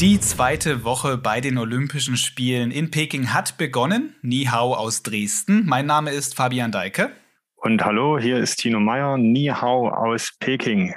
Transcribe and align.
Die 0.00 0.18
zweite 0.20 0.84
Woche 0.84 1.18
bei 1.18 1.42
den 1.42 1.58
Olympischen 1.58 2.16
Spielen 2.16 2.70
in 2.70 2.90
Peking 2.90 3.34
hat 3.34 3.58
begonnen. 3.58 4.14
Ni 4.22 4.46
Hao 4.46 4.74
aus 4.74 5.02
Dresden. 5.02 5.66
Mein 5.66 5.84
Name 5.84 6.12
ist 6.12 6.34
Fabian 6.34 6.72
Deike. 6.72 7.10
Und 7.56 7.84
hallo, 7.84 8.18
hier 8.18 8.38
ist 8.38 8.56
Tino 8.56 8.80
Meyer, 8.80 9.18
Ni 9.18 9.48
Hao 9.48 9.90
aus 9.90 10.32
Peking. 10.40 10.94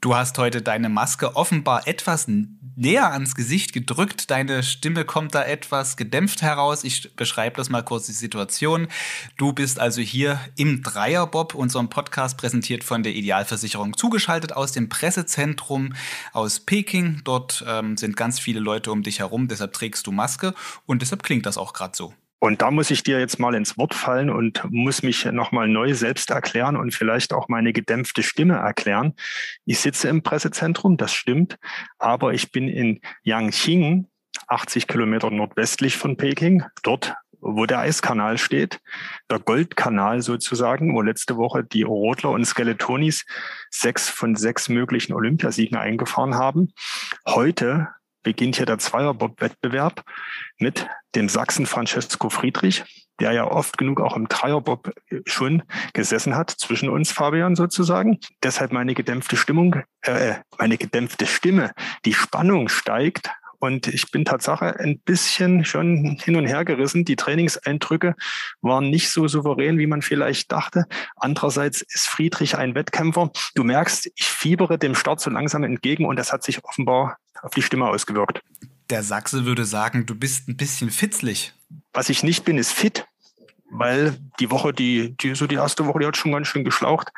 Du 0.00 0.16
hast 0.16 0.36
heute 0.38 0.62
deine 0.62 0.88
Maske 0.88 1.36
offenbar 1.36 1.86
etwas 1.86 2.26
näher 2.76 3.12
ans 3.12 3.34
Gesicht 3.34 3.72
gedrückt. 3.72 4.30
Deine 4.30 4.62
Stimme 4.62 5.04
kommt 5.04 5.34
da 5.34 5.42
etwas 5.42 5.96
gedämpft 5.96 6.42
heraus. 6.42 6.84
Ich 6.84 7.14
beschreibe 7.16 7.56
das 7.56 7.70
mal 7.70 7.82
kurz 7.82 8.06
die 8.06 8.12
Situation. 8.12 8.88
Du 9.36 9.52
bist 9.52 9.80
also 9.80 10.00
hier 10.00 10.38
im 10.56 10.82
Dreierbob, 10.82 11.54
unserem 11.54 11.88
Podcast 11.88 12.36
präsentiert 12.36 12.84
von 12.84 13.02
der 13.02 13.14
Idealversicherung, 13.14 13.96
zugeschaltet 13.96 14.52
aus 14.54 14.72
dem 14.72 14.88
Pressezentrum 14.88 15.94
aus 16.32 16.60
Peking. 16.60 17.22
Dort 17.24 17.64
ähm, 17.66 17.96
sind 17.96 18.16
ganz 18.16 18.38
viele 18.38 18.60
Leute 18.60 18.92
um 18.92 19.02
dich 19.02 19.18
herum, 19.20 19.48
deshalb 19.48 19.72
trägst 19.72 20.06
du 20.06 20.12
Maske 20.12 20.54
und 20.84 21.02
deshalb 21.02 21.22
klingt 21.22 21.46
das 21.46 21.58
auch 21.58 21.72
gerade 21.72 21.96
so. 21.96 22.14
Und 22.38 22.60
da 22.62 22.70
muss 22.70 22.90
ich 22.90 23.02
dir 23.02 23.18
jetzt 23.18 23.38
mal 23.38 23.54
ins 23.54 23.78
Wort 23.78 23.94
fallen 23.94 24.28
und 24.28 24.62
muss 24.70 25.02
mich 25.02 25.24
nochmal 25.24 25.68
neu 25.68 25.94
selbst 25.94 26.30
erklären 26.30 26.76
und 26.76 26.94
vielleicht 26.94 27.32
auch 27.32 27.48
meine 27.48 27.72
gedämpfte 27.72 28.22
Stimme 28.22 28.54
erklären. 28.54 29.14
Ich 29.64 29.80
sitze 29.80 30.08
im 30.08 30.22
Pressezentrum, 30.22 30.96
das 30.96 31.12
stimmt, 31.12 31.58
aber 31.98 32.34
ich 32.34 32.52
bin 32.52 32.68
in 32.68 33.00
Yangqing, 33.22 34.06
80 34.48 34.86
Kilometer 34.86 35.30
nordwestlich 35.30 35.96
von 35.96 36.16
Peking, 36.18 36.64
dort, 36.82 37.14
wo 37.40 37.64
der 37.64 37.80
Eiskanal 37.80 38.38
steht, 38.38 38.80
der 39.30 39.38
Goldkanal 39.38 40.20
sozusagen, 40.20 40.94
wo 40.94 41.02
letzte 41.02 41.36
Woche 41.36 41.64
die 41.64 41.82
Rodler 41.82 42.30
und 42.30 42.44
Skeletonis 42.44 43.24
sechs 43.70 44.08
von 44.08 44.36
sechs 44.36 44.68
möglichen 44.68 45.14
Olympiasiegen 45.14 45.78
eingefahren 45.78 46.34
haben. 46.34 46.72
Heute 47.26 47.88
beginnt 48.26 48.56
hier 48.56 48.66
der 48.66 48.78
Zweierbob-Wettbewerb 48.78 50.02
mit 50.58 50.88
dem 51.14 51.28
Sachsen 51.28 51.64
Francesco 51.64 52.28
Friedrich, 52.28 52.82
der 53.20 53.30
ja 53.30 53.48
oft 53.48 53.78
genug 53.78 54.00
auch 54.00 54.16
im 54.16 54.26
Dreierbob 54.26 54.92
schon 55.26 55.62
gesessen 55.92 56.34
hat, 56.34 56.50
zwischen 56.50 56.88
uns 56.88 57.12
Fabian 57.12 57.54
sozusagen. 57.54 58.18
Deshalb 58.42 58.72
meine 58.72 58.94
gedämpfte 58.94 59.36
Stimmung, 59.36 59.76
äh, 60.02 60.34
meine 60.58 60.76
gedämpfte 60.76 61.24
Stimme. 61.24 61.70
Die 62.04 62.14
Spannung 62.14 62.68
steigt 62.68 63.30
und 63.66 63.86
ich 63.88 64.10
bin 64.10 64.24
Tatsache 64.24 64.78
ein 64.80 64.98
bisschen 65.00 65.64
schon 65.64 66.18
hin 66.22 66.36
und 66.36 66.46
her 66.46 66.64
gerissen. 66.64 67.04
Die 67.04 67.16
Trainingseindrücke 67.16 68.14
waren 68.62 68.90
nicht 68.90 69.10
so 69.10 69.28
souverän, 69.28 69.78
wie 69.78 69.86
man 69.86 70.02
vielleicht 70.02 70.50
dachte. 70.52 70.86
Andererseits 71.16 71.82
ist 71.82 72.08
Friedrich 72.08 72.56
ein 72.56 72.74
Wettkämpfer. 72.74 73.30
Du 73.54 73.64
merkst, 73.64 74.10
ich 74.14 74.26
fiebere 74.26 74.78
dem 74.78 74.94
Start 74.94 75.20
so 75.20 75.30
langsam 75.30 75.64
entgegen 75.64 76.06
und 76.06 76.16
das 76.16 76.32
hat 76.32 76.42
sich 76.42 76.64
offenbar 76.64 77.18
auf 77.42 77.52
die 77.52 77.62
Stimme 77.62 77.88
ausgewirkt. 77.88 78.40
Der 78.88 79.02
Sachse 79.02 79.44
würde 79.44 79.64
sagen, 79.64 80.06
du 80.06 80.14
bist 80.14 80.48
ein 80.48 80.56
bisschen 80.56 80.90
fitzlig. 80.90 81.52
Was 81.92 82.08
ich 82.08 82.22
nicht 82.22 82.44
bin, 82.44 82.56
ist 82.56 82.72
fit 82.72 83.06
weil 83.70 84.16
die 84.40 84.50
Woche, 84.50 84.72
die, 84.72 85.16
die, 85.16 85.34
so 85.34 85.46
die 85.46 85.56
erste 85.56 85.86
Woche, 85.86 86.00
die 86.00 86.06
hat 86.06 86.16
schon 86.16 86.32
ganz 86.32 86.46
schön 86.46 86.64
geschlaucht. 86.64 87.08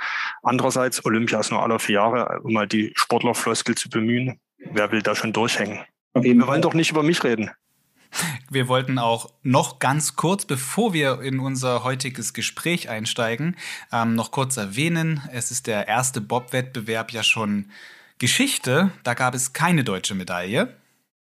Andererseits, 0.42 1.04
Olympia 1.04 1.40
ist 1.40 1.50
nur 1.50 1.62
alle 1.62 1.78
vier 1.78 1.96
Jahre, 1.96 2.40
um 2.42 2.52
mal 2.52 2.66
die 2.66 2.92
Sportlerfloskel 2.96 3.74
zu 3.74 3.88
bemühen. 3.88 4.40
Wer 4.58 4.90
will 4.90 5.02
da 5.02 5.14
schon 5.14 5.32
durchhängen? 5.32 5.80
Wir 6.22 6.46
wollen 6.46 6.62
doch 6.62 6.74
nicht 6.74 6.90
über 6.90 7.02
mich 7.02 7.22
reden. 7.24 7.50
Wir 8.50 8.68
wollten 8.68 8.98
auch 8.98 9.34
noch 9.42 9.78
ganz 9.78 10.16
kurz, 10.16 10.46
bevor 10.46 10.94
wir 10.94 11.20
in 11.20 11.38
unser 11.38 11.84
heutiges 11.84 12.32
Gespräch 12.32 12.88
einsteigen, 12.88 13.56
ähm, 13.92 14.14
noch 14.14 14.30
kurz 14.30 14.56
erwähnen, 14.56 15.20
es 15.30 15.50
ist 15.50 15.66
der 15.66 15.86
erste 15.86 16.22
Bob-Wettbewerb 16.22 17.12
ja 17.12 17.22
schon 17.22 17.70
Geschichte. 18.16 18.90
Da 19.04 19.12
gab 19.12 19.34
es 19.34 19.52
keine 19.52 19.84
deutsche 19.84 20.14
Medaille. 20.14 20.74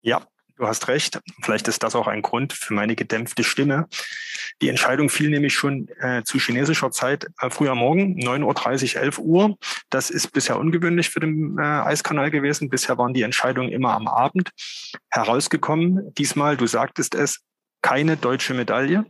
Ja, 0.02 0.26
Du 0.56 0.68
hast 0.68 0.86
recht. 0.86 1.20
Vielleicht 1.42 1.66
ist 1.66 1.82
das 1.82 1.96
auch 1.96 2.06
ein 2.06 2.22
Grund 2.22 2.52
für 2.52 2.74
meine 2.74 2.94
gedämpfte 2.94 3.42
Stimme. 3.42 3.88
Die 4.62 4.68
Entscheidung 4.68 5.08
fiel 5.08 5.30
nämlich 5.30 5.54
schon 5.54 5.88
äh, 5.98 6.22
zu 6.22 6.38
chinesischer 6.38 6.92
Zeit 6.92 7.26
äh, 7.40 7.50
früh 7.50 7.68
am 7.68 7.78
Morgen, 7.78 8.20
9.30 8.20 8.94
Uhr, 8.94 9.02
11 9.02 9.18
Uhr. 9.18 9.56
Das 9.90 10.10
ist 10.10 10.28
bisher 10.32 10.56
ungewöhnlich 10.58 11.10
für 11.10 11.18
den 11.18 11.58
äh, 11.58 11.62
Eiskanal 11.62 12.30
gewesen. 12.30 12.70
Bisher 12.70 12.96
waren 12.98 13.14
die 13.14 13.22
Entscheidungen 13.22 13.72
immer 13.72 13.94
am 13.94 14.06
Abend 14.06 14.50
herausgekommen. 15.10 16.14
Diesmal, 16.14 16.56
du 16.56 16.68
sagtest 16.68 17.16
es, 17.16 17.40
keine 17.82 18.16
deutsche 18.16 18.54
Medaille. 18.54 19.04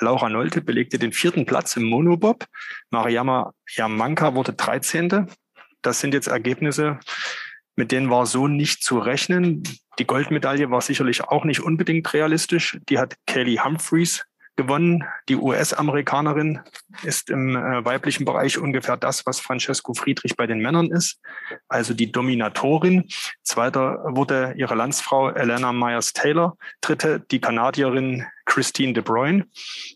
Laura 0.00 0.28
Nolte 0.28 0.60
belegte 0.60 0.98
den 0.98 1.12
vierten 1.12 1.46
Platz 1.46 1.76
im 1.76 1.84
Monobob. 1.84 2.46
Mariama 2.90 3.54
Yamanka 3.76 4.34
wurde 4.34 4.52
13. 4.52 5.26
Das 5.82 6.00
sind 6.00 6.12
jetzt 6.14 6.26
Ergebnisse, 6.26 6.98
mit 7.76 7.92
denen 7.92 8.10
war 8.10 8.26
so 8.26 8.48
nicht 8.48 8.82
zu 8.82 8.98
rechnen. 8.98 9.62
Die 10.00 10.06
Goldmedaille 10.06 10.70
war 10.70 10.80
sicherlich 10.80 11.24
auch 11.24 11.44
nicht 11.44 11.60
unbedingt 11.60 12.10
realistisch. 12.14 12.80
Die 12.88 12.98
hat 12.98 13.16
Kelly 13.26 13.60
Humphreys 13.62 14.24
gewonnen. 14.56 15.04
Die 15.28 15.36
US-Amerikanerin 15.36 16.60
ist 17.02 17.28
im 17.28 17.54
äh, 17.54 17.84
weiblichen 17.84 18.24
Bereich 18.24 18.56
ungefähr 18.56 18.96
das, 18.96 19.26
was 19.26 19.40
Francesco 19.40 19.92
Friedrich 19.92 20.36
bei 20.36 20.46
den 20.46 20.60
Männern 20.60 20.90
ist, 20.90 21.20
also 21.68 21.92
die 21.92 22.10
Dominatorin. 22.10 23.08
Zweiter 23.42 24.02
wurde 24.08 24.54
ihre 24.56 24.74
Landsfrau 24.74 25.32
Elena 25.32 25.70
Myers-Taylor. 25.70 26.56
Dritte 26.80 27.20
die 27.30 27.42
Kanadierin 27.42 28.24
Christine 28.46 28.94
de 28.94 29.02
Bruyne. 29.02 29.48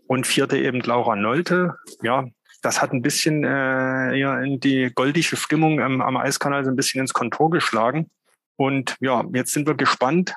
Und 0.06 0.26
vierte 0.26 0.58
eben 0.58 0.80
Laura 0.80 1.16
Nolte. 1.16 1.76
Ja, 2.02 2.26
das 2.60 2.82
hat 2.82 2.92
ein 2.92 3.00
bisschen 3.00 3.42
äh, 3.42 4.14
ja, 4.16 4.38
in 4.42 4.60
die 4.60 4.90
goldische 4.94 5.36
Stimmung 5.36 5.80
ähm, 5.80 6.02
am 6.02 6.18
Eiskanal 6.18 6.62
so 6.62 6.70
ein 6.70 6.76
bisschen 6.76 7.00
ins 7.00 7.14
Kontor 7.14 7.50
geschlagen. 7.50 8.10
Und 8.56 8.96
ja, 9.00 9.24
jetzt 9.32 9.52
sind 9.52 9.66
wir 9.66 9.74
gespannt, 9.74 10.34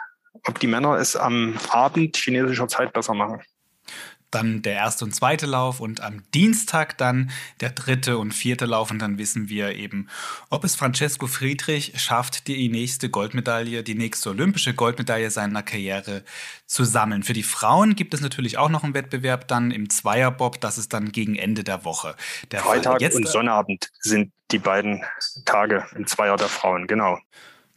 ob 0.48 0.60
die 0.60 0.68
Männer 0.68 0.96
es 0.98 1.16
am 1.16 1.56
Abend 1.70 2.18
chinesischer 2.18 2.68
Zeit 2.68 2.94
besser 2.94 3.14
machen 3.14 3.42
dann 4.32 4.62
der 4.62 4.74
erste 4.74 5.06
und 5.06 5.16
zweite 5.16 5.46
Lauf 5.46 5.80
und 5.80 6.02
am 6.02 6.24
Dienstag 6.34 6.98
dann 6.98 7.32
der 7.62 7.70
dritte 7.70 8.18
und 8.18 8.34
vierte 8.34 8.66
Lauf 8.66 8.92
und 8.92 9.00
dann 9.00 9.18
wissen 9.18 9.50
wir 9.50 9.76
eben, 9.76 10.10
ob 10.50 10.64
es 10.64 10.76
Francesco 10.76 11.28
Friedrich 11.28 11.94
schafft, 12.00 12.48
die 12.48 12.68
nächste 12.70 13.10
Goldmedaille, 13.10 13.84
die 13.84 13.96
nächste 13.96 14.30
olympische 14.30 14.74
Goldmedaille 14.74 15.32
seiner 15.32 15.64
Karriere 15.64 16.24
zu 16.66 16.84
sammeln. 16.84 17.24
Für 17.24 17.34
die 17.34 17.44
Frauen 17.44 17.96
gibt 17.96 18.14
es 18.14 18.22
natürlich 18.22 18.58
auch 18.58 18.70
noch 18.70 18.84
einen 18.84 18.94
Wettbewerb 18.94 19.48
dann 19.48 19.72
im 19.72 19.90
Zweierbob, 19.90 20.60
das 20.60 20.78
ist 20.78 20.94
dann 20.94 21.12
gegen 21.12 21.36
Ende 21.36 21.64
der 21.64 21.86
Woche. 21.86 22.16
Der 22.52 22.62
Freitag 22.62 23.02
Jetzt, 23.02 23.16
und 23.16 23.28
Sonnabend 23.28 23.90
sind 24.02 24.34
die 24.52 24.60
beiden 24.60 25.04
Tage 25.46 25.86
im 25.96 26.06
Zweier 26.06 26.36
der 26.36 26.50
Frauen, 26.50 26.88
genau. 26.88 27.18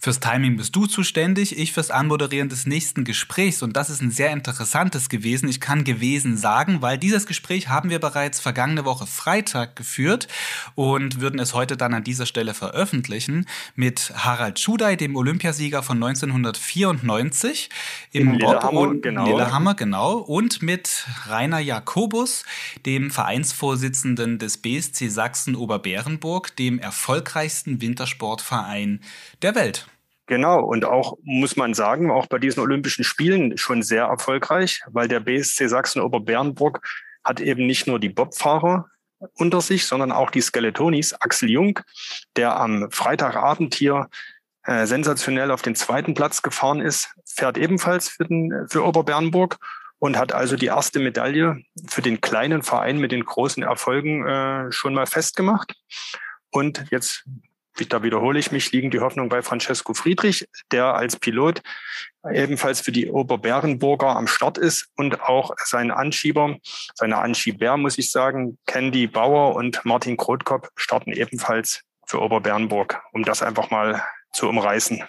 Fürs 0.02 0.18
Timing 0.18 0.56
bist 0.56 0.74
du 0.74 0.86
zuständig, 0.86 1.58
ich 1.58 1.74
fürs 1.74 1.90
Anmoderieren 1.90 2.48
des 2.48 2.64
nächsten 2.64 3.04
Gesprächs. 3.04 3.62
Und 3.62 3.76
das 3.76 3.90
ist 3.90 4.00
ein 4.00 4.10
sehr 4.10 4.32
interessantes 4.32 5.10
gewesen. 5.10 5.46
Ich 5.46 5.60
kann 5.60 5.84
gewesen 5.84 6.38
sagen, 6.38 6.80
weil 6.80 6.96
dieses 6.96 7.26
Gespräch 7.26 7.68
haben 7.68 7.90
wir 7.90 7.98
bereits 7.98 8.40
vergangene 8.40 8.86
Woche 8.86 9.06
Freitag 9.06 9.76
geführt 9.76 10.26
und 10.74 11.20
würden 11.20 11.38
es 11.38 11.52
heute 11.52 11.76
dann 11.76 11.92
an 11.92 12.02
dieser 12.02 12.24
Stelle 12.24 12.54
veröffentlichen 12.54 13.44
mit 13.74 14.14
Harald 14.16 14.58
Schudai, 14.58 14.96
dem 14.96 15.16
Olympiasieger 15.16 15.82
von 15.82 16.02
1994 16.02 17.68
im 18.12 18.32
Lillehammer, 18.38 18.94
genau. 18.94 19.26
Lillehammer, 19.26 19.74
genau. 19.74 20.14
Und 20.14 20.62
mit 20.62 21.06
Rainer 21.26 21.60
Jakobus, 21.60 22.46
dem 22.86 23.10
Vereinsvorsitzenden 23.10 24.38
des 24.38 24.56
BSC 24.56 25.08
Sachsen 25.08 25.54
Oberbärenburg, 25.54 26.56
dem 26.56 26.78
erfolgreichsten 26.78 27.82
Wintersportverein 27.82 29.02
der 29.42 29.54
Welt. 29.54 29.89
Genau, 30.30 30.60
und 30.60 30.84
auch 30.84 31.18
muss 31.24 31.56
man 31.56 31.74
sagen, 31.74 32.08
auch 32.08 32.26
bei 32.26 32.38
diesen 32.38 32.60
Olympischen 32.60 33.02
Spielen 33.02 33.58
schon 33.58 33.82
sehr 33.82 34.04
erfolgreich, 34.04 34.80
weil 34.86 35.08
der 35.08 35.18
BSC 35.18 35.66
Sachsen-Oberbernburg 35.66 36.86
hat 37.24 37.40
eben 37.40 37.66
nicht 37.66 37.88
nur 37.88 37.98
die 37.98 38.10
Bobfahrer 38.10 38.86
unter 39.34 39.60
sich, 39.60 39.86
sondern 39.86 40.12
auch 40.12 40.30
die 40.30 40.40
Skeletonis. 40.40 41.14
Axel 41.14 41.50
Jung, 41.50 41.80
der 42.36 42.56
am 42.60 42.92
Freitagabend 42.92 43.74
hier 43.74 44.08
äh, 44.62 44.86
sensationell 44.86 45.50
auf 45.50 45.62
den 45.62 45.74
zweiten 45.74 46.14
Platz 46.14 46.42
gefahren 46.42 46.80
ist, 46.80 47.12
fährt 47.26 47.58
ebenfalls 47.58 48.08
für, 48.08 48.24
den, 48.24 48.68
für 48.68 48.84
Oberbernburg 48.84 49.58
und 49.98 50.16
hat 50.16 50.32
also 50.32 50.54
die 50.54 50.66
erste 50.66 51.00
Medaille 51.00 51.60
für 51.88 52.02
den 52.02 52.20
kleinen 52.20 52.62
Verein 52.62 52.98
mit 52.98 53.10
den 53.10 53.24
großen 53.24 53.64
Erfolgen 53.64 54.24
äh, 54.28 54.70
schon 54.70 54.94
mal 54.94 55.06
festgemacht. 55.06 55.74
Und 56.52 56.84
jetzt 56.92 57.24
da 57.88 58.02
wiederhole 58.02 58.38
ich 58.38 58.52
mich, 58.52 58.72
liegen 58.72 58.90
die 58.90 59.00
Hoffnung 59.00 59.28
bei 59.28 59.42
Francesco 59.42 59.94
Friedrich, 59.94 60.46
der 60.72 60.94
als 60.94 61.16
Pilot 61.16 61.62
ebenfalls 62.30 62.80
für 62.80 62.92
die 62.92 63.10
Oberbärenburger 63.10 64.08
am 64.08 64.26
Start 64.26 64.58
ist 64.58 64.88
und 64.96 65.22
auch 65.22 65.52
seine 65.64 65.96
Anschieber, 65.96 66.56
seine 66.94 67.18
Anschieber, 67.18 67.76
muss 67.76 67.98
ich 67.98 68.10
sagen, 68.10 68.58
Candy 68.66 69.06
Bauer 69.06 69.54
und 69.54 69.84
Martin 69.84 70.16
Krotkop 70.16 70.68
starten 70.76 71.12
ebenfalls 71.12 71.82
für 72.06 72.20
Oberbärenburg, 72.20 73.00
um 73.12 73.22
das 73.24 73.42
einfach 73.42 73.70
mal 73.70 74.02
zu 74.32 74.48
umreißen. 74.48 75.04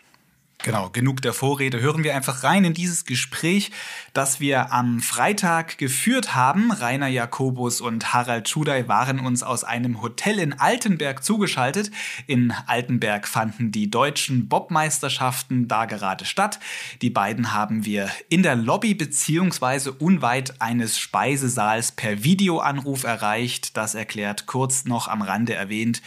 Genau, 0.63 0.91
genug 0.91 1.23
der 1.23 1.33
Vorrede. 1.33 1.79
Hören 1.79 2.03
wir 2.03 2.15
einfach 2.15 2.43
rein 2.43 2.63
in 2.65 2.75
dieses 2.75 3.05
Gespräch, 3.05 3.71
das 4.13 4.39
wir 4.39 4.71
am 4.71 4.99
Freitag 4.99 5.79
geführt 5.79 6.35
haben. 6.35 6.71
Rainer 6.71 7.07
Jakobus 7.07 7.81
und 7.81 8.13
Harald 8.13 8.47
Schudai 8.47 8.87
waren 8.87 9.19
uns 9.19 9.41
aus 9.41 9.63
einem 9.63 10.03
Hotel 10.03 10.37
in 10.37 10.53
Altenberg 10.53 11.23
zugeschaltet. 11.23 11.89
In 12.27 12.53
Altenberg 12.67 13.27
fanden 13.27 13.71
die 13.71 13.89
deutschen 13.89 14.49
Bobmeisterschaften 14.49 15.67
da 15.67 15.85
gerade 15.85 16.25
statt. 16.25 16.59
Die 17.01 17.09
beiden 17.09 17.53
haben 17.53 17.83
wir 17.83 18.11
in 18.29 18.43
der 18.43 18.55
Lobby 18.55 18.93
beziehungsweise 18.93 19.91
unweit 19.91 20.61
eines 20.61 20.99
Speisesaals 20.99 21.91
per 21.91 22.23
Videoanruf 22.23 23.03
erreicht. 23.03 23.75
Das 23.77 23.95
erklärt 23.95 24.45
kurz 24.45 24.85
noch 24.85 25.07
am 25.07 25.23
Rande 25.23 25.55
erwähnt 25.55 26.03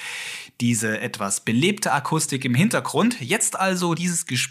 diese 0.61 1.01
etwas 1.01 1.41
belebte 1.41 1.93
Akustik 1.93 2.45
im 2.45 2.55
Hintergrund. 2.55 3.21
Jetzt 3.21 3.59
also 3.59 3.95
dieses 3.95 4.27
Gespräch, 4.27 4.44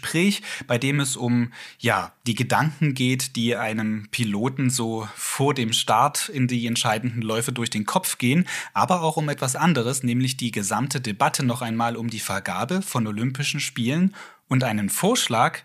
bei 0.66 0.78
dem 0.78 1.00
es 1.00 1.16
um 1.16 1.52
ja, 1.78 2.12
die 2.26 2.34
Gedanken 2.34 2.94
geht, 2.94 3.36
die 3.36 3.56
einem 3.56 4.08
Piloten 4.10 4.70
so 4.70 5.08
vor 5.16 5.54
dem 5.54 5.72
Start 5.72 6.28
in 6.28 6.48
die 6.48 6.66
entscheidenden 6.66 7.22
Läufe 7.22 7.52
durch 7.52 7.70
den 7.70 7.86
Kopf 7.86 8.18
gehen, 8.18 8.46
aber 8.72 9.02
auch 9.02 9.16
um 9.16 9.28
etwas 9.28 9.56
anderes, 9.56 10.02
nämlich 10.02 10.36
die 10.36 10.50
gesamte 10.50 11.00
Debatte 11.00 11.44
noch 11.44 11.62
einmal 11.62 11.96
um 11.96 12.08
die 12.08 12.20
Vergabe 12.20 12.82
von 12.82 13.06
Olympischen 13.06 13.60
Spielen 13.60 14.14
und 14.48 14.64
einen 14.64 14.88
Vorschlag. 14.88 15.60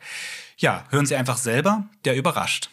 Ja, 0.58 0.86
hören 0.90 1.06
Sie 1.06 1.16
einfach 1.16 1.38
selber, 1.38 1.88
der 2.06 2.16
überrascht. 2.16 2.70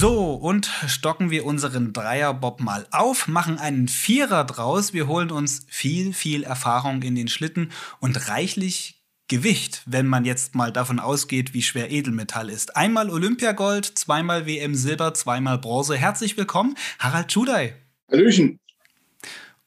So, 0.00 0.34
und 0.34 0.70
stocken 0.86 1.32
wir 1.32 1.44
unseren 1.44 1.92
Dreierbob 1.92 2.60
mal 2.60 2.86
auf, 2.92 3.26
machen 3.26 3.58
einen 3.58 3.88
Vierer 3.88 4.44
draus. 4.44 4.92
Wir 4.92 5.08
holen 5.08 5.32
uns 5.32 5.66
viel, 5.68 6.12
viel 6.12 6.44
Erfahrung 6.44 7.02
in 7.02 7.16
den 7.16 7.26
Schlitten 7.26 7.72
und 7.98 8.28
reichlich 8.28 8.97
Gewicht, 9.28 9.82
wenn 9.84 10.06
man 10.06 10.24
jetzt 10.24 10.54
mal 10.54 10.72
davon 10.72 10.98
ausgeht, 10.98 11.52
wie 11.52 11.62
schwer 11.62 11.90
Edelmetall 11.90 12.48
ist. 12.48 12.76
Einmal 12.76 13.10
Olympiagold, 13.10 13.84
zweimal 13.84 14.46
WM 14.46 14.74
Silber, 14.74 15.12
zweimal 15.12 15.58
Bronze. 15.58 15.96
Herzlich 15.96 16.36
willkommen, 16.38 16.76
Harald 16.98 17.30
Schudai. 17.30 17.74
Hallöchen. 18.10 18.58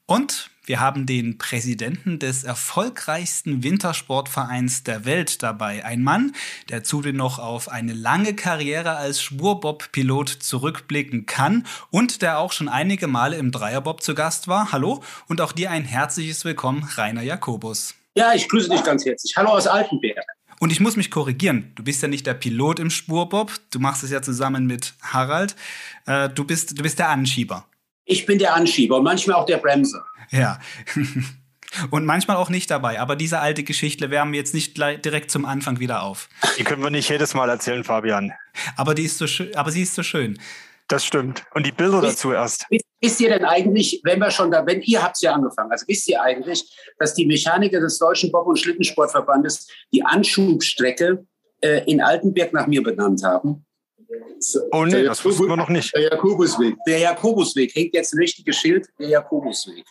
Und 0.08 0.50
wir 0.66 0.80
haben 0.80 1.06
den 1.06 1.38
Präsidenten 1.38 2.18
des 2.18 2.44
erfolgreichsten 2.44 3.63
Wintersportvereins 3.63 4.84
der 4.84 5.06
Welt 5.06 5.44
dabei. 5.44 5.86
Ein 5.86 6.04
Mann, 6.04 6.34
der 6.69 6.84
zudem 6.84 7.18
noch 7.18 7.40
auf 7.40 7.69
eine 7.69 7.94
lange 7.94 8.36
Karriere 8.36 8.96
als 8.96 9.22
Schwurbob-Pilot 9.22 10.30
zurückblicken 10.30 11.28
kann 11.28 11.68
und 11.92 12.22
der 12.22 12.40
auch 12.40 12.52
schon 12.52 12.68
einige 12.68 13.08
Male 13.08 13.38
im 13.38 13.52
Dreierbob 13.52 14.02
zu 14.02 14.16
Gast 14.16 14.48
war. 14.48 14.72
Hallo 14.72 15.04
und 15.28 15.40
auch 15.40 15.52
dir 15.52 15.72
ein 15.72 15.86
herzliches 15.86 16.46
Willkommen, 16.46 16.84
Rainer 16.96 17.24
Jakobus. 17.24 17.96
Ja, 18.13 18.34
ich 18.34 18.50
grüße 18.50 18.69
dich 18.69 18.84
ganz 18.84 19.06
herzlich. 19.06 19.34
Hallo 19.38 19.52
aus 19.52 19.68
Altenberg. 19.68 20.25
Und 20.60 20.72
ich 20.72 20.81
muss 20.81 20.98
mich 20.98 21.10
korrigieren. 21.10 21.72
Du 21.75 21.84
bist 21.84 22.02
ja 22.02 22.10
nicht 22.10 22.28
der 22.28 22.34
Pilot 22.34 22.80
im 22.80 22.90
Spurbob. 22.90 23.54
Du 23.72 23.80
machst 23.80 24.04
es 24.04 24.12
ja 24.12 24.22
zusammen 24.22 24.66
mit 24.66 24.94
Harald. 25.02 25.56
Äh, 26.06 26.30
du, 26.30 26.44
bist, 26.44 26.78
du 26.78 26.84
bist 26.84 27.00
der 27.00 27.10
Anschieber. 27.10 27.66
Ich 28.04 28.25
bin 28.25 28.38
der 28.38 28.54
Anschieber 28.54 28.98
und 28.98 29.04
manchmal 29.04 29.38
auch 29.38 29.46
der 29.46 29.58
Bremser. 29.58 30.06
Ja. 30.30 30.60
Und 31.90 32.04
manchmal 32.04 32.36
auch 32.36 32.50
nicht 32.50 32.69
dabei. 32.69 33.00
Aber 33.00 33.16
diese 33.16 33.40
alte 33.40 33.63
Geschichte 33.63 34.10
wärmen 34.10 34.34
wir 34.34 34.40
jetzt 34.40 34.54
nicht 34.54 34.78
direkt 34.78 35.31
zum 35.31 35.46
Anfang 35.46 35.80
wieder 35.80 36.04
auf. 36.04 36.28
Die 36.60 36.66
können 36.66 36.84
wir 36.84 36.90
nicht 36.90 37.10
jedes 37.10 37.34
Mal 37.34 37.48
erzählen, 37.48 37.86
Fabian. 37.86 38.34
Aber, 38.75 38.94
die 38.94 39.04
ist 39.04 39.18
so 39.18 39.25
schön, 39.25 39.56
aber 39.56 39.72
sie 39.72 39.84
ist 39.84 39.96
so 39.96 40.04
schön. 40.04 40.38
Das 40.92 41.06
stimmt. 41.06 41.46
Und 41.54 41.66
die 41.66 41.72
Bilder 41.72 42.02
wisst, 42.02 42.18
dazu 42.18 42.34
erst. 42.34 42.66
Wisst 43.00 43.22
ihr 43.22 43.30
denn 43.30 43.46
eigentlich, 43.46 44.02
wenn 44.04 44.20
wir 44.20 44.30
schon 44.30 44.52
da, 44.52 44.66
wenn 44.66 44.82
ihr 44.82 45.02
habt 45.02 45.16
es 45.16 45.22
ja 45.22 45.32
angefangen, 45.32 45.72
also 45.72 45.86
wisst 45.88 46.06
ihr 46.10 46.22
eigentlich, 46.22 46.70
dass 47.00 47.14
die 47.14 47.26
Mechaniker 47.26 47.80
des 47.80 47.98
Deutschen 47.98 48.30
Bob- 48.30 48.48
und 48.48 48.60
Schlittensportverbandes 48.60 49.70
die 49.94 50.04
Anschubstrecke 50.04 51.26
äh, 51.62 51.90
in 51.90 52.02
Altenberg 52.02 52.52
nach 52.52 52.68
mir 52.68 52.84
benannt 52.84 53.24
haben? 53.24 53.66
Oh 54.72 54.84
nee, 54.84 55.04
das 55.04 55.24
wussten 55.24 55.48
wir 55.48 55.56
noch 55.56 55.70
nicht. 55.70 55.96
Der 55.96 56.02
Jakobusweg. 56.02 56.76
Der 56.86 57.00
Jakobusweg. 57.00 57.74
Hängt 57.74 57.94
jetzt 57.94 58.14
ein 58.14 58.18
richtiges 58.18 58.58
Schild, 58.58 58.90
der 59.00 59.08
Jakobusweg. 59.08 59.86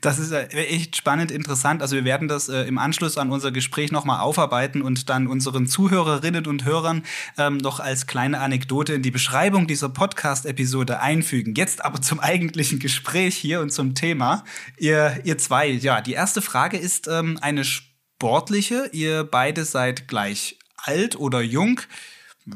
Das 0.00 0.18
ist 0.18 0.32
äh, 0.32 0.46
echt 0.48 0.96
spannend 0.96 1.30
interessant. 1.30 1.82
Also 1.82 1.96
wir 1.96 2.04
werden 2.04 2.28
das 2.28 2.48
äh, 2.48 2.62
im 2.62 2.78
Anschluss 2.78 3.18
an 3.18 3.30
unser 3.30 3.52
Gespräch 3.52 3.92
nochmal 3.92 4.20
aufarbeiten 4.20 4.82
und 4.82 5.08
dann 5.08 5.26
unseren 5.26 5.66
Zuhörerinnen 5.66 6.46
und 6.46 6.64
Hörern 6.64 7.04
ähm, 7.38 7.58
noch 7.58 7.80
als 7.80 8.06
kleine 8.06 8.40
Anekdote 8.40 8.94
in 8.94 9.02
die 9.02 9.10
Beschreibung 9.10 9.66
dieser 9.66 9.88
Podcast-Episode 9.88 11.00
einfügen. 11.00 11.54
Jetzt 11.54 11.84
aber 11.84 12.00
zum 12.00 12.20
eigentlichen 12.20 12.78
Gespräch 12.78 13.36
hier 13.36 13.60
und 13.60 13.72
zum 13.72 13.94
Thema. 13.94 14.44
Ihr, 14.76 15.20
ihr 15.24 15.38
zwei, 15.38 15.68
ja, 15.68 16.00
die 16.00 16.12
erste 16.12 16.42
Frage 16.42 16.76
ist 16.76 17.06
ähm, 17.08 17.38
eine 17.40 17.64
sportliche. 17.64 18.90
Ihr 18.92 19.24
beide 19.24 19.64
seid 19.64 20.08
gleich 20.08 20.58
alt 20.76 21.16
oder 21.16 21.40
jung 21.40 21.80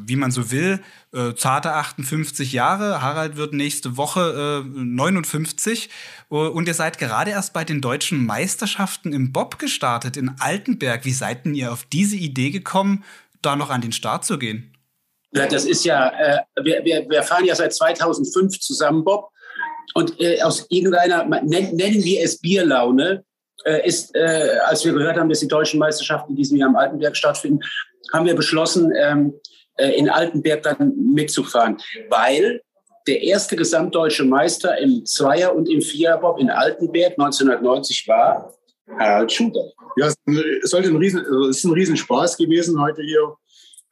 wie 0.07 0.17
man 0.17 0.31
so 0.31 0.51
will, 0.51 0.81
äh, 1.13 1.35
zarte 1.35 1.73
58 1.73 2.53
Jahre. 2.53 3.03
Harald 3.03 3.37
wird 3.37 3.53
nächste 3.53 3.97
Woche 3.97 4.65
äh, 4.65 4.69
59. 4.69 5.91
Uh, 6.31 6.49
und 6.49 6.67
ihr 6.67 6.75
seid 6.75 6.99
gerade 6.99 7.31
erst 7.31 7.53
bei 7.53 7.65
den 7.65 7.81
deutschen 7.81 8.25
Meisterschaften 8.25 9.13
im 9.13 9.33
Bob 9.33 9.59
gestartet 9.59 10.17
in 10.17 10.33
Altenberg. 10.41 11.05
Wie 11.05 11.13
seid 11.13 11.45
denn 11.45 11.55
ihr 11.55 11.73
auf 11.73 11.85
diese 11.85 12.17
Idee 12.17 12.51
gekommen, 12.51 13.05
da 13.43 13.57
noch 13.57 13.71
an 13.71 13.83
den 13.83 13.93
Start 13.93 14.25
zu 14.25 14.39
gehen? 14.39 14.75
Ja, 15.33 15.47
das 15.47 15.65
ist 15.65 15.85
ja, 15.85 16.09
äh, 16.09 16.39
wir, 16.63 16.85
wir, 16.85 17.09
wir 17.09 17.23
fahren 17.23 17.45
ja 17.45 17.55
seit 17.55 17.75
2005 17.75 18.59
zusammen 18.61 19.05
Bob. 19.05 19.31
Und 19.95 20.21
äh, 20.21 20.41
aus 20.43 20.67
irgendeiner, 20.71 21.25
nennen 21.25 21.79
wir 22.05 22.25
es 22.25 22.41
Bierlaune, 22.41 23.25
äh, 23.65 23.87
ist, 23.87 24.15
äh, 24.15 24.59
als 24.65 24.85
wir 24.85 24.93
gehört 24.93 25.17
haben, 25.17 25.29
dass 25.29 25.41
die 25.41 25.49
deutschen 25.49 25.79
Meisterschaften 25.79 26.33
in 26.33 26.37
diesem 26.37 26.57
Jahr 26.57 26.69
im 26.69 26.77
Altenberg 26.77 27.17
stattfinden, 27.17 27.61
haben 28.13 28.27
wir 28.27 28.35
beschlossen, 28.35 28.93
ähm, 28.97 29.35
äh, 29.77 29.91
in 29.91 30.09
Altenberg 30.09 30.63
dann 30.63 30.95
mitzufahren, 30.97 31.79
weil 32.09 32.61
der 33.07 33.23
erste 33.23 33.57
gesamtdeutsche 33.57 34.25
Meister 34.25 34.79
im 34.79 35.05
Zweier- 35.05 35.55
und 35.55 35.69
im 35.69 35.83
Viererbob 35.83 36.39
in 36.39 36.51
Altenberg 36.51 37.13
1990 37.13 38.09
war 38.09 38.55
Harald 38.99 39.33
Schuder. 39.33 39.73
Ja, 39.97 40.09
es 40.09 40.71
sollte 40.71 40.89
ein 40.89 40.97
riesen, 40.97 41.21
also 41.21 41.49
es 41.49 41.59
ist 41.59 41.65
ein 41.65 41.73
Riesenspaß 41.73 42.37
gewesen 42.37 42.81
heute 42.81 43.03
hier. 43.03 43.35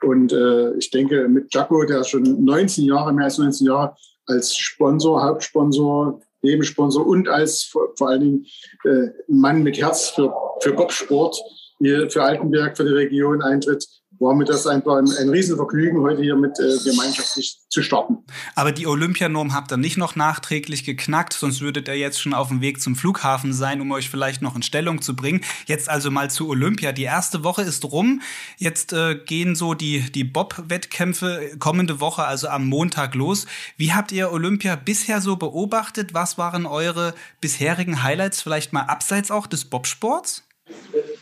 Und 0.03 0.33
äh, 0.33 0.75
ich 0.77 0.91
denke, 0.91 1.29
mit 1.29 1.55
Jaco, 1.55 1.85
der 1.85 2.03
schon 2.05 2.45
19 2.45 2.85
Jahre, 2.85 3.13
mehr 3.13 3.27
als 3.27 3.39
19 3.39 3.67
Jahre 3.67 3.95
als 4.27 4.57
Sponsor, 4.57 5.23
Hauptsponsor, 5.23 6.21
Nebensponsor 6.43 7.07
und 7.07 7.29
als 7.29 7.65
vor, 7.65 7.93
vor 7.97 8.09
allen 8.09 8.21
Dingen 8.21 8.47
äh, 8.85 9.09
Mann 9.29 9.63
mit 9.63 9.79
Herz 9.79 10.11
für, 10.11 10.33
für 10.61 10.73
Bobsport 10.73 11.37
hier 11.79 12.09
für 12.11 12.23
Altenberg, 12.23 12.77
für 12.77 12.85
die 12.85 12.93
Region 12.93 13.43
eintritt, 13.43 13.87
war 14.23 14.35
mir 14.35 14.45
das 14.45 14.67
einfach 14.67 14.97
ein, 14.97 15.11
ein 15.21 15.29
Riesenvergnügen, 15.29 16.01
heute 16.01 16.23
hier 16.23 16.37
mit 16.37 16.59
äh, 16.59 16.79
gemeinschaftlich 16.85 17.59
zu 17.69 17.83
starten. 17.83 18.19
Aber 18.55 18.73
die 18.73 18.87
Olympianorm 18.87 19.53
habt 19.53 19.73
ihr 19.73 19.77
nicht 19.77 19.97
noch 19.97 20.15
nachträglich 20.17 20.85
geknackt, 20.85 21.33
sonst 21.33 21.61
würdet 21.61 21.89
ihr 21.89 21.97
jetzt 21.97 22.21
schon 22.21 22.33
auf 22.33 22.49
dem 22.49 22.61
Weg 22.61 22.81
zum 22.81 22.95
Flughafen 22.97 23.53
sein, 23.53 23.81
um 23.81 23.91
euch 23.91 24.09
vielleicht 24.09 24.41
noch 24.41 24.55
in 24.57 24.63
Stellung 24.63 25.03
zu 25.03 25.17
bringen. 25.17 25.43
Jetzt 25.67 25.89
also 25.89 26.11
mal 26.11 26.31
zu 26.31 26.49
Olympia. 26.49 26.93
Die 26.93 27.03
erste 27.03 27.45
Woche 27.45 27.63
ist 27.63 27.85
rum. 27.85 28.23
Jetzt 28.59 28.93
äh, 28.93 29.17
gehen 29.17 29.57
so 29.57 29.75
die, 29.75 30.11
die 30.13 30.25
Bob-Wettkämpfe 30.25 31.57
kommende 31.59 32.01
Woche, 32.01 32.25
also 32.25 32.49
am 32.49 32.69
Montag 32.69 33.15
los. 33.15 33.47
Wie 33.77 33.93
habt 33.93 34.13
ihr 34.13 34.33
Olympia 34.33 34.77
bisher 34.77 35.21
so 35.21 35.37
beobachtet? 35.37 36.15
Was 36.15 36.39
waren 36.39 36.67
eure 36.67 37.15
bisherigen 37.41 38.03
Highlights, 38.03 38.43
vielleicht 38.43 38.73
mal 38.73 38.83
abseits 38.83 39.31
auch 39.31 39.47
des 39.47 39.65
Bobsports? 39.65 40.45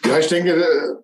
Ja, 0.06 0.18
ich 0.18 0.26
denke, 0.26 0.50
äh, 0.50 0.94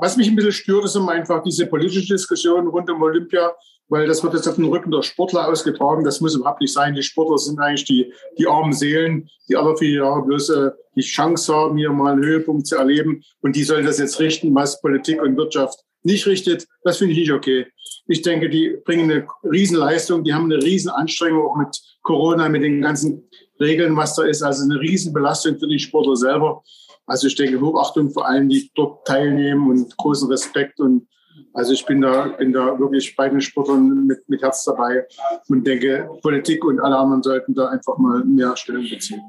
was 0.00 0.16
mich 0.16 0.28
ein 0.28 0.36
bisschen 0.36 0.52
stört, 0.52 0.84
ist 0.84 0.96
immer 0.96 1.12
einfach 1.12 1.42
diese 1.42 1.66
politische 1.66 2.14
Diskussion 2.14 2.66
rund 2.68 2.90
um 2.90 3.02
Olympia, 3.02 3.52
weil 3.88 4.06
das 4.06 4.22
wird 4.22 4.34
jetzt 4.34 4.46
auf 4.46 4.56
den 4.56 4.66
Rücken 4.66 4.90
der 4.90 5.02
Sportler 5.02 5.48
ausgetragen. 5.48 6.04
Das 6.04 6.20
muss 6.20 6.34
überhaupt 6.34 6.60
nicht 6.60 6.72
sein. 6.72 6.94
Die 6.94 7.02
Sportler 7.02 7.38
sind 7.38 7.58
eigentlich 7.60 7.84
die, 7.84 8.12
die 8.38 8.46
armen 8.46 8.72
Seelen, 8.72 9.28
die 9.48 9.56
alle 9.56 9.76
vier 9.76 10.02
Jahre 10.02 10.22
bloß 10.22 10.50
äh, 10.50 10.70
die 10.94 11.02
Chance 11.02 11.54
haben, 11.54 11.76
hier 11.76 11.90
mal 11.90 12.12
einen 12.12 12.24
Höhepunkt 12.24 12.66
zu 12.66 12.76
erleben. 12.76 13.22
Und 13.40 13.56
die 13.56 13.64
sollen 13.64 13.86
das 13.86 13.98
jetzt 13.98 14.20
richten, 14.20 14.54
was 14.54 14.80
Politik 14.80 15.22
und 15.22 15.36
Wirtschaft 15.36 15.80
nicht 16.02 16.26
richtet. 16.26 16.66
Das 16.84 16.98
finde 16.98 17.12
ich 17.12 17.20
nicht 17.20 17.32
okay. 17.32 17.66
Ich 18.06 18.22
denke, 18.22 18.48
die 18.48 18.76
bringen 18.84 19.10
eine 19.10 19.26
Riesenleistung. 19.44 20.24
Die 20.24 20.34
haben 20.34 20.50
eine 20.50 20.62
Riesenanstrengung 20.62 21.46
auch 21.46 21.56
mit 21.56 21.80
Corona, 22.02 22.48
mit 22.48 22.62
den 22.62 22.82
ganzen 22.82 23.28
Regeln, 23.60 23.96
was 23.96 24.16
da 24.16 24.24
ist. 24.24 24.42
Also 24.42 24.64
eine 24.64 24.80
Riesenbelastung 24.80 25.58
für 25.58 25.68
die 25.68 25.78
Sportler 25.78 26.16
selber. 26.16 26.62
Also 27.10 27.26
ich 27.26 27.34
denke 27.34 27.60
Hochachtung 27.60 28.12
vor 28.12 28.28
allen, 28.28 28.48
die 28.48 28.70
dort 28.76 29.04
teilnehmen 29.04 29.68
und 29.68 29.96
großen 29.96 30.30
Respekt 30.30 30.78
und 30.78 31.08
also 31.52 31.72
ich 31.72 31.84
bin 31.84 32.00
da, 32.00 32.28
bin 32.28 32.52
da 32.52 32.78
wirklich 32.78 33.16
bei 33.16 33.28
den 33.28 33.40
Sportlern 33.40 34.06
mit, 34.06 34.28
mit 34.28 34.40
Herz 34.40 34.62
dabei 34.62 35.08
und 35.48 35.66
denke, 35.66 36.08
Politik 36.22 36.64
und 36.64 36.78
alle 36.78 36.96
anderen 36.96 37.20
sollten 37.24 37.52
da 37.52 37.66
einfach 37.66 37.98
mal 37.98 38.22
mehr 38.24 38.56
Stellung 38.56 38.88
beziehen. 38.88 39.20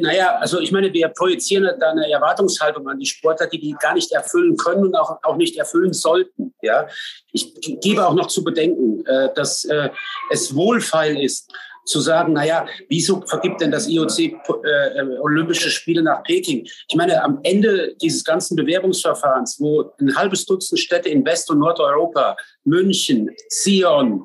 Naja, 0.00 0.36
also 0.38 0.58
ich 0.58 0.72
meine, 0.72 0.90
wir 0.92 1.08
projizieren 1.08 1.68
da 1.78 1.90
eine 1.90 2.10
Erwartungshaltung 2.10 2.88
an 2.88 2.98
die 2.98 3.06
Sportler, 3.06 3.46
die 3.46 3.60
die 3.60 3.76
gar 3.78 3.92
nicht 3.92 4.10
erfüllen 4.10 4.56
können 4.56 4.86
und 4.86 4.96
auch, 4.96 5.18
auch 5.22 5.36
nicht 5.36 5.56
erfüllen 5.58 5.92
sollten. 5.92 6.54
Ja, 6.62 6.88
ich 7.32 7.54
gebe 7.80 8.06
auch 8.06 8.14
noch 8.14 8.28
zu 8.28 8.42
bedenken, 8.42 9.04
äh, 9.04 9.28
dass 9.34 9.66
äh, 9.66 9.90
es 10.30 10.54
wohlfeil 10.54 11.22
ist, 11.22 11.52
zu 11.88 12.00
sagen, 12.00 12.34
naja, 12.34 12.66
wieso 12.88 13.22
vergibt 13.22 13.60
denn 13.60 13.70
das 13.70 13.88
IOC 13.88 14.18
äh, 14.18 14.28
äh, 14.28 15.18
Olympische 15.20 15.70
Spiele 15.70 16.02
nach 16.02 16.22
Peking? 16.22 16.64
Ich 16.88 16.96
meine, 16.96 17.22
am 17.22 17.40
Ende 17.42 17.94
dieses 18.00 18.24
ganzen 18.24 18.56
Bewerbungsverfahrens, 18.56 19.58
wo 19.58 19.92
ein 20.00 20.14
halbes 20.14 20.44
Dutzend 20.44 20.78
Städte 20.78 21.08
in 21.08 21.24
West- 21.24 21.50
und 21.50 21.58
Nordeuropa, 21.58 22.36
München, 22.64 23.30
Sion, 23.48 24.22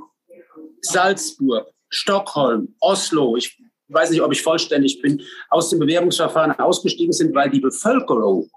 Salzburg, 0.82 1.67
Stockholm, 1.89 2.75
Oslo, 2.79 3.38
ich 3.38 3.58
weiß 3.88 4.10
nicht, 4.10 4.22
ob 4.22 4.32
ich 4.32 4.41
vollständig 4.41 5.01
bin, 5.01 5.22
aus 5.50 5.70
dem 5.70 5.79
Bewerbungsverfahren 5.79 6.51
ausgestiegen 6.60 7.13
sind, 7.13 7.34
weil 7.36 7.50
die 7.50 7.60
Bevölkerung, 7.60 8.50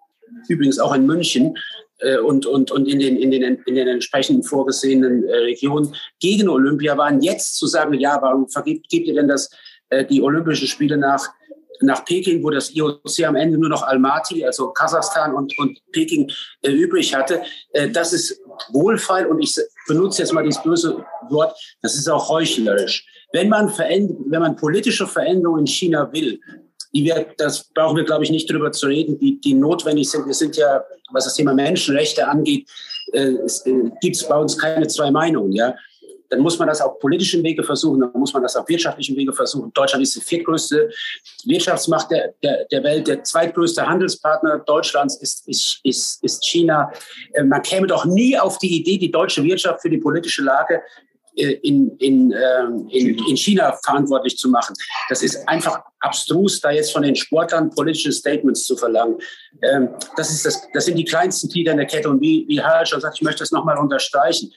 übrigens 0.48 0.78
auch 0.78 0.94
in 0.94 1.06
München, 1.06 1.56
und, 2.24 2.44
und, 2.46 2.70
und 2.70 2.88
in, 2.88 2.98
den, 2.98 3.16
in, 3.16 3.30
den, 3.30 3.42
in 3.64 3.74
den 3.74 3.88
entsprechenden 3.88 4.42
vorgesehenen 4.42 5.24
äh, 5.24 5.36
Regionen 5.38 5.94
gegen 6.20 6.48
Olympia 6.48 6.96
waren, 6.96 7.22
jetzt 7.22 7.56
zu 7.56 7.66
sagen, 7.66 7.94
ja, 7.94 8.18
warum 8.20 8.48
vergibt, 8.48 8.88
gibt 8.88 9.08
ihr 9.08 9.14
denn 9.14 9.28
das, 9.28 9.50
äh, 9.90 10.04
die 10.04 10.22
Olympischen 10.22 10.66
Spiele 10.66 10.96
nach, 10.96 11.28
nach 11.80 12.04
Peking, 12.04 12.42
wo 12.42 12.50
das 12.50 12.74
IOC 12.74 13.24
am 13.26 13.36
Ende 13.36 13.58
nur 13.58 13.68
noch 13.68 13.82
Almaty, 13.82 14.44
also 14.44 14.68
Kasachstan 14.68 15.34
und, 15.34 15.56
und 15.58 15.78
Peking 15.92 16.30
äh, 16.62 16.70
übrig 16.70 17.14
hatte. 17.14 17.42
Äh, 17.72 17.90
das 17.90 18.12
ist 18.12 18.40
wohlfeil 18.72 19.26
und 19.26 19.40
ich 19.40 19.56
benutze 19.86 20.22
jetzt 20.22 20.32
mal 20.32 20.42
dieses 20.42 20.62
böse 20.62 21.04
Wort, 21.28 21.56
das 21.82 21.94
ist 21.94 22.08
auch 22.08 22.28
heuchlerisch. 22.28 23.06
Wenn 23.32 23.48
man, 23.48 23.68
wenn 23.68 24.40
man 24.40 24.56
politische 24.56 25.06
Veränderungen 25.06 25.60
in 25.60 25.66
China 25.66 26.10
will, 26.12 26.40
die 26.96 27.04
wir, 27.04 27.26
das 27.36 27.64
brauchen 27.74 27.96
wir, 27.96 28.04
glaube 28.04 28.24
ich, 28.24 28.30
nicht 28.30 28.48
darüber 28.48 28.72
zu 28.72 28.86
reden, 28.86 29.18
die, 29.18 29.38
die 29.38 29.52
notwendig 29.52 30.10
sind. 30.10 30.26
Wir 30.26 30.32
sind 30.32 30.56
ja, 30.56 30.82
was 31.12 31.24
das 31.24 31.34
Thema 31.34 31.52
Menschenrechte 31.52 32.26
angeht, 32.26 32.66
äh, 33.12 33.32
äh, 33.32 33.90
gibt 34.00 34.16
es 34.16 34.26
bei 34.26 34.36
uns 34.36 34.56
keine 34.56 34.86
zwei 34.86 35.10
Meinungen. 35.10 35.52
Ja? 35.52 35.74
Dann 36.30 36.40
muss 36.40 36.58
man 36.58 36.68
das 36.68 36.80
auf 36.80 36.98
politischem 36.98 37.44
Wege 37.44 37.62
versuchen, 37.62 38.00
dann 38.00 38.10
muss 38.14 38.32
man 38.32 38.42
das 38.42 38.56
auf 38.56 38.66
wirtschaftlichem 38.66 39.14
Wege 39.14 39.32
versuchen. 39.34 39.70
Deutschland 39.74 40.02
ist 40.02 40.16
die 40.16 40.22
viertgrößte 40.22 40.88
Wirtschaftsmacht 41.44 42.10
der, 42.10 42.32
der, 42.42 42.64
der 42.64 42.82
Welt, 42.82 43.06
der 43.08 43.22
zweitgrößte 43.22 43.86
Handelspartner 43.86 44.60
Deutschlands 44.60 45.16
ist, 45.16 45.46
ist, 45.46 45.80
ist, 45.84 46.24
ist 46.24 46.44
China. 46.46 46.90
Äh, 47.34 47.44
man 47.44 47.60
käme 47.60 47.86
doch 47.86 48.06
nie 48.06 48.38
auf 48.38 48.56
die 48.56 48.74
Idee, 48.74 48.96
die 48.96 49.10
deutsche 49.10 49.44
Wirtschaft 49.44 49.82
für 49.82 49.90
die 49.90 49.98
politische 49.98 50.42
Lage 50.42 50.80
in, 51.36 51.96
in, 51.98 52.32
ähm, 52.32 52.88
in, 52.90 53.18
in 53.18 53.36
China 53.36 53.78
verantwortlich 53.84 54.36
zu 54.38 54.48
machen. 54.48 54.74
Das 55.08 55.22
ist 55.22 55.46
einfach 55.48 55.82
abstrus, 56.00 56.60
da 56.60 56.70
jetzt 56.70 56.92
von 56.92 57.02
den 57.02 57.14
Sportlern 57.14 57.70
politische 57.70 58.12
Statements 58.12 58.64
zu 58.64 58.76
verlangen. 58.76 59.18
Ähm, 59.62 59.90
das, 60.16 60.30
ist 60.30 60.46
das, 60.46 60.66
das 60.72 60.86
sind 60.86 60.96
die 60.96 61.04
kleinsten 61.04 61.48
Glieder 61.48 61.72
in 61.72 61.78
der 61.78 61.86
Kette. 61.86 62.08
Und 62.08 62.20
wie, 62.20 62.46
wie 62.48 62.60
Harald 62.60 62.88
schon 62.88 63.00
sagt, 63.00 63.16
ich 63.16 63.22
möchte 63.22 63.40
das 63.40 63.52
nochmal 63.52 63.78
unterstreichen. 63.78 64.52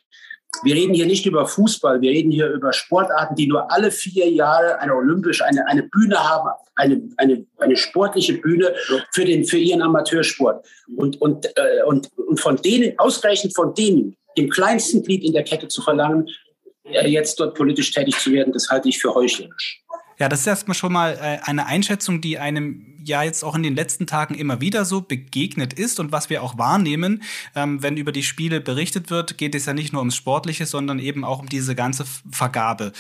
Wir 0.63 0.74
reden 0.74 0.95
hier 0.95 1.05
nicht 1.05 1.25
über 1.25 1.45
Fußball, 1.45 2.01
wir 2.01 2.09
reden 2.09 2.31
hier 2.31 2.50
über 2.50 2.74
Sportarten, 2.74 3.36
die 3.36 3.45
nur 3.45 3.71
alle 3.71 3.91
vier 3.91 4.29
Jahre 4.29 4.79
eine 4.79 4.95
olympische, 4.95 5.45
eine, 5.45 5.67
eine 5.67 5.83
Bühne 5.83 6.17
haben, 6.17 6.50
eine, 6.75 7.01
eine, 7.17 7.45
eine 7.59 7.77
sportliche 7.77 8.33
Bühne 8.33 8.74
für, 9.12 9.25
den, 9.25 9.45
für 9.45 9.57
ihren 9.57 9.81
Amateursport. 9.81 10.65
Und, 10.98 11.21
und, 11.21 11.45
äh, 11.45 11.83
und, 11.86 12.09
und 12.17 12.39
von 12.39 12.55
denen, 12.57 12.98
ausgerechnet 12.98 13.53
von 13.55 13.75
denen, 13.75 14.15
dem 14.38 14.50
kleinsten 14.50 15.03
Glied 15.03 15.24
in 15.24 15.33
der 15.33 15.43
Kette 15.43 15.67
zu 15.67 15.81
verlangen, 15.81 16.27
äh, 16.27 16.48
jetzt 16.91 17.39
dort 17.39 17.55
politisch 17.55 17.91
tätig 17.91 18.17
zu 18.17 18.31
werden, 18.31 18.53
das 18.53 18.69
halte 18.69 18.89
ich 18.89 19.00
für 19.00 19.13
heuchlerisch. 19.13 19.84
Ja, 20.19 20.27
das 20.27 20.41
ist 20.41 20.48
erstmal 20.48 20.75
schon 20.75 20.91
mal 20.91 21.13
äh, 21.13 21.39
eine 21.43 21.65
Einschätzung, 21.65 22.19
die 22.19 22.38
einem 22.38 22.98
ja 23.03 23.24
jetzt 23.24 23.43
auch 23.43 23.55
in 23.55 23.63
den 23.63 23.75
letzten 23.75 24.05
Tagen 24.05 24.36
immer 24.36 24.60
wieder 24.60 24.84
so 24.84 25.00
begegnet 25.00 25.74
ist 25.74 26.00
und 26.00 26.12
was 26.12 26.29
wir 26.29 26.43
auch 26.43 26.58
wahrnehmen, 26.58 27.24
ähm, 27.55 27.81
wenn 27.81 27.96
über 27.96 28.12
die 28.12 28.24
Spiele 28.24 28.60
berichtet 28.60 29.10
wird, 29.10 29.38
geht 29.38 29.55
es 29.55 29.65
ja 29.65 29.74
nicht 29.74 29.93
nur 29.93 30.01
ums 30.01 30.17
Sportliche, 30.17 30.65
sondern 30.65 31.00
eben 31.00 31.24
auch 31.24 31.39
um 31.39 31.48
diese 31.48 31.74
ganze 31.74 32.03
Vergabe. 32.29 32.91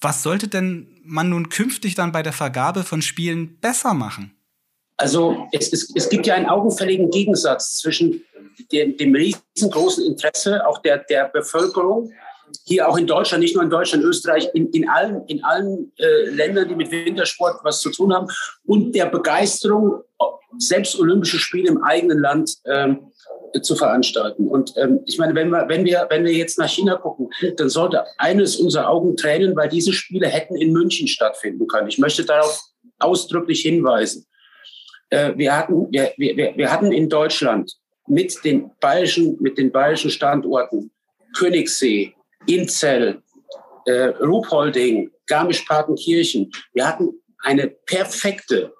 Was 0.00 0.22
sollte 0.22 0.48
denn 0.48 0.88
man 1.04 1.28
nun 1.28 1.50
künftig 1.50 1.94
dann 1.94 2.10
bei 2.10 2.22
der 2.22 2.32
Vergabe 2.32 2.84
von 2.84 3.02
Spielen 3.02 3.58
besser 3.60 3.92
machen? 3.92 4.34
Also 4.96 5.48
es, 5.52 5.72
es, 5.72 5.94
es 5.94 6.08
gibt 6.08 6.26
ja 6.26 6.34
einen 6.34 6.46
augenfälligen 6.46 7.10
Gegensatz 7.10 7.78
zwischen 7.78 8.22
dem, 8.72 8.96
dem 8.96 9.14
riesengroßen 9.14 10.06
Interesse 10.06 10.66
auch 10.66 10.78
der, 10.78 10.98
der 10.98 11.28
Bevölkerung 11.28 12.12
hier 12.64 12.88
auch 12.88 12.96
in 12.96 13.06
Deutschland, 13.06 13.42
nicht 13.42 13.54
nur 13.54 13.64
in 13.64 13.70
Deutschland, 13.70 14.04
Österreich, 14.04 14.48
in, 14.54 14.70
in 14.70 14.88
allen, 14.88 15.24
in 15.26 15.42
allen 15.44 15.92
äh, 15.96 16.28
Ländern, 16.30 16.68
die 16.68 16.74
mit 16.74 16.90
Wintersport 16.90 17.60
was 17.62 17.80
zu 17.80 17.90
tun 17.90 18.12
haben 18.14 18.26
und 18.64 18.94
der 18.94 19.06
Begeisterung, 19.06 20.02
selbst 20.58 20.98
Olympische 20.98 21.38
Spiele 21.38 21.68
im 21.68 21.82
eigenen 21.82 22.18
Land 22.18 22.58
ähm, 22.66 23.12
zu 23.62 23.76
veranstalten. 23.76 24.48
Und 24.48 24.74
ähm, 24.76 25.00
ich 25.06 25.18
meine, 25.18 25.34
wenn 25.34 25.50
wir, 25.50 25.68
wenn, 25.68 25.84
wir, 25.84 26.06
wenn 26.10 26.24
wir 26.24 26.32
jetzt 26.32 26.58
nach 26.58 26.68
China 26.68 26.96
gucken, 26.96 27.30
dann 27.56 27.68
sollte 27.68 28.04
eines 28.18 28.56
unserer 28.56 28.88
Augen 28.88 29.16
tränen, 29.16 29.54
weil 29.56 29.68
diese 29.68 29.92
Spiele 29.92 30.28
hätten 30.28 30.56
in 30.56 30.72
München 30.72 31.08
stattfinden 31.08 31.66
können. 31.66 31.88
Ich 31.88 31.98
möchte 31.98 32.24
darauf 32.24 32.60
ausdrücklich 32.98 33.60
hinweisen. 33.62 34.26
Äh, 35.10 35.32
wir, 35.36 35.56
hatten, 35.56 35.88
wir, 35.90 36.12
wir, 36.16 36.56
wir 36.56 36.72
hatten 36.72 36.92
in 36.92 37.08
Deutschland 37.08 37.72
mit 38.06 38.44
den 38.44 38.70
bayerischen, 38.80 39.36
mit 39.40 39.58
den 39.58 39.70
bayerischen 39.70 40.10
Standorten 40.10 40.90
Königssee, 41.36 42.14
Inzell, 42.46 43.22
äh, 43.86 44.08
Ruhpolding, 44.20 45.10
Garmisch-Partenkirchen. 45.26 46.50
Wir 46.72 46.86
hatten 46.86 47.10
eine 47.42 47.68
perfekte 47.68 48.72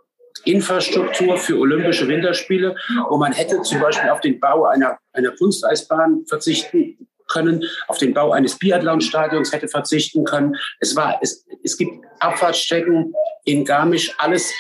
Infrastruktur 0.45 1.37
für 1.37 1.59
Olympische 1.59 2.09
Winterspiele, 2.09 2.75
wo 3.09 3.17
man 3.17 3.33
hätte 3.33 3.63
zum 3.63 3.81
Beispiel 3.81 4.11
auf 4.11 4.21
den 4.21 4.41
Bau 4.41 4.65
einer, 4.65 4.99
einer 5.13 5.31
Kunsteisbahn 5.33 6.25
verzichten 6.27 7.09
können, 7.29 7.65
auf 7.89 7.99
den 7.99 8.13
Bau 8.13 8.33
eines 8.33 8.59
Biathlonstadions 8.59 9.53
hätte 9.53 9.69
verzichten 9.69 10.25
können. 10.25 10.57
Es, 10.81 10.97
war, 10.97 11.19
es, 11.23 11.47
es 11.63 11.77
gibt 11.77 11.93
Abfahrtsstrecken 12.21 13.15
in 13.45 13.65
Garmisch, 13.65 14.13
alles 14.19 14.53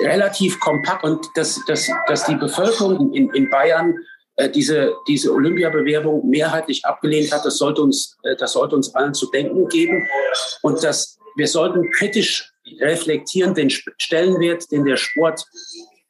relativ 0.00 0.58
kompakt 0.60 1.04
und 1.04 1.26
dass, 1.34 1.60
dass, 1.66 1.88
dass 2.06 2.24
die 2.26 2.36
Bevölkerung 2.36 3.12
in, 3.12 3.30
in 3.34 3.50
Bayern 3.50 3.94
äh, 4.36 4.50
diese, 4.50 4.94
diese 5.08 5.32
Olympiabewerbung 5.32 6.28
mehrheitlich 6.28 6.84
abgelehnt 6.84 7.32
hat. 7.32 7.44
Das 7.44 7.58
sollte 7.58 7.82
uns, 7.82 8.16
äh, 8.22 8.36
das 8.36 8.52
sollte 8.52 8.76
uns 8.76 8.94
allen 8.94 9.14
zu 9.14 9.30
denken 9.30 9.68
geben. 9.68 10.06
Und 10.62 10.82
dass 10.84 11.18
wir 11.36 11.48
sollten 11.48 11.90
kritisch 11.90 12.52
reflektieren 12.80 13.54
den 13.54 13.70
Stellenwert, 13.70 14.70
den 14.70 14.84
der 14.84 14.96
Sport 14.96 15.44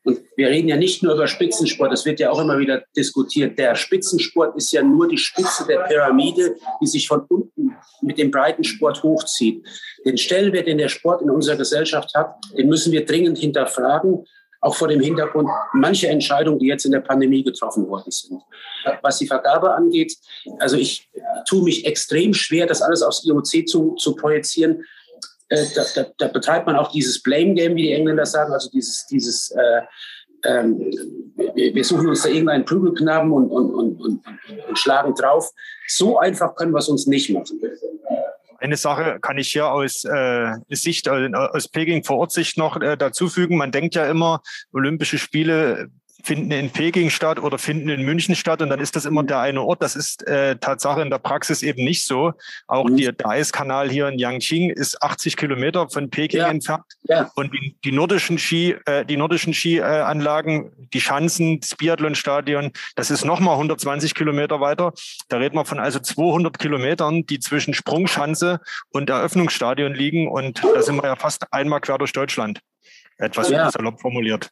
und 0.06 0.21
wir 0.37 0.49
reden 0.49 0.68
ja 0.68 0.76
nicht 0.76 1.02
nur 1.02 1.14
über 1.14 1.26
Spitzensport, 1.26 1.90
das 1.90 2.06
wird 2.06 2.21
ja 2.21 2.30
auch 2.30 2.40
immer 2.40 2.61
wieder 2.61 2.85
diskutiert. 2.97 3.59
Der 3.59 3.75
Spitzensport 3.75 4.56
ist 4.56 4.71
ja 4.71 4.80
nur 4.80 5.09
die 5.09 5.18
Spitze 5.18 5.66
der 5.66 5.80
Pyramide, 5.80 6.54
die 6.80 6.87
sich 6.87 7.09
von 7.09 7.23
unten 7.28 7.76
mit 8.02 8.16
dem 8.16 8.30
Breitensport 8.30 9.02
hochzieht. 9.02 9.66
Den 10.04 10.16
Stellenwert, 10.16 10.68
den 10.68 10.78
der 10.78 10.90
Sport 10.90 11.23
in 11.23 11.30
unserer 11.30 11.56
Gesellschaft 11.56 12.14
hat, 12.14 12.37
den 12.56 12.68
müssen 12.68 12.92
wir 12.92 13.04
dringend 13.04 13.38
hinterfragen 13.38 14.25
auch 14.60 14.75
vor 14.75 14.88
dem 14.88 15.00
Hintergrund 15.00 15.48
mancher 15.72 16.08
Entscheidungen, 16.08 16.58
die 16.58 16.66
jetzt 16.66 16.84
in 16.84 16.92
der 16.92 17.00
Pandemie 17.00 17.42
getroffen 17.42 17.88
worden 17.88 18.10
sind. 18.10 18.42
Was 19.02 19.18
die 19.18 19.26
Vergabe 19.26 19.75
angeht, 19.75 20.16
also 20.58 20.76
ich 20.76 21.08
tue 21.48 21.62
mich 21.62 21.86
extrem 21.86 22.34
schwer, 22.34 22.66
das 22.66 22.82
alles 22.82 23.02
aufs 23.02 23.25
IOC 23.25 23.68
zu, 23.68 23.94
zu 23.94 24.16
projizieren. 24.16 24.84
Äh, 25.48 25.64
da, 25.75 25.84
da, 25.94 26.06
da, 26.18 26.28
betreibt 26.28 26.66
man 26.66 26.76
auch 26.76 26.90
dieses 26.90 27.22
Blame 27.22 27.54
Game, 27.54 27.76
wie 27.76 27.82
die 27.82 27.92
Engländer 27.92 28.26
sagen, 28.26 28.52
also 28.52 28.68
dieses, 28.70 29.06
dieses 29.06 29.52
äh, 29.52 29.82
ähm, 30.44 30.78
wir, 31.54 31.84
suchen 31.84 32.08
uns 32.08 32.22
da 32.22 32.28
irgendeinen 32.28 32.64
Prügelknaben 32.64 33.32
und, 33.32 33.50
und, 33.50 33.75
und, 33.75 34.00
und 34.00 34.78
schlagen 34.78 35.14
drauf. 35.14 35.52
So 35.88 36.18
einfach 36.18 36.54
können 36.54 36.72
wir 36.72 36.78
es 36.78 36.88
uns 36.88 37.06
nicht 37.06 37.30
machen. 37.30 37.60
Eine 38.58 38.76
Sache 38.76 39.18
kann 39.20 39.38
ich 39.38 39.48
hier 39.48 39.70
aus 39.70 40.04
äh, 40.04 40.52
Sicht, 40.70 41.06
äh, 41.06 41.30
aus 41.34 41.68
Peking 41.68 42.04
vor 42.04 42.18
Ort 42.18 42.32
Sicht 42.32 42.58
noch 42.58 42.80
äh, 42.80 42.96
dazufügen. 42.96 43.56
Man 43.56 43.72
denkt 43.72 43.94
ja 43.94 44.06
immer, 44.06 44.40
Olympische 44.72 45.18
Spiele 45.18 45.88
finden 46.26 46.50
in 46.50 46.71
Peking 46.71 47.09
statt 47.11 47.38
oder 47.38 47.56
finden 47.56 47.88
in 47.88 48.02
München 48.02 48.35
statt 48.35 48.61
und 48.61 48.68
dann 48.68 48.80
ist 48.80 48.97
das 48.97 49.04
immer 49.04 49.23
der 49.23 49.38
eine 49.38 49.62
Ort. 49.62 49.80
Das 49.80 49.95
ist 49.95 50.26
äh, 50.26 50.56
Tatsache 50.56 51.00
in 51.00 51.09
der 51.09 51.18
Praxis 51.18 51.62
eben 51.62 51.85
nicht 51.85 52.04
so. 52.04 52.33
Auch 52.66 52.88
mhm. 52.88 52.97
die, 52.97 53.04
der 53.04 53.28
Eiskanal 53.28 53.88
hier 53.88 54.09
in 54.09 54.18
Yangqing 54.18 54.71
ist 54.71 55.00
80 55.02 55.37
Kilometer 55.37 55.88
von 55.88 56.11
Peking 56.11 56.40
ja. 56.40 56.49
entfernt. 56.49 56.83
Ja. 57.04 57.30
Und 57.37 57.54
die, 57.54 57.76
die, 57.85 57.92
nordischen 57.92 58.38
Ski, 58.38 58.75
äh, 58.87 59.04
die 59.04 59.16
nordischen 59.16 59.54
Skianlagen, 59.54 60.66
äh, 60.66 60.87
die 60.92 61.00
Schanzen, 61.00 61.61
das 61.61 61.76
Biathlonstadion, 61.76 62.73
das 62.97 63.12
ist 63.12 63.25
nochmal 63.25 63.54
120 63.54 64.14
Kilometer 64.14 64.61
weiter. 64.61 64.92
Da 65.28 65.37
reden 65.37 65.54
wir 65.54 65.64
von 65.64 65.78
also 65.78 66.00
200 66.00 66.59
Kilometern, 66.59 67.25
die 67.25 67.38
zwischen 67.38 67.73
Sprungschanze 67.73 68.61
und 68.90 69.09
Eröffnungsstadion 69.11 69.95
liegen. 69.95 70.26
Und 70.28 70.64
da 70.64 70.83
sind 70.83 70.97
wir 70.97 71.04
ja 71.04 71.16
fast 71.16 71.52
einmal 71.52 71.80
quer 71.80 71.99
durch 71.99 72.12
Deutschland. 72.12 72.61
Etwas 73.18 73.49
ja. 73.49 73.71
salopp 73.71 74.00
formuliert. 74.00 74.50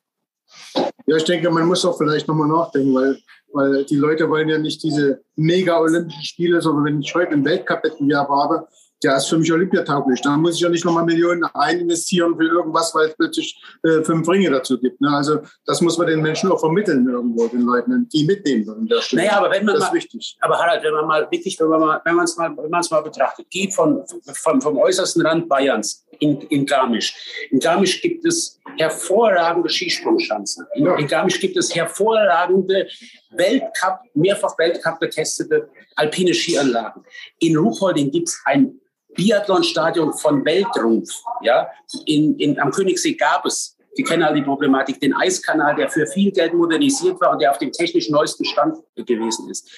Ja, 1.06 1.16
ich 1.16 1.24
denke, 1.24 1.50
man 1.50 1.66
muss 1.66 1.84
auch 1.84 1.96
vielleicht 1.96 2.26
nochmal 2.28 2.48
nachdenken, 2.48 2.94
weil, 2.94 3.18
weil 3.52 3.84
die 3.84 3.96
Leute 3.96 4.28
wollen 4.28 4.48
ja 4.48 4.58
nicht 4.58 4.82
diese 4.82 5.22
mega 5.36 5.78
Olympischen 5.78 6.24
Spiele, 6.24 6.60
sondern 6.60 6.84
wenn 6.84 7.00
ich 7.00 7.14
heute 7.14 7.32
einen 7.32 7.44
Weltcup-Wettbewerb 7.44 8.28
habe, 8.28 8.66
der 9.04 9.16
ist 9.16 9.28
für 9.28 9.38
mich 9.38 9.52
olympiatauglich. 9.52 10.20
Da 10.22 10.36
muss 10.36 10.56
ich 10.56 10.60
ja 10.60 10.68
nicht 10.68 10.84
nochmal 10.84 11.04
Millionen 11.04 11.44
rein 11.44 11.80
investieren 11.80 12.36
für 12.36 12.46
irgendwas, 12.46 12.94
weil 12.94 13.08
es 13.08 13.16
plötzlich 13.16 13.60
äh, 13.82 14.02
fünf 14.02 14.28
Ringe 14.28 14.50
dazu 14.50 14.80
gibt. 14.80 15.00
Ne? 15.00 15.08
Also 15.10 15.40
das 15.66 15.80
muss 15.80 15.98
man 15.98 16.06
den 16.06 16.22
Menschen 16.22 16.50
auch 16.50 16.60
vermitteln 16.60 17.06
irgendwo, 17.08 17.46
den 17.46 17.62
Leuten, 17.62 18.08
die 18.08 18.24
mitnehmen 18.24 18.68
an 18.68 18.86
der 18.86 19.02
Stelle. 19.02 19.22
Naja, 19.22 19.38
aber 19.38 19.50
wenn 19.50 19.64
man 19.64 19.74
das 19.74 19.84
mal, 19.84 19.88
ist 19.88 19.94
wichtig. 19.94 20.36
Aber 20.40 20.58
Harald, 20.58 20.82
wenn 20.82 20.94
man 20.94 21.06
mal 21.06 21.28
wirklich, 21.30 21.58
wenn 21.60 21.68
man 21.68 21.80
mal, 21.80 22.00
wenn 22.04 22.14
man 22.14 22.24
es 22.24 22.36
mal, 22.36 22.56
wenn 22.56 22.70
man 22.70 22.80
es 22.80 22.90
mal 22.90 23.02
betrachtet, 23.02 23.46
geh 23.50 23.70
von, 23.70 24.04
von, 24.32 24.60
vom 24.60 24.78
äußersten 24.78 25.24
Rand 25.26 25.48
Bayerns 25.48 26.06
in, 26.20 26.40
in 26.42 26.66
Garmisch. 26.66 27.14
In 27.50 27.60
Garmisch 27.60 28.00
gibt 28.00 28.24
es 28.24 28.58
hervorragende 28.78 29.68
Skisprungschanzen. 29.68 30.66
In, 30.74 30.86
ja. 30.86 30.96
in 30.96 31.06
Garmisch 31.06 31.38
gibt 31.40 31.56
es 31.56 31.74
hervorragende 31.74 32.88
Weltcup, 33.30 34.00
mehrfach 34.14 34.56
Weltcup 34.58 35.00
getestete 35.00 35.68
alpine 35.96 36.34
Skianlagen. 36.34 37.04
In 37.40 37.56
Ruhpolding 37.56 38.10
gibt 38.10 38.28
es 38.28 38.40
ein 38.44 38.80
Biathlonstadion 39.14 40.12
von 40.14 40.44
Weltrumpf. 40.44 41.10
Ja? 41.42 41.68
In, 42.06 42.38
in, 42.38 42.58
am 42.58 42.70
Königssee 42.70 43.14
gab 43.14 43.46
es, 43.46 43.76
wir 43.96 44.04
kennen 44.04 44.22
alle 44.22 44.36
die 44.36 44.42
Problematik, 44.42 45.00
den 45.00 45.14
Eiskanal, 45.14 45.76
der 45.76 45.88
für 45.88 46.06
viel 46.06 46.32
Geld 46.32 46.52
modernisiert 46.52 47.20
war 47.20 47.32
und 47.32 47.40
der 47.40 47.50
auf 47.50 47.58
dem 47.58 47.72
technisch 47.72 48.10
neuesten 48.10 48.44
Stand 48.44 48.78
gewesen 48.96 49.48
ist. 49.50 49.70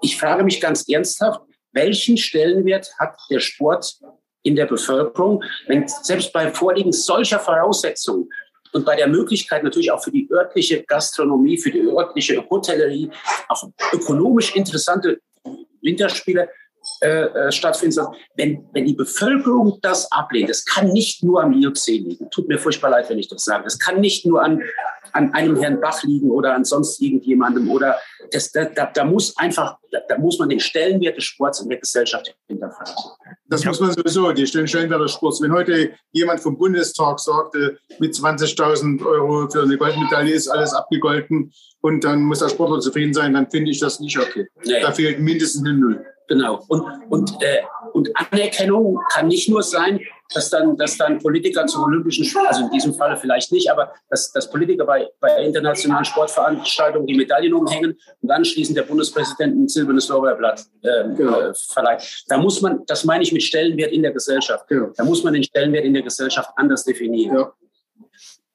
Ich 0.00 0.16
frage 0.16 0.44
mich 0.44 0.60
ganz 0.60 0.88
ernsthaft, 0.88 1.40
welchen 1.72 2.16
Stellenwert 2.16 2.90
hat 2.98 3.16
der 3.30 3.40
Sport 3.40 3.98
in 4.42 4.56
der 4.56 4.66
Bevölkerung, 4.66 5.42
wenn 5.66 5.86
selbst 5.88 6.32
bei 6.32 6.50
Vorliegen 6.52 6.92
solcher 6.92 7.40
Voraussetzungen 7.40 8.30
und 8.72 8.84
bei 8.84 8.96
der 8.96 9.08
Möglichkeit 9.08 9.62
natürlich 9.62 9.90
auch 9.90 10.02
für 10.02 10.10
die 10.10 10.28
örtliche 10.30 10.82
Gastronomie, 10.82 11.58
für 11.58 11.70
die 11.70 11.80
örtliche 11.80 12.44
Hotellerie, 12.48 13.10
auch 13.48 13.68
ökonomisch 13.92 14.54
interessante 14.54 15.20
Winterspiele 15.80 16.48
äh, 17.04 17.48
äh 17.48 17.52
stattfinden. 17.52 18.06
Wenn, 18.36 18.66
wenn 18.72 18.86
die 18.86 18.94
Bevölkerung 18.94 19.78
das 19.82 20.10
ablehnt, 20.10 20.48
das 20.48 20.64
kann 20.64 20.92
nicht 20.92 21.22
nur 21.22 21.42
am 21.42 21.52
IOC 21.52 21.86
liegen. 21.86 22.30
Tut 22.30 22.48
mir 22.48 22.58
furchtbar 22.58 22.90
leid, 22.90 23.08
wenn 23.10 23.18
ich 23.18 23.28
das 23.28 23.44
sage. 23.44 23.64
Das 23.64 23.78
kann 23.78 24.00
nicht 24.00 24.26
nur 24.26 24.42
an, 24.42 24.62
an 25.12 25.32
einem 25.32 25.56
Herrn 25.56 25.80
Bach 25.80 26.02
liegen 26.02 26.30
oder 26.30 26.54
an 26.54 26.64
sonst 26.64 27.00
irgendjemandem 27.00 27.70
oder 27.70 27.96
das, 28.32 28.50
da, 28.50 28.64
da, 28.64 28.86
da 28.86 29.04
muss 29.04 29.36
einfach, 29.36 29.78
da, 29.92 30.00
da, 30.08 30.18
muss 30.18 30.38
man 30.38 30.48
den 30.48 30.60
Stellenwert 30.60 31.16
des 31.16 31.24
Sports 31.24 31.60
in 31.60 31.68
der 31.68 31.78
Gesellschaft 31.78 32.34
hinterfragen. 32.48 32.94
Das 33.46 33.62
ja. 33.62 33.70
muss 33.70 33.80
man 33.80 33.92
sowieso, 33.92 34.32
die 34.32 34.46
Stellenwert 34.46 35.00
des 35.00 35.12
Sports. 35.12 35.40
Wenn 35.40 35.52
heute 35.52 35.92
jemand 36.12 36.40
vom 36.40 36.58
Bundestag 36.58 37.20
sagte, 37.20 37.78
mit 37.98 38.14
20.000 38.14 39.04
Euro 39.04 39.48
für 39.48 39.62
eine 39.62 39.76
Goldmedaille 39.76 40.32
ist 40.32 40.48
alles 40.48 40.72
abgegolten 40.72 41.52
und 41.80 42.02
dann 42.02 42.22
muss 42.22 42.40
der 42.40 42.48
Sportler 42.48 42.80
zufrieden 42.80 43.14
sein, 43.14 43.34
dann 43.34 43.50
finde 43.50 43.70
ich 43.70 43.78
das 43.78 44.00
nicht 44.00 44.18
okay. 44.18 44.48
Nee. 44.64 44.80
Da 44.80 44.90
fehlt 44.90 45.20
mindestens 45.20 45.64
eine 45.64 45.78
Null. 45.78 46.04
Genau. 46.28 46.64
Und, 46.68 46.84
und, 47.10 47.30
äh, 47.42 47.62
und 47.92 48.10
Anerkennung 48.14 48.98
kann 49.12 49.28
nicht 49.28 49.48
nur 49.48 49.62
sein, 49.62 50.00
dass 50.32 50.50
dann, 50.50 50.76
dass 50.76 50.96
dann 50.96 51.18
Politiker 51.18 51.66
zu 51.66 51.82
Olympischen 51.82 52.24
Spielen, 52.24 52.46
also 52.46 52.64
in 52.64 52.70
diesem 52.70 52.94
Falle 52.94 53.16
vielleicht 53.16 53.52
nicht, 53.52 53.70
aber 53.70 53.92
dass, 54.08 54.32
dass 54.32 54.50
Politiker 54.50 54.84
bei, 54.84 55.08
bei 55.20 55.44
internationalen 55.44 56.04
Sportveranstaltungen 56.04 57.06
die 57.06 57.14
Medaillen 57.14 57.52
umhängen 57.52 57.98
und 58.22 58.30
anschließend 58.30 58.76
der 58.76 58.84
Bundespräsident 58.84 59.54
ein 59.54 59.68
silbernes 59.68 60.08
Lorbeerblatt 60.08 60.64
äh, 60.82 61.14
genau. 61.14 61.40
äh, 61.40 61.52
verleiht. 61.54 62.24
Da 62.28 62.38
muss 62.38 62.60
man, 62.62 62.84
das 62.86 63.04
meine 63.04 63.22
ich 63.22 63.32
mit 63.32 63.42
Stellenwert 63.42 63.92
in 63.92 64.02
der 64.02 64.12
Gesellschaft. 64.12 64.66
Genau. 64.68 64.90
Da 64.96 65.04
muss 65.04 65.22
man 65.22 65.34
den 65.34 65.44
Stellenwert 65.44 65.84
in 65.84 65.94
der 65.94 66.02
Gesellschaft 66.02 66.50
anders 66.56 66.84
definieren. 66.84 67.36
Ja. 67.36 67.52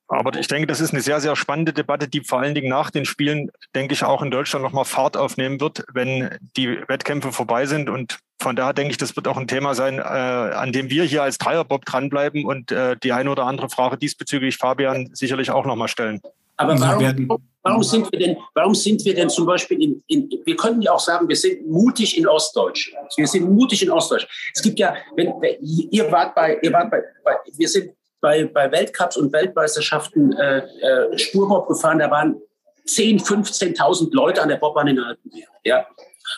Aber 0.10 0.38
ich 0.38 0.48
denke, 0.48 0.66
das 0.66 0.82
ist 0.82 0.92
eine 0.92 1.01
sehr, 1.01 1.22
sehr 1.22 1.36
spannende 1.36 1.72
Debatte, 1.72 2.08
die 2.08 2.22
vor 2.22 2.39
allen 2.39 2.56
Dingen 2.56 2.68
nach 2.68 2.89
den 2.89 3.06
Spielen, 3.06 3.51
denke 3.75 3.94
ich, 3.94 4.04
auch 4.04 4.24
in 4.24 4.32
Deutschland 4.32 4.63
nochmal 4.63 4.86
Fahrt 4.86 5.16
aufnehmen 5.16 5.62
wird, 5.62 5.86
wenn 5.94 6.36
die 6.58 6.80
Wettkämpfe 6.88 7.32
vorbei 7.32 7.68
sind. 7.68 7.89
Und 7.89 8.18
von 8.42 8.56
daher 8.56 8.74
denke 8.74 8.92
ich, 8.92 8.98
das 8.98 9.16
wird 9.16 9.28
auch 9.28 9.38
ein 9.38 9.48
Thema 9.48 9.75
sein, 9.75 10.00
äh, 10.00 10.01
an 10.01 10.72
dem 10.72 10.89
wir 10.89 11.04
hier 11.04 11.22
als 11.22 11.38
Dreierbob 11.38 11.86
dranbleiben 11.86 12.44
und 12.44 12.72
äh, 12.72 12.98
die 13.04 13.13
eine 13.13 13.30
oder 13.30 13.46
andere 13.46 13.70
Frage 13.70 13.98
diesbezüglich 13.98 14.58
Fabian 14.58 15.12
sicherlich 15.13 15.51
auch 15.51 15.66
nochmal 15.66 15.88
stellen. 15.88 16.22
Aber 16.58 16.78
warum, 16.80 17.39
warum, 17.62 17.84
sind 17.84 18.12
wir 18.12 18.20
denn, 18.20 18.38
warum 18.54 18.75
sind 18.75 19.06
wir 19.06 19.16
denn 19.16 19.30
zum 19.30 19.46
Beispiel 19.46 19.82
in, 19.82 20.04
in, 20.08 20.30
wir 20.44 20.56
können 20.58 20.82
ja 20.82 20.92
auch 20.92 21.00
sagen, 21.00 21.30
wir 21.30 21.36
sind 21.36 21.70
mutig 21.70 22.18
in 22.18 22.28
Ostdeutsch. 22.28 22.94
Wir 23.16 23.28
sind 23.28 23.50
mutig 23.50 23.84
in 23.84 23.92
Ostdeutsch. 23.92 24.28
Es 24.54 24.62
gibt 24.62 24.78
ja, 24.80 24.94
wenn, 25.16 25.32
ihr 25.62 26.12
wart 26.12 26.36
bei, 26.36 26.58
ihr 26.62 26.74
wart 26.74 26.92
bei, 26.92 27.01
bei 27.24 27.36
wir 27.56 27.70
sind 27.70 27.92
bei, 28.22 28.46
bei 28.46 28.72
Weltcups 28.72 29.18
und 29.18 29.32
Weltmeisterschaften 29.32 30.34
äh, 30.34 30.60
äh, 30.60 31.18
Spurbob 31.18 31.68
gefahren, 31.68 32.00
da 32.00 32.10
waren 32.12 32.42
10, 32.86 33.20
15.000 33.20 34.10
Leute 34.14 34.42
an 34.42 34.50
der 34.50 34.58
Bobbahn 34.58 34.88
in 34.88 35.00
Altenberg. 35.00 35.50
Ja. 35.64 35.86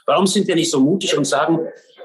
Warum 0.06 0.28
sind 0.28 0.48
wir 0.48 0.56
nicht 0.56 0.72
so 0.72 0.80
mutig 0.80 1.18
und 1.18 1.26
sagen, 1.26 1.60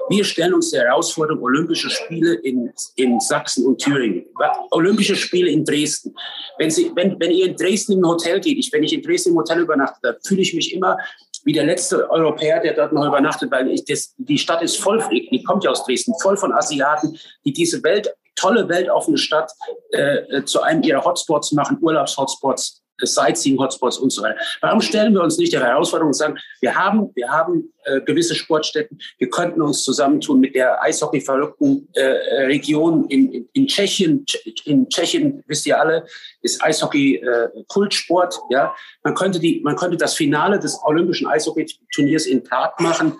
wir 0.09 0.23
stellen 0.23 0.53
uns 0.53 0.71
der 0.71 0.85
Herausforderung 0.85 1.43
Olympische 1.43 1.89
Spiele 1.89 2.35
in, 2.35 2.71
in 2.95 3.19
Sachsen 3.19 3.65
und 3.65 3.79
Thüringen, 3.79 4.25
Olympische 4.71 5.15
Spiele 5.15 5.49
in 5.49 5.65
Dresden. 5.65 6.15
Wenn, 6.57 6.69
Sie, 6.69 6.91
wenn, 6.95 7.19
wenn 7.19 7.31
ihr 7.31 7.47
in 7.47 7.55
Dresden 7.55 7.99
ein 7.99 8.07
Hotel 8.07 8.39
geht, 8.39 8.57
ich, 8.57 8.71
wenn 8.71 8.83
ich 8.83 8.93
in 8.93 9.01
Dresden 9.01 9.31
im 9.31 9.37
Hotel 9.37 9.59
übernachte, 9.59 9.99
da 10.01 10.13
fühle 10.23 10.41
ich 10.41 10.53
mich 10.53 10.73
immer 10.73 10.97
wie 11.43 11.53
der 11.53 11.65
letzte 11.65 12.09
Europäer, 12.09 12.59
der 12.61 12.73
dort 12.73 12.93
noch 12.93 13.05
übernachtet, 13.05 13.51
weil 13.51 13.69
ich 13.69 13.85
das, 13.85 14.13
die 14.17 14.37
Stadt 14.37 14.61
ist 14.61 14.77
voll, 14.77 15.01
die 15.11 15.43
kommt 15.43 15.63
ja 15.63 15.71
aus 15.71 15.85
Dresden, 15.85 16.13
voll 16.21 16.35
von 16.35 16.51
Asiaten, 16.51 17.17
die 17.45 17.53
diese 17.53 17.81
Welt 17.83 18.13
tolle 18.37 18.69
weltoffene 18.69 19.17
Stadt 19.17 19.51
äh, 19.91 20.17
äh, 20.17 20.45
zu 20.45 20.61
einem 20.61 20.83
ihrer 20.83 21.03
Hotspots 21.03 21.51
machen, 21.51 21.77
Urlaubshotspots, 21.81 22.81
Sightseeing-Hotspots 22.99 23.99
und 23.99 24.11
so 24.11 24.23
weiter. 24.23 24.39
Warum 24.61 24.81
stellen 24.81 25.13
wir 25.13 25.21
uns 25.21 25.37
nicht 25.37 25.53
der 25.53 25.63
Herausforderung 25.63 26.09
und 26.09 26.13
sagen, 26.13 26.37
wir 26.61 26.75
haben, 26.75 27.11
wir 27.15 27.29
haben 27.29 27.71
äh, 27.83 28.01
gewisse 28.01 28.33
Sportstätten, 28.33 28.99
wir 29.19 29.29
könnten 29.29 29.61
uns 29.61 29.83
zusammentun 29.83 30.39
mit 30.39 30.55
der 30.55 30.81
Eishockey-verrückten 30.81 31.87
äh, 31.93 32.01
Region 32.45 33.05
in, 33.09 33.31
in, 33.31 33.49
in, 33.53 33.67
Tschechien. 33.67 34.25
In 34.65 34.89
Tschechien, 34.89 35.43
wisst 35.47 35.65
ihr 35.67 35.79
alle, 35.79 36.05
ist 36.41 36.63
Eishockey 36.63 37.17
äh, 37.17 37.49
Kultsport. 37.67 38.39
Ja, 38.49 38.73
man 39.03 39.13
könnte 39.13 39.39
die, 39.39 39.61
man 39.63 39.75
könnte 39.75 39.97
das 39.97 40.15
Finale 40.15 40.59
des 40.59 40.79
Olympischen 40.83 41.27
Eishockey-Turniers 41.27 42.25
in 42.25 42.43
Prag 42.43 42.73
machen. 42.79 43.19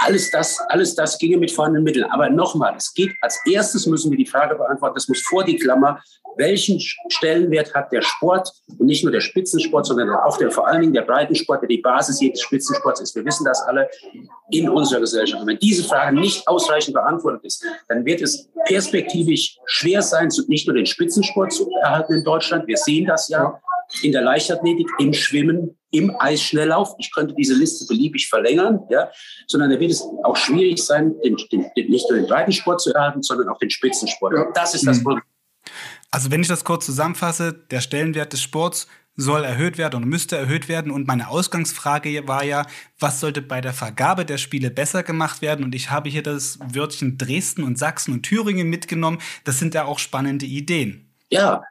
Alles 0.00 0.30
das, 0.30 0.60
alles 0.68 0.94
das 0.94 1.18
ginge 1.18 1.38
mit 1.38 1.50
vorhandenen 1.50 1.84
Mitteln. 1.84 2.04
Aber 2.10 2.30
nochmal, 2.30 2.74
es 2.76 2.94
geht, 2.94 3.12
als 3.20 3.40
erstes 3.46 3.86
müssen 3.86 4.10
wir 4.10 4.18
die 4.18 4.26
Frage 4.26 4.54
beantworten, 4.54 4.94
das 4.94 5.08
muss 5.08 5.20
vor 5.22 5.44
die 5.44 5.56
Klammer, 5.56 6.00
welchen 6.36 6.80
Stellenwert 7.08 7.74
hat 7.74 7.90
der 7.92 8.02
Sport 8.02 8.52
und 8.78 8.86
nicht 8.86 9.02
nur 9.02 9.12
der 9.12 9.20
Spitzensport, 9.20 9.86
sondern 9.86 10.10
auch 10.10 10.38
der, 10.38 10.50
vor 10.50 10.68
allen 10.68 10.82
Dingen 10.82 10.92
der 10.92 11.02
Breitensport, 11.02 11.62
der 11.62 11.68
die 11.68 11.78
Basis 11.78 12.20
jedes 12.20 12.40
Spitzensports 12.42 13.00
ist. 13.00 13.16
Wir 13.16 13.24
wissen 13.24 13.44
das 13.44 13.60
alle 13.62 13.88
in 14.50 14.68
unserer 14.68 15.00
Gesellschaft. 15.00 15.42
Und 15.42 15.48
wenn 15.48 15.58
diese 15.58 15.82
Frage 15.82 16.14
nicht 16.14 16.46
ausreichend 16.46 16.94
beantwortet 16.94 17.44
ist, 17.44 17.64
dann 17.88 18.04
wird 18.04 18.22
es 18.22 18.48
perspektivisch 18.66 19.58
schwer 19.66 20.00
sein, 20.00 20.30
nicht 20.46 20.68
nur 20.68 20.76
den 20.76 20.86
Spitzensport 20.86 21.52
zu 21.52 21.68
erhalten 21.82 22.14
in 22.14 22.24
Deutschland. 22.24 22.66
Wir 22.68 22.76
sehen 22.76 23.06
das 23.06 23.28
ja 23.28 23.60
in 24.02 24.12
der 24.12 24.22
Leichtathletik, 24.22 24.88
im 24.98 25.12
Schwimmen, 25.12 25.78
im 25.90 26.14
Eisschnelllauf. 26.18 26.94
Ich 26.98 27.12
könnte 27.12 27.34
diese 27.34 27.54
Liste 27.54 27.86
beliebig 27.86 28.28
verlängern, 28.28 28.80
ja, 28.90 29.10
sondern 29.46 29.70
da 29.70 29.80
wird 29.80 29.90
es 29.90 30.02
auch 30.24 30.36
schwierig 30.36 30.82
sein, 30.82 31.14
den, 31.24 31.36
den, 31.50 31.66
den, 31.76 31.90
nicht 31.90 32.08
nur 32.10 32.18
den 32.18 32.28
Breitensport 32.28 32.80
zu 32.80 32.92
erhalten, 32.92 33.22
sondern 33.22 33.48
auch 33.48 33.58
den 33.58 33.70
Spitzensport. 33.70 34.34
Ja. 34.34 34.46
Das 34.54 34.74
ist 34.74 34.86
das 34.86 34.98
mhm. 34.98 35.04
Problem. 35.04 35.24
Also 36.10 36.30
wenn 36.30 36.40
ich 36.40 36.48
das 36.48 36.64
kurz 36.64 36.86
zusammenfasse, 36.86 37.52
der 37.52 37.80
Stellenwert 37.80 38.32
des 38.32 38.42
Sports 38.42 38.86
soll 39.18 39.44
erhöht 39.44 39.78
werden 39.78 40.02
und 40.02 40.08
müsste 40.08 40.36
erhöht 40.36 40.68
werden. 40.68 40.92
Und 40.92 41.08
meine 41.08 41.28
Ausgangsfrage 41.28 42.28
war 42.28 42.44
ja, 42.44 42.64
was 43.00 43.18
sollte 43.18 43.42
bei 43.42 43.60
der 43.60 43.72
Vergabe 43.72 44.24
der 44.24 44.38
Spiele 44.38 44.70
besser 44.70 45.02
gemacht 45.02 45.42
werden? 45.42 45.64
Und 45.64 45.74
ich 45.74 45.90
habe 45.90 46.08
hier 46.08 46.22
das 46.22 46.60
Wörtchen 46.72 47.18
Dresden 47.18 47.64
und 47.64 47.78
Sachsen 47.78 48.14
und 48.14 48.22
Thüringen 48.22 48.70
mitgenommen. 48.70 49.18
Das 49.42 49.58
sind 49.58 49.74
ja 49.74 49.84
auch 49.84 49.98
spannende 49.98 50.46
Ideen. 50.46 51.12
Ja, 51.30 51.64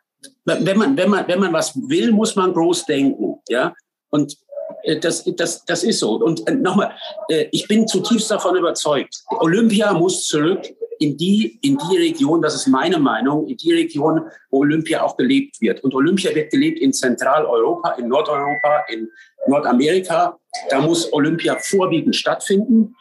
wenn 0.47 0.77
man, 0.77 0.97
wenn 0.97 1.09
man, 1.09 1.27
wenn 1.27 1.39
man 1.39 1.53
was 1.53 1.75
will, 1.75 2.11
muss 2.11 2.35
man 2.35 2.53
groß 2.53 2.85
denken. 2.85 3.35
Ja, 3.49 3.73
und 4.09 4.35
äh, 4.83 4.99
das, 4.99 5.23
das, 5.35 5.65
das 5.65 5.83
ist 5.83 5.99
so. 5.99 6.15
Und 6.15 6.47
äh, 6.47 6.55
nochmal, 6.55 6.91
äh, 7.29 7.47
ich 7.51 7.67
bin 7.67 7.87
zutiefst 7.87 8.31
davon 8.31 8.55
überzeugt, 8.55 9.23
Olympia 9.29 9.93
muss 9.93 10.25
zurück 10.25 10.61
in 10.99 11.15
die, 11.17 11.59
in 11.61 11.77
die 11.77 11.97
Region, 11.97 12.41
das 12.41 12.55
ist 12.55 12.67
meine 12.67 12.97
Meinung, 12.97 13.47
in 13.47 13.57
die 13.57 13.73
Region, 13.73 14.21
wo 14.49 14.59
Olympia 14.59 15.03
auch 15.03 15.15
gelebt 15.15 15.61
wird. 15.61 15.83
Und 15.83 15.93
Olympia 15.93 16.33
wird 16.33 16.51
gelebt 16.51 16.79
in 16.79 16.91
Zentraleuropa, 16.91 17.91
in 17.91 18.07
Nordeuropa, 18.07 18.85
in 18.89 19.07
Nordamerika. 19.47 20.39
Da 20.69 20.81
muss 20.81 21.11
Olympia 21.13 21.55
vorwiegend 21.59 22.15
stattfinden. 22.15 22.95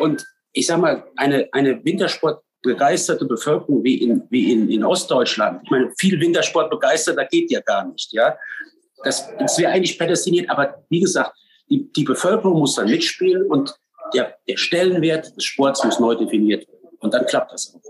Und 0.00 0.26
ich 0.52 0.66
sage 0.66 0.80
mal, 0.80 1.04
eine, 1.16 1.48
eine 1.52 1.84
Wintersport 1.84 2.42
begeisterte 2.66 3.24
Bevölkerung 3.24 3.82
wie 3.82 4.02
in, 4.02 4.22
wie 4.30 4.52
in, 4.52 4.68
in 4.70 4.84
Ostdeutschland. 4.84 5.62
Ich 5.64 5.70
meine, 5.70 5.90
viel 5.98 6.20
Wintersport 6.20 6.70
begeistert, 6.70 7.16
da 7.18 7.24
geht 7.24 7.50
ja 7.50 7.60
gar 7.60 7.86
nicht, 7.86 8.12
ja. 8.12 8.36
Das, 9.04 9.28
das 9.38 9.58
wäre 9.58 9.72
eigentlich 9.72 9.98
prädestiniert, 9.98 10.50
aber 10.50 10.82
wie 10.88 11.00
gesagt, 11.00 11.32
die, 11.70 11.90
die 11.92 12.04
Bevölkerung 12.04 12.58
muss 12.58 12.74
dann 12.74 12.88
mitspielen 12.88 13.46
und 13.46 13.74
der, 14.14 14.36
der 14.48 14.56
Stellenwert 14.56 15.36
des 15.36 15.44
Sports 15.44 15.84
muss 15.84 15.98
neu 15.98 16.14
definiert 16.14 16.66
werden. 16.68 16.96
Und 16.98 17.12
dann 17.12 17.26
klappt 17.26 17.52
das 17.52 17.74
auch 17.74 17.80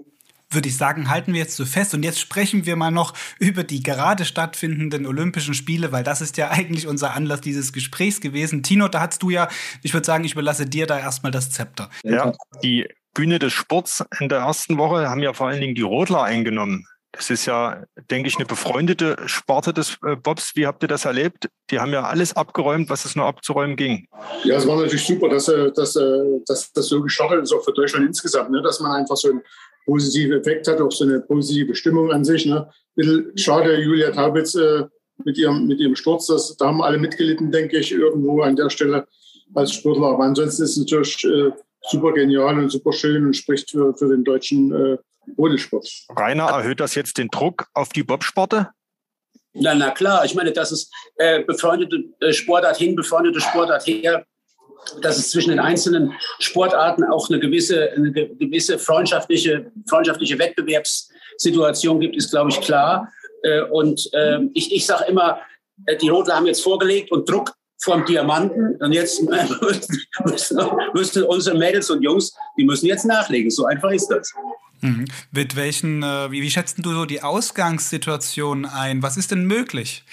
würde 0.51 0.69
ich 0.69 0.77
sagen, 0.77 1.11
halten 1.11 1.33
wir 1.33 1.41
jetzt 1.41 1.57
so 1.57 1.65
fest. 1.65 1.95
Und 1.95 2.03
jetzt 2.03 2.21
sprechen 2.21 2.67
wir 2.67 2.77
mal 2.77 2.91
noch 2.91 3.15
über 3.39 3.65
die 3.65 3.83
gerade 3.83 4.25
stattfindenden 4.25 5.07
Olympischen 5.07 5.55
Spiele, 5.55 5.93
weil 5.93 6.05
das 6.05 6.21
ist 6.21 6.37
ja 6.37 6.51
eigentlich 6.51 6.87
unser 6.87 7.15
Anlass 7.15 7.41
dieses 7.41 7.73
Gesprächs 7.73 8.21
gewesen. 8.21 8.63
Tino, 8.63 8.89
da 8.89 9.01
hast 9.01 9.23
du 9.23 9.31
ja, 9.31 9.49
ich 9.83 9.93
würde 9.93 10.07
sagen, 10.07 10.25
ich 10.25 10.33
überlasse 10.33 10.67
dir 10.67 10.87
da 10.87 10.99
erstmal 10.99 11.33
das 11.33 11.51
Zepter. 11.51 11.91
Ja, 12.03 12.33
die 12.63 12.89
Bühne 13.17 13.39
des 13.39 13.55
Sports 13.55 14.05
in 14.21 14.29
der 14.29 14.41
ersten 14.41 14.77
Woche 14.77 15.09
haben 15.09 15.23
ja 15.23 15.33
vor 15.33 15.49
allen 15.49 15.61
Dingen 15.61 15.75
die 15.75 15.83
Rodler 15.83 16.23
eingenommen. 16.23 16.87
Das 17.13 17.31
ist 17.31 17.47
ja, 17.47 17.83
denke 18.11 18.29
ich, 18.29 18.37
eine 18.37 18.45
befreundete 18.45 19.17
Sparte 19.25 19.73
des 19.73 19.97
äh, 20.07 20.17
Bobs. 20.17 20.55
Wie 20.55 20.67
habt 20.67 20.83
ihr 20.83 20.89
das 20.89 21.07
erlebt? 21.07 21.49
Die 21.71 21.81
haben 21.81 21.93
ja 21.95 22.03
alles 22.03 22.37
abgeräumt, 22.37 22.91
was 22.91 23.07
es 23.07 23.17
nur 23.17 23.25
abzuräumen 23.25 23.75
ging. 23.75 24.07
Ja, 24.45 24.57
es 24.57 24.67
war 24.67 24.77
natürlich 24.77 25.07
super, 25.07 25.31
dass, 25.31 25.49
äh, 25.49 25.73
dass, 25.73 25.97
äh, 25.97 26.41
dass 26.47 26.71
das 26.75 26.89
so 26.89 27.01
gestartet 27.01 27.43
ist, 27.43 27.55
auch 27.55 27.65
für 27.65 27.73
Deutschland 27.73 28.07
insgesamt, 28.07 28.51
ne? 28.51 28.61
dass 28.61 28.81
man 28.81 28.93
einfach 28.93 29.17
so 29.17 29.31
einen 29.31 29.41
positiven 29.87 30.39
Effekt 30.39 30.69
hat, 30.69 30.79
auch 30.83 30.93
so 30.93 31.05
eine 31.05 31.21
positive 31.21 31.75
Stimmung 31.75 32.13
an 32.13 32.23
sich. 32.23 32.45
Ne? 32.45 32.69
Schade, 33.37 33.81
Julia 33.81 34.11
Taubitz 34.11 34.59
mit, 35.25 35.39
ihrem, 35.39 35.67
mit 35.67 35.81
ihrem 35.81 35.97
Sturz, 35.97 36.27
das, 36.27 36.55
da 36.59 36.67
haben 36.67 36.83
alle 36.83 36.99
mitgelitten, 36.99 37.51
denke 37.51 37.79
ich, 37.79 37.93
irgendwo 37.93 38.43
an 38.43 38.57
der 38.57 38.69
Stelle 38.69 39.07
als 39.55 39.73
Sportler. 39.73 40.09
Aber 40.09 40.25
ansonsten 40.25 40.65
ist 40.65 40.71
es 40.73 40.77
natürlich 40.77 41.27
super 41.89 42.13
genial 42.13 42.59
und 42.59 42.71
super 42.71 42.93
schön 42.93 43.27
und 43.27 43.37
spricht 43.37 43.71
für, 43.71 43.95
für 43.95 44.09
den 44.09 44.25
deutschen 44.25 44.73
äh, 44.73 44.99
Rodelsport. 45.39 45.89
Rainer, 46.17 46.45
erhöht 46.45 46.81
das 46.81 46.95
jetzt 46.95 47.19
den 47.19 47.29
Druck 47.29 47.67
auf 47.75 47.91
die 47.91 48.03
Bobsporte? 48.03 48.71
Na, 49.55 49.75
na 49.75 49.91
klar, 49.91 50.25
ich 50.25 50.35
meine, 50.35 50.53
das 50.53 50.71
ist 50.73 50.93
äh, 51.17 51.43
befreundete 51.43 52.05
äh, 52.21 52.33
Sportart 52.33 52.77
hin, 52.77 52.95
befreundete 52.95 53.41
Sportart 53.41 53.87
her. 53.87 54.25
Dass 55.03 55.19
es 55.19 55.31
zwischen 55.31 55.51
den 55.51 55.59
einzelnen 55.59 56.13
Sportarten 56.39 57.03
auch 57.03 57.29
eine 57.29 57.41
gewisse, 57.41 57.91
eine 57.93 58.13
gewisse 58.13 58.79
freundschaftliche, 58.79 59.73
freundschaftliche 59.89 60.39
Wettbewerbssituation 60.39 61.99
gibt, 61.99 62.15
ist, 62.15 62.31
glaube 62.31 62.51
ich, 62.51 62.61
klar. 62.61 63.11
Äh, 63.43 63.63
und 63.63 64.09
äh, 64.13 64.41
ich, 64.55 64.73
ich 64.73 64.87
sage 64.87 65.07
immer, 65.09 65.41
äh, 65.87 65.97
die 65.97 66.09
Rodler 66.09 66.37
haben 66.37 66.47
jetzt 66.47 66.63
vorgelegt 66.63 67.11
und 67.11 67.29
Druck 67.29 67.53
vom 67.79 68.05
Diamanten. 68.05 68.77
Und 68.77 68.93
jetzt 68.93 69.23
müssen, 70.95 71.23
unsere 71.25 71.59
Mädels 71.59 71.91
und 71.91 72.03
Jungs, 72.03 72.35
die 72.59 72.65
müssen 72.65 72.87
jetzt 72.87 73.05
nachlegen. 73.05 73.51
So 73.51 73.67
einfach 73.67 73.91
ist 73.91 74.09
das. 74.09 74.33
Mhm. 74.81 75.07
Mit 75.31 75.57
welchen, 75.57 76.03
äh, 76.03 76.31
wie, 76.31 76.43
wie 76.43 76.51
schätzt 76.51 76.79
du 76.79 76.93
so 76.93 77.05
die 77.05 77.23
Ausgangssituation 77.23 78.65
ein? 78.67 79.03
Was 79.03 79.17
ist 79.17 79.31
denn 79.31 79.45
möglich? 79.45 80.05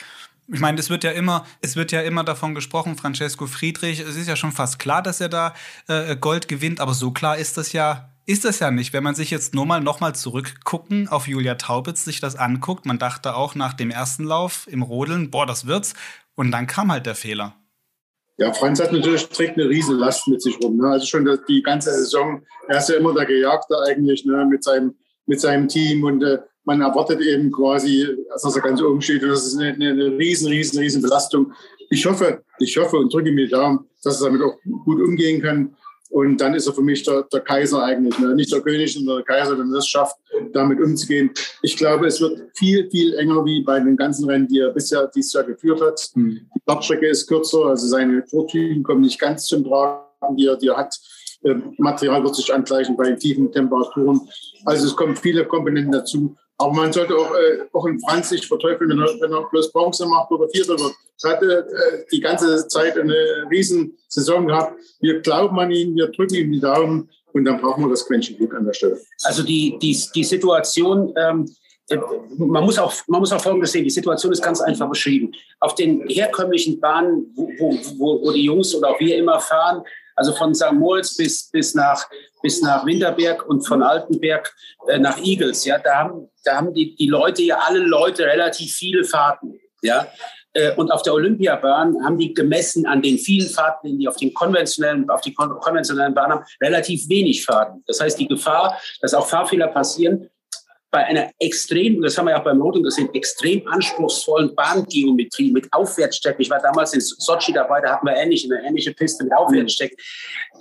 Ich 0.48 0.60
meine, 0.60 0.78
es 0.80 0.90
wird 0.90 1.04
ja 1.06 1.12
immer, 1.12 1.46
es 1.62 1.76
wird 1.76 1.92
ja 1.92 2.02
immer 2.02 2.24
davon 2.24 2.54
gesprochen, 2.54 2.98
Francesco 2.98 3.48
Friedrich, 3.48 4.00
es 4.02 4.18
ist 4.18 4.28
ja 4.28 4.36
schon 4.36 4.52
fast 4.52 4.78
klar, 4.78 5.02
dass 5.02 5.22
er 5.22 5.30
da 5.30 5.54
äh, 5.88 6.18
Gold 6.18 6.50
gewinnt, 6.50 6.82
aber 6.82 6.94
so 6.94 7.12
klar 7.12 7.38
ist 7.38 7.58
das 7.58 7.72
ja, 7.72 8.10
ist 8.26 8.44
das 8.44 8.60
ja 8.60 8.70
nicht. 8.70 8.92
Wenn 8.92 9.04
man 9.04 9.16
sich 9.16 9.32
jetzt 9.32 9.54
nur 9.54 9.66
mal 9.66 9.80
nochmal 9.80 10.16
zurückgucken 10.16 11.08
auf 11.08 11.28
Julia 11.28 11.56
Taubitz, 11.56 12.04
sich 12.04 12.20
das 12.20 12.36
anguckt, 12.36 12.86
man 12.86 13.00
dachte 13.00 13.36
auch 13.36 13.56
nach 13.56 13.74
dem 13.74 13.90
ersten 13.90 14.26
Lauf 14.26 14.68
im 14.70 14.82
Rodeln, 14.82 15.32
boah, 15.32 15.46
das 15.46 15.66
wird's. 15.66 15.94
Und 16.36 16.52
dann 16.52 16.68
kam 16.68 16.92
halt 16.92 17.06
der 17.06 17.16
Fehler. 17.16 17.56
Ja, 18.38 18.52
Franz 18.52 18.82
hat 18.82 18.92
natürlich 18.92 19.28
trägt 19.30 19.58
eine 19.58 19.70
Riesenlast 19.70 20.28
mit 20.28 20.42
sich 20.42 20.58
rum. 20.62 20.78
Ne? 20.78 20.88
Also 20.88 21.06
schon 21.06 21.40
die 21.48 21.62
ganze 21.62 21.92
Saison, 21.92 22.44
er 22.68 22.80
ist 22.80 22.90
ja 22.90 22.96
immer 22.96 23.14
der 23.14 23.26
Gejagte 23.26 23.76
eigentlich 23.88 24.26
ne? 24.26 24.46
mit, 24.50 24.64
seinem, 24.64 24.96
mit 25.28 25.40
seinem 25.40 25.68
Team 25.68 26.04
und 26.04 26.24
äh, 26.24 26.40
man 26.66 26.82
erwartet 26.82 27.22
eben 27.22 27.52
quasi, 27.52 28.08
dass 28.30 28.56
er 28.56 28.62
ganz 28.62 28.82
oben 28.82 29.02
steht. 29.02 29.22
Und 29.24 29.30
das 29.30 29.46
ist 29.46 29.58
eine, 29.58 29.74
eine, 29.74 30.18
riesen, 30.18 30.48
riesen, 30.48 30.80
riesen 30.80 31.02
Belastung. 31.02 31.54
Ich 31.90 32.06
hoffe, 32.06 32.44
ich 32.60 32.78
hoffe 32.78 32.98
und 32.98 33.14
drücke 33.14 33.32
mir 33.32 33.46
die 33.46 33.52
Daumen, 33.52 33.88
dass 34.02 34.22
er 34.22 34.28
damit 34.28 34.42
auch 34.42 34.58
gut 34.86 35.02
umgehen 35.02 35.42
kann. 35.42 35.76
Und 36.14 36.38
dann 36.38 36.54
ist 36.54 36.68
er 36.68 36.74
für 36.74 36.84
mich 36.84 37.02
der, 37.02 37.24
der 37.24 37.40
Kaiser 37.40 37.82
eigentlich, 37.84 38.20
ne? 38.20 38.36
nicht 38.36 38.54
der 38.54 38.62
König, 38.62 38.94
sondern 38.94 39.16
der 39.16 39.26
Kaiser, 39.26 39.58
wenn 39.58 39.74
er 39.74 39.80
es 39.80 39.88
schafft, 39.88 40.16
damit 40.54 40.80
umzugehen. 40.80 41.32
Ich 41.64 41.76
glaube, 41.76 42.06
es 42.06 42.22
wird 42.22 42.40
viel, 42.54 42.88
viel 42.92 43.16
enger 43.16 43.44
wie 43.46 43.64
bei 43.64 43.80
den 43.80 43.98
ganzen 43.98 44.30
Rennen, 44.30 44.48
die 44.48 44.60
er 44.60 44.70
bisher 44.70 45.08
dieses 45.08 45.34
Jahr 45.34 45.44
geführt 45.44 45.82
hat. 45.82 46.12
Mhm. 46.14 46.42
Die 46.54 46.60
Startstrecke 46.62 47.08
ist 47.08 47.26
kürzer, 47.26 47.66
also 47.66 47.88
seine 47.88 48.24
Vortügen 48.28 48.84
kommen 48.84 49.02
nicht 49.02 49.20
ganz 49.20 49.48
zum 49.48 49.64
Tragen, 49.64 50.38
die 50.38 50.46
er, 50.46 50.56
die 50.56 50.68
er 50.68 50.78
hat. 50.78 50.96
Ähm, 51.44 51.74
Material 51.80 52.24
wird 52.24 52.36
sich 52.36 52.54
angleichen 52.54 52.96
bei 52.96 53.12
tiefen 53.14 53.52
Temperaturen. 53.52 54.22
Also 54.66 54.86
es 54.86 54.96
kommen 54.96 55.16
viele 55.16 55.48
Komponenten 55.48 55.94
dazu. 55.94 56.36
Aber 56.58 56.74
man 56.74 56.94
sollte 56.94 57.16
auch, 57.16 57.32
äh, 57.32 57.66
auch 57.74 57.86
in 57.86 58.00
Franz 58.00 58.32
nicht 58.32 58.46
verteufeln, 58.46 58.90
wenn 58.90 59.00
er, 59.00 59.10
wenn 59.20 59.32
er 59.32 59.50
bloß 59.50 59.72
Bronze 59.72 60.06
macht 60.06 60.32
oder 60.32 60.48
Vierter 60.50 60.80
wird. 60.80 60.94
Er 61.24 61.32
hatte 61.32 61.68
äh, 61.68 62.06
die 62.12 62.20
ganze 62.20 62.68
Zeit 62.68 62.98
eine 62.98 63.16
riesen 63.50 63.98
Saison 64.08 64.48
gehabt. 64.48 64.80
Wir 65.00 65.22
glauben 65.22 65.60
an 65.60 65.72
ihn, 65.72 65.96
wir 65.96 66.08
drücken 66.08 66.36
ihm 66.36 66.52
die 66.52 66.60
Daumen 66.60 67.10
und 67.34 67.46
dann 67.46 67.60
brauchen 67.60 67.84
wir 67.84 67.90
das 67.90 68.06
Quäntchen 68.06 68.38
Glück 68.38 68.54
an 68.54 68.66
der 68.66 68.74
Stelle. 68.74 69.00
Also 69.24 69.44
die, 69.44 69.78
die, 69.82 69.98
die 70.14 70.24
Situation, 70.24 71.14
ähm, 71.18 71.50
äh, 71.90 71.98
man, 72.38 72.64
muss 72.64 72.78
auch, 72.78 72.94
man 73.08 73.20
muss 73.20 73.32
auch 73.32 73.42
Folgendes 73.42 73.72
sehen, 73.72 73.84
die 73.84 73.90
Situation 73.90 74.32
ist 74.32 74.44
ganz 74.44 74.62
einfach 74.62 74.90
beschrieben. 74.90 75.32
Auf 75.60 75.76
den 75.76 76.08
herkömmlichen 76.08 76.80
Bahnen, 76.80 77.32
wo, 77.36 77.50
wo, 77.98 78.22
wo 78.22 78.32
die 78.32 78.44
Jungs 78.44 78.74
oder 78.76 78.90
auch 78.90 79.00
wir 79.00 79.18
immer 79.18 79.40
fahren, 79.40 79.84
also 80.16 80.34
von 80.34 80.54
St. 80.54 80.74
Moritz 80.74 81.16
bis, 81.16 81.50
bis, 81.50 81.74
nach, 81.74 82.08
bis 82.44 82.62
nach 82.62 82.86
Winterberg 82.86 83.48
und 83.48 83.66
von 83.66 83.82
Altenberg 83.82 84.54
äh, 84.88 85.00
nach 85.00 85.18
Igels. 85.18 85.66
Ja, 85.66 85.80
da 85.80 85.96
haben, 85.96 86.30
da 86.44 86.58
haben 86.58 86.74
die, 86.74 86.96
die 86.96 87.08
Leute 87.08 87.42
ja 87.42 87.60
alle 87.66 87.80
Leute 87.80 88.26
relativ 88.26 88.72
viele 88.74 89.04
Fahrten. 89.04 89.60
Ja, 89.82 90.08
äh, 90.54 90.76
und 90.76 90.92
auf 90.92 91.02
der 91.02 91.14
Olympiabahn 91.14 92.04
haben 92.04 92.18
die 92.18 92.34
gemessen 92.34 92.86
an 92.86 93.02
den 93.02 93.18
vielen 93.18 93.50
Fahrten, 93.50 93.98
die 93.98 94.08
auf 94.08 94.18
den 94.18 94.34
konventionellen, 94.34 95.10
auf 95.10 95.22
die 95.22 95.34
konventionellen 95.34 96.14
Bahnen 96.14 96.34
haben, 96.34 96.46
relativ 96.62 97.10
wenig 97.10 97.44
Fahrten. 97.44 97.84
Das 97.88 98.00
heißt, 98.00 98.20
die 98.20 98.28
Gefahr, 98.28 98.80
dass 99.02 99.14
auch 99.14 99.28
Fahrfehler 99.28 99.68
passieren, 99.68 100.30
bei 100.94 101.06
einer 101.06 101.32
extrem, 101.40 102.04
das 102.04 102.16
haben 102.16 102.26
wir 102.26 102.32
ja 102.32 102.40
auch 102.40 102.44
beim 102.44 102.62
Roten 102.62 102.84
gesehen, 102.84 103.10
extrem 103.16 103.68
anspruchsvollen 103.68 104.54
Bahngeometrie 104.54 105.52
mit 105.52 105.68
Aufwärtsstecken. 105.74 106.40
Ich 106.44 106.52
war 106.52 106.62
damals 106.62 106.94
in 106.94 107.02
Sochi 107.02 107.52
dabei, 107.52 107.82
da 107.82 107.94
hatten 107.94 108.06
wir 108.06 108.16
ähnlich, 108.16 108.46
eine 108.46 108.64
ähnliche 108.64 108.94
Piste 108.94 109.24
mit 109.24 109.34
Aufwärtsstecken. 109.34 109.98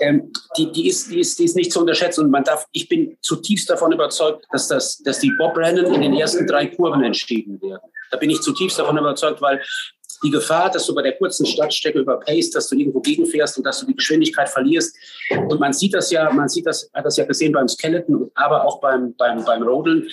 Ähm, 0.00 0.32
die, 0.56 0.72
die, 0.72 0.88
ist, 0.88 1.10
die, 1.10 1.20
ist, 1.20 1.38
die 1.38 1.44
ist 1.44 1.54
nicht 1.54 1.70
zu 1.70 1.80
unterschätzen 1.80 2.24
und 2.24 2.30
man 2.30 2.44
darf, 2.44 2.66
ich 2.72 2.88
bin 2.88 3.18
zutiefst 3.20 3.68
davon 3.68 3.92
überzeugt, 3.92 4.46
dass, 4.50 4.68
das, 4.68 5.02
dass 5.02 5.18
die 5.18 5.32
Bobrennen 5.36 5.92
in 5.92 6.00
den 6.00 6.14
ersten 6.14 6.46
drei 6.46 6.66
Kurven 6.66 7.04
entschieden 7.04 7.60
werden. 7.60 7.92
Da 8.10 8.16
bin 8.16 8.30
ich 8.30 8.40
zutiefst 8.40 8.78
davon 8.78 8.96
überzeugt, 8.96 9.42
weil 9.42 9.62
die 10.22 10.30
Gefahr, 10.30 10.70
dass 10.70 10.86
du 10.86 10.94
bei 10.94 11.02
der 11.02 11.12
kurzen 11.12 11.44
Stadtstrecke 11.46 11.98
überpaced, 11.98 12.54
dass 12.54 12.68
du 12.68 12.76
irgendwo 12.76 13.00
gegenfährst 13.00 13.58
und 13.58 13.64
dass 13.64 13.80
du 13.80 13.86
die 13.86 13.96
Geschwindigkeit 13.96 14.48
verlierst. 14.48 14.96
Und 15.48 15.60
man 15.60 15.72
sieht 15.72 15.94
das 15.94 16.10
ja, 16.10 16.30
man 16.30 16.48
sieht 16.48 16.66
das, 16.66 16.90
hat 16.94 17.04
das 17.04 17.16
ja 17.16 17.24
gesehen 17.24 17.52
beim 17.52 17.68
Skeleton, 17.68 18.30
aber 18.34 18.64
auch 18.64 18.80
beim, 18.80 19.14
beim, 19.16 19.44
beim 19.44 19.62
Rodeln. 19.62 20.08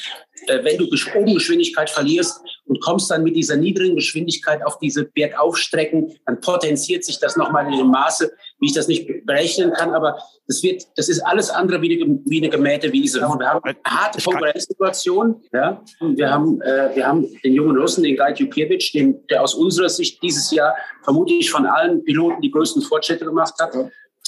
Äh, 0.47 0.63
wenn 0.63 0.77
du 0.77 0.85
oben 1.15 1.33
Geschwindigkeit 1.33 1.89
verlierst 1.89 2.41
und 2.65 2.81
kommst 2.81 3.11
dann 3.11 3.23
mit 3.23 3.35
dieser 3.35 3.55
niedrigen 3.55 3.95
Geschwindigkeit 3.95 4.65
auf 4.65 4.79
diese 4.79 5.05
Bergaufstrecken, 5.05 6.15
dann 6.25 6.39
potenziert 6.41 7.03
sich 7.03 7.19
das 7.19 7.35
nochmal 7.35 7.71
in 7.71 7.77
dem 7.77 7.87
Maße, 7.87 8.31
wie 8.59 8.67
ich 8.67 8.73
das 8.73 8.87
nicht 8.87 9.25
berechnen 9.25 9.71
kann, 9.71 9.93
aber 9.93 10.19
das 10.47 10.61
wird, 10.63 10.85
das 10.95 11.09
ist 11.09 11.21
alles 11.21 11.49
andere 11.49 11.81
wie 11.81 12.01
eine, 12.01 12.19
wie 12.25 12.37
eine 12.39 12.49
gemähte 12.49 12.91
Wiese. 12.91 13.25
Und 13.25 13.39
wir 13.39 13.49
haben 13.49 13.63
eine 13.63 13.77
harte 13.85 14.21
Konkurrenzsituation. 14.21 15.41
Ja? 15.53 15.81
Wir 15.99 16.29
haben, 16.29 16.61
äh, 16.61 16.95
wir 16.95 17.07
haben 17.07 17.27
den 17.43 17.53
jungen 17.53 17.77
Russen, 17.77 18.03
den 18.03 18.17
Guy 18.17 18.33
Jukiewicz, 18.33 18.91
den, 18.91 19.25
der 19.27 19.43
aus 19.43 19.55
unserer 19.55 19.89
Sicht 19.89 20.21
dieses 20.21 20.51
Jahr 20.51 20.75
vermutlich 21.03 21.49
von 21.49 21.65
allen 21.65 22.03
Piloten 22.03 22.41
die 22.41 22.51
größten 22.51 22.81
Fortschritte 22.81 23.25
gemacht 23.25 23.53
hat. 23.59 23.73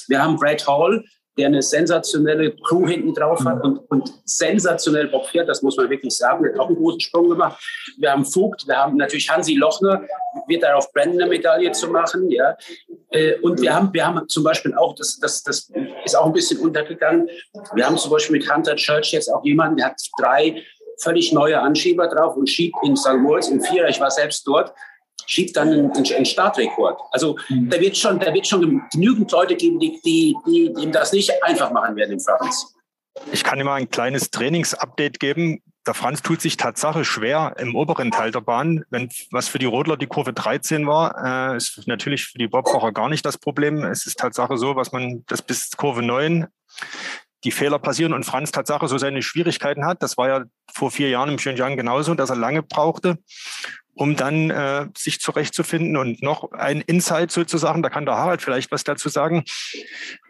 Wir 0.08 0.24
haben 0.24 0.38
Brad 0.38 0.66
Hall, 0.68 1.04
der 1.38 1.48
eine 1.48 1.62
sensationelle 1.62 2.56
Crew 2.68 2.88
hinten 2.88 3.14
drauf 3.14 3.44
hat 3.46 3.64
und, 3.64 3.80
und 3.90 4.14
sensationell 4.26 5.08
Bock 5.08 5.28
fährt, 5.28 5.48
das 5.48 5.62
muss 5.62 5.78
man 5.78 5.90
wirklich 5.90 6.16
sagen. 6.16 6.44
Der 6.44 6.54
hat 6.54 6.60
auch 6.60 6.68
einen 6.68 6.76
großen 6.76 7.00
Sprung 7.00 7.30
gemacht. 7.30 7.62
Wir 7.98 8.12
haben 8.12 8.26
Vogt, 8.26 8.68
wir 8.68 8.76
haben 8.76 8.98
natürlich 8.98 9.30
Hansi 9.30 9.56
Lochner, 9.56 10.04
wird 10.48 10.64
darauf 10.64 10.92
brennen, 10.92 11.22
eine 11.22 11.30
Medaille 11.30 11.72
zu 11.72 11.88
machen. 11.88 12.30
Ja. 12.30 12.58
Äh, 13.12 13.40
und 13.40 13.62
wir 13.62 13.74
haben, 13.74 13.94
wir 13.94 14.06
haben 14.06 14.28
zum 14.28 14.44
Beispiel 14.44 14.74
auch, 14.76 14.94
das, 14.96 15.20
das, 15.20 15.44
das 15.44 15.72
ist 16.04 16.16
auch 16.16 16.26
ein 16.26 16.34
bisschen 16.34 16.60
untergegangen, 16.60 17.30
wir 17.74 17.86
haben 17.86 17.98
zum 17.98 18.12
Beispiel 18.12 18.38
mit 18.38 18.54
Hunter 18.54 18.76
Church 18.76 19.14
jetzt 19.14 19.30
auch 19.30 19.44
jemanden, 19.46 19.78
der 19.78 19.88
hat 19.88 20.02
drei 20.20 20.62
völlig 21.02 21.32
neue 21.32 21.60
Anschieber 21.60 22.08
drauf 22.08 22.36
und 22.36 22.50
schiebt 22.50 22.76
in 22.84 22.96
St. 22.96 23.18
Moritz 23.18 23.48
im 23.48 23.62
Vierer, 23.62 23.90
ich 23.90 24.00
war 24.00 24.12
selbst 24.12 24.46
dort, 24.46 24.74
schiebt 25.28 25.56
dann 25.56 25.70
einen, 25.70 25.92
einen 25.92 26.26
Startrekord. 26.26 27.00
Also 27.12 27.38
mhm. 27.50 27.70
da 27.70 27.80
wird 27.80 27.98
schon, 27.98 28.20
da 28.20 28.34
wird 28.34 28.48
schon 28.48 28.82
genügend 28.92 29.32
Leute 29.32 29.56
geben, 29.56 29.80
die, 29.80 30.00
die, 30.04 30.36
die, 30.46 30.74
die 30.74 30.84
ihm 30.84 30.92
das 30.92 31.14
nicht 31.14 31.32
einfach 31.44 31.72
machen 31.72 31.96
werden 31.96 32.14
in 32.14 32.20
Franz. 32.20 32.76
Ich 33.32 33.44
kann 33.44 33.60
immer 33.60 33.74
ein 33.74 33.90
kleines 33.90 34.32
Trainingsupdate 34.32 35.20
geben. 35.20 35.62
Der 35.88 35.96
Franz 35.96 36.22
tut 36.22 36.42
sich 36.42 36.58
Tatsache 36.58 37.04
schwer 37.04 37.56
im 37.58 37.76
oberen 37.76 38.12
Teil 38.12 38.32
der 38.32 38.42
Bahn. 38.42 38.86
Wenn 38.90 39.10
was 39.32 39.48
für 39.48 39.58
die 39.58 39.66
Rodler 39.66 39.98
die 39.98 40.08
Kurve 40.08 40.32
13 40.32 40.86
war, 40.86 41.54
äh, 41.54 41.58
ist 41.58 41.88
natürlich 41.88 42.26
für 42.26 42.38
die 42.38 42.48
Bobfahrer 42.48 42.92
gar 42.92 43.10
nicht 43.10 43.26
das 43.26 43.38
Problem. 43.38 43.84
Es 43.84 44.06
ist 44.06 44.20
Tatsache 44.20 44.58
so, 44.58 44.76
was 44.76 44.92
man 44.92 45.24
das 45.28 45.42
bis 45.42 45.72
Kurve 45.72 46.04
9 46.04 46.48
die 47.44 47.52
Fehler 47.52 47.80
passieren 47.80 48.14
und 48.14 48.24
Franz 48.24 48.52
Tatsache 48.52 48.88
so 48.88 48.98
seine 48.98 49.22
Schwierigkeiten 49.22 49.86
hat. 49.86 50.04
Das 50.04 50.18
war 50.18 50.28
ja 50.28 50.44
vor 50.72 50.92
vier 50.92 51.10
Jahren 51.10 51.30
im 51.30 51.38
Pyeongchang 51.38 51.78
genauso, 51.78 52.14
dass 52.14 52.30
er 52.30 52.36
lange 52.36 52.64
brauchte 52.64 53.18
um 53.94 54.16
dann 54.16 54.50
äh, 54.50 54.88
sich 54.98 55.20
zurechtzufinden. 55.20 55.98
Und 55.98 56.22
noch 56.22 56.52
ein 56.54 56.82
Insight 56.82 57.32
sozusagen, 57.32 57.84
da 57.84 57.90
kann 57.90 58.06
der 58.06 58.16
Harald 58.16 58.42
vielleicht 58.42 58.72
was 58.72 58.84
dazu 58.84 59.10
sagen. 59.10 59.44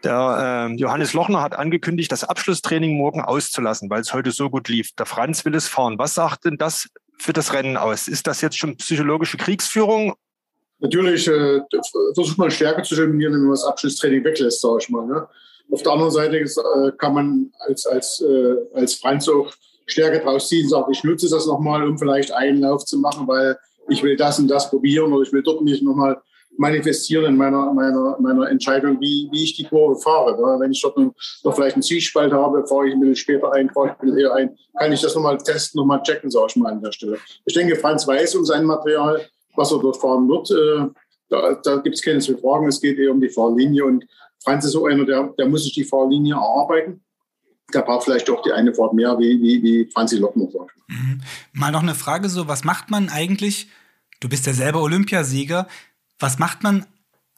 Der 0.04 0.68
äh, 0.70 0.74
Johannes 0.76 1.12
Lochner 1.12 1.40
hat 1.40 1.54
angekündigt, 1.54 2.10
das 2.12 2.24
Abschlusstraining 2.24 2.96
morgen 2.96 3.22
auszulassen, 3.22 3.88
weil 3.90 4.00
es 4.00 4.12
heute 4.12 4.30
so 4.30 4.50
gut 4.50 4.68
lief. 4.68 4.92
Der 4.98 5.06
Franz 5.06 5.44
will 5.44 5.54
es 5.54 5.68
fahren. 5.68 5.98
Was 5.98 6.14
sagt 6.14 6.44
denn 6.44 6.56
das 6.56 6.88
für 7.18 7.32
das 7.32 7.52
Rennen 7.52 7.76
aus? 7.76 8.08
Ist 8.08 8.26
das 8.26 8.40
jetzt 8.40 8.58
schon 8.58 8.76
psychologische 8.76 9.36
Kriegsführung? 9.36 10.14
Natürlich 10.80 11.28
äh, 11.28 11.60
versucht 12.14 12.38
man 12.38 12.50
Stärke 12.50 12.82
zu 12.82 12.96
dominieren, 12.96 13.34
wenn 13.34 13.42
man 13.42 13.52
das 13.52 13.64
Abschlusstraining 13.64 14.24
weglässt, 14.24 14.60
sage 14.60 14.78
ich 14.80 14.88
mal. 14.88 15.06
Ne? 15.06 15.28
Auf 15.72 15.82
der 15.82 15.92
anderen 15.92 16.10
Seite 16.10 16.36
ist, 16.36 16.58
äh, 16.58 16.92
kann 16.98 17.14
man 17.14 17.52
als, 17.60 17.86
als, 17.86 18.20
äh, 18.20 18.56
als 18.74 18.94
Franz 18.94 19.26
auch 19.28 19.50
Stärke 19.86 20.20
draus 20.20 20.48
ziehen, 20.48 20.68
sagt, 20.68 20.88
ich 20.92 21.02
nutze 21.02 21.28
das 21.30 21.46
nochmal, 21.46 21.86
um 21.88 21.98
vielleicht 21.98 22.30
einen 22.30 22.60
Lauf 22.60 22.84
zu 22.84 22.98
machen, 22.98 23.26
weil 23.26 23.56
ich 23.88 24.02
will 24.02 24.16
das 24.16 24.38
und 24.38 24.48
das 24.48 24.70
probieren 24.70 25.12
oder 25.12 25.22
ich 25.22 25.32
will 25.32 25.42
dort 25.42 25.62
mich 25.62 25.82
nochmal 25.82 26.20
manifestieren 26.58 27.24
in 27.24 27.36
meiner, 27.36 27.72
meiner, 27.72 28.16
meiner 28.20 28.50
Entscheidung, 28.50 29.00
wie, 29.00 29.28
wie 29.32 29.44
ich 29.44 29.56
die 29.56 29.64
Kurve 29.64 29.98
fahre. 29.98 30.36
Wenn 30.60 30.72
ich 30.72 30.82
dort 30.82 30.98
noch 30.98 31.54
vielleicht 31.54 31.76
einen 31.76 31.82
Zielspalt 31.82 32.32
habe, 32.32 32.66
fahre 32.66 32.88
ich 32.88 32.94
ein 32.94 33.00
bisschen 33.00 33.16
später 33.16 33.52
ein, 33.52 33.70
fahre 33.70 33.88
ich 33.88 33.92
ein 33.92 33.98
bisschen 34.00 34.18
eher 34.18 34.34
ein, 34.34 34.56
kann 34.78 34.92
ich 34.92 35.00
das 35.00 35.14
nochmal 35.14 35.38
testen, 35.38 35.78
nochmal 35.78 36.02
checken, 36.02 36.30
sage 36.30 36.46
ich 36.50 36.56
mal 36.56 36.72
an 36.72 36.82
der 36.82 36.92
Stelle. 36.92 37.16
Ich 37.46 37.54
denke, 37.54 37.76
Franz 37.76 38.06
weiß 38.06 38.34
um 38.34 38.44
sein 38.44 38.64
Material, 38.64 39.22
was 39.56 39.72
er 39.72 39.78
dort 39.78 39.96
fahren 39.96 40.28
wird. 40.28 40.50
Äh, 40.50 40.92
da, 41.32 41.54
da 41.54 41.76
gibt 41.76 41.96
es 41.96 42.02
keine 42.02 42.20
zu 42.20 42.36
fragen, 42.38 42.68
es 42.68 42.80
geht 42.80 42.98
eher 42.98 43.10
um 43.10 43.20
die 43.20 43.28
Fahrlinie 43.28 43.84
und 43.84 44.06
Franz 44.44 44.64
ist 44.64 44.72
so 44.72 44.86
einer, 44.86 45.04
der, 45.04 45.32
der 45.38 45.48
muss 45.48 45.64
sich 45.64 45.72
die 45.72 45.84
Fahrlinie 45.84 46.34
erarbeiten 46.34 47.02
der 47.72 47.82
braucht 47.82 48.04
vielleicht 48.04 48.28
auch 48.30 48.42
die 48.42 48.52
eine 48.52 48.74
Fahrt 48.74 48.92
mehr, 48.92 49.18
wie, 49.18 49.40
wie, 49.40 49.62
wie 49.62 49.90
Franzi 49.90 50.16
Lockner 50.16 50.50
sagt. 50.50 50.72
Mhm. 50.88 51.20
Mal 51.52 51.72
noch 51.72 51.82
eine 51.82 51.94
Frage 51.94 52.28
so, 52.28 52.48
was 52.48 52.64
macht 52.64 52.90
man 52.90 53.08
eigentlich, 53.08 53.68
du 54.20 54.28
bist 54.28 54.46
ja 54.46 54.52
selber 54.52 54.82
Olympiasieger, 54.82 55.66
was 56.18 56.38
macht 56.38 56.62
man 56.62 56.86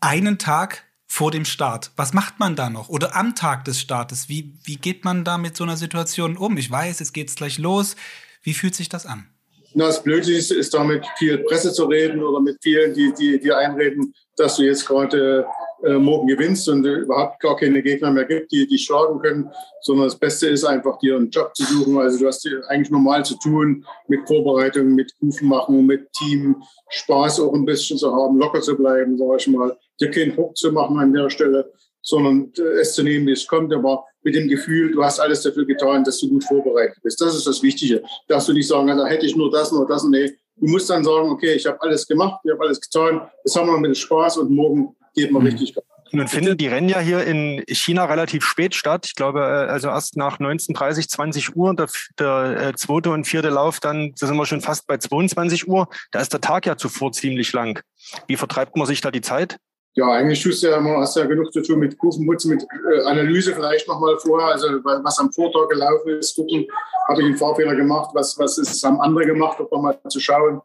einen 0.01 0.39
Tag 0.39 0.85
vor 1.07 1.31
dem 1.31 1.45
Start? 1.45 1.93
Was 1.97 2.13
macht 2.13 2.41
man 2.41 2.57
da 2.57 2.71
noch? 2.71 2.89
Oder 2.89 3.15
am 3.15 3.35
Tag 3.35 3.65
des 3.65 3.81
Startes? 3.81 4.29
Wie, 4.29 4.59
wie 4.65 4.77
geht 4.77 5.05
man 5.05 5.25
da 5.25 5.39
mit 5.39 5.57
so 5.57 5.65
einer 5.65 5.77
Situation 5.77 6.37
um? 6.37 6.57
Ich 6.57 6.71
weiß, 6.71 6.99
jetzt 6.99 7.15
geht 7.15 7.29
es 7.29 7.37
gleich 7.37 7.59
los. 7.59 7.97
Wie 8.43 8.55
fühlt 8.55 8.75
sich 8.75 8.89
das 8.89 9.07
an? 9.07 9.29
Na, 9.77 9.87
das 9.87 10.03
Blöde 10.03 10.33
ist, 10.33 10.53
ist 10.53 10.73
da 10.73 10.85
mit 10.85 11.05
viel 11.17 11.39
Presse 11.39 11.73
zu 11.73 11.87
reden 11.87 12.23
oder 12.23 12.41
mit 12.41 12.59
vielen, 12.63 12.95
die, 12.95 13.13
die, 13.13 13.41
die 13.41 13.53
einreden, 13.53 14.15
dass 14.37 14.57
du 14.57 14.63
jetzt 14.63 14.87
gerade 14.87 15.47
äh, 15.83 15.95
morgen 15.95 16.29
gewinnst 16.29 16.69
und 16.69 16.87
äh, 16.87 17.01
überhaupt 17.01 17.41
gar 17.41 17.57
keine 17.57 17.83
Gegner 17.83 18.13
mehr 18.13 18.25
gibt, 18.25 18.53
die 18.53 18.69
dich 18.69 18.85
schlagen 18.85 19.19
können, 19.19 19.51
sondern 19.81 20.07
das 20.07 20.17
Beste 20.17 20.47
ist 20.47 20.63
einfach, 20.63 20.99
dir 20.99 21.17
einen 21.17 21.29
Job 21.29 21.55
zu 21.57 21.65
suchen. 21.65 21.99
Also 21.99 22.21
du 22.21 22.27
hast 22.29 22.49
eigentlich 22.69 22.91
normal 22.91 23.25
zu 23.25 23.37
tun 23.37 23.85
mit 24.07 24.27
Vorbereitung, 24.29 24.95
mit 24.95 25.13
Kufen 25.19 25.49
machen, 25.49 25.85
mit 25.85 26.13
Team, 26.13 26.63
Spaß 26.91 27.41
auch 27.41 27.53
ein 27.53 27.65
bisschen 27.65 27.99
zu 27.99 28.15
haben, 28.15 28.39
locker 28.39 28.61
zu 28.61 28.77
bleiben, 28.77 29.19
sag 29.19 29.41
ich 29.41 29.49
mal, 29.49 29.77
dir 30.01 30.11
keinen 30.11 30.37
Druck 30.37 30.57
zu 30.57 30.71
machen 30.71 30.99
an 31.01 31.13
der 31.13 31.31
Stelle, 31.31 31.73
sondern 32.05 32.53
äh, 32.59 32.81
es 32.81 32.95
zu 32.95 33.03
nehmen, 33.03 33.27
wie 33.27 33.33
es 33.33 33.47
kommt, 33.47 33.73
aber 33.73 34.05
mit 34.23 34.35
dem 34.35 34.49
Gefühl, 34.49 34.93
du 34.93 35.03
hast 35.03 35.19
alles 35.19 35.43
dafür 35.43 35.67
getan, 35.67 36.05
dass 36.05 36.21
du 36.21 36.29
gut 36.29 36.45
vorbereitet 36.45 36.99
bist. 37.03 37.21
Das 37.21 37.35
ist 37.35 37.47
das 37.47 37.63
Wichtige. 37.63 38.03
Darfst 38.29 38.49
du 38.49 38.53
nicht 38.53 38.69
sagen, 38.69 38.89
also 38.91 39.05
hätte 39.07 39.27
ich 39.27 39.37
nur 39.37 39.51
das, 39.51 39.73
nur 39.73 39.87
das, 39.87 40.05
nee. 40.05 40.33
Du 40.57 40.69
musst 40.69 40.89
dann 40.89 41.03
sagen, 41.03 41.31
okay, 41.31 41.55
ich 41.55 41.67
habe 41.67 41.81
alles 41.83 42.07
gemacht, 42.07 42.41
ich 42.45 42.53
habe 42.53 42.63
alles 42.63 42.81
getan, 42.81 43.23
jetzt 43.45 43.57
haben 43.57 43.67
wir 43.67 43.75
ein 43.75 43.83
bisschen 43.83 43.97
Spaß 43.97 44.39
und 44.39 44.51
morgen 44.51 44.95
geht 45.15 45.33
man 45.33 45.43
mhm. 45.43 45.49
richtig 45.49 45.75
Nun 46.13 46.29
finden 46.29 46.57
die 46.57 46.69
Rennen 46.69 46.89
ja 46.89 47.01
hier 47.01 47.25
in 47.25 47.65
China 47.69 48.05
relativ 48.05 48.45
spät 48.45 48.75
statt. 48.75 49.05
Ich 49.07 49.15
glaube, 49.15 49.41
äh, 49.41 49.71
also 49.71 49.89
erst 49.89 50.17
nach 50.17 50.39
19.30, 50.39 51.09
20 51.09 51.57
Uhr, 51.57 51.75
der, 51.75 51.89
der 52.19 52.69
äh, 52.69 52.75
zweite 52.75 53.11
und 53.11 53.27
vierte 53.27 53.49
Lauf, 53.49 53.81
dann 53.81 54.15
da 54.19 54.27
sind 54.27 54.37
wir 54.37 54.47
schon 54.47 54.61
fast 54.61 54.87
bei 54.87 54.97
22 54.97 55.67
Uhr. 55.67 55.89
Da 56.13 56.21
ist 56.21 56.33
der 56.33 56.41
Tag 56.41 56.67
ja 56.67 56.77
zuvor 56.77 57.13
ziemlich 57.13 57.53
lang. 57.53 57.83
Wie 58.27 58.37
vertreibt 58.37 58.77
man 58.77 58.87
sich 58.87 59.01
da 59.01 59.11
die 59.11 59.23
Zeit? 59.23 59.59
Ja, 59.97 60.11
eigentlich 60.11 60.43
tust 60.43 60.63
du 60.63 60.69
ja 60.69 60.79
immer, 60.79 60.99
hast 60.99 61.17
ja 61.17 61.25
genug 61.25 61.53
zu 61.53 61.63
tun 61.63 61.79
mit 61.79 61.97
Kufenputzen, 61.97 62.51
mit 62.51 62.65
äh, 62.65 63.03
Analyse 63.03 63.55
vielleicht 63.55 63.87
nochmal 63.87 64.19
vorher, 64.19 64.49
also 64.49 64.67
was 64.83 65.19
am 65.21 65.33
Vortag 65.33 65.69
gelaufen 65.69 66.19
ist, 66.19 66.35
gucken, 66.35 66.67
habe 67.09 67.21
ich 67.21 67.27
einen 67.27 67.37
Fahrfehler 67.37 67.77
gemacht, 67.77 68.11
was, 68.13 68.37
was 68.39 68.59
ist 68.59 68.85
am 68.85 69.01
anderen 69.01 69.29
gemacht, 69.29 69.59
um 69.61 69.83
mal 69.83 69.97
zu 70.09 70.19
schauen, 70.19 70.61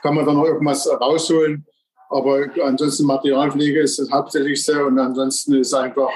kann 0.00 0.14
man 0.14 0.24
da 0.24 0.32
noch 0.32 0.46
irgendwas 0.46 0.88
rausholen. 0.88 1.66
Aber 2.08 2.46
ansonsten 2.62 3.04
Materialpflege 3.04 3.80
ist 3.80 3.98
das 3.98 4.10
Hauptsächlichste 4.10 4.84
und 4.84 4.98
ansonsten 4.98 5.60
ist 5.60 5.74
einfach 5.74 6.10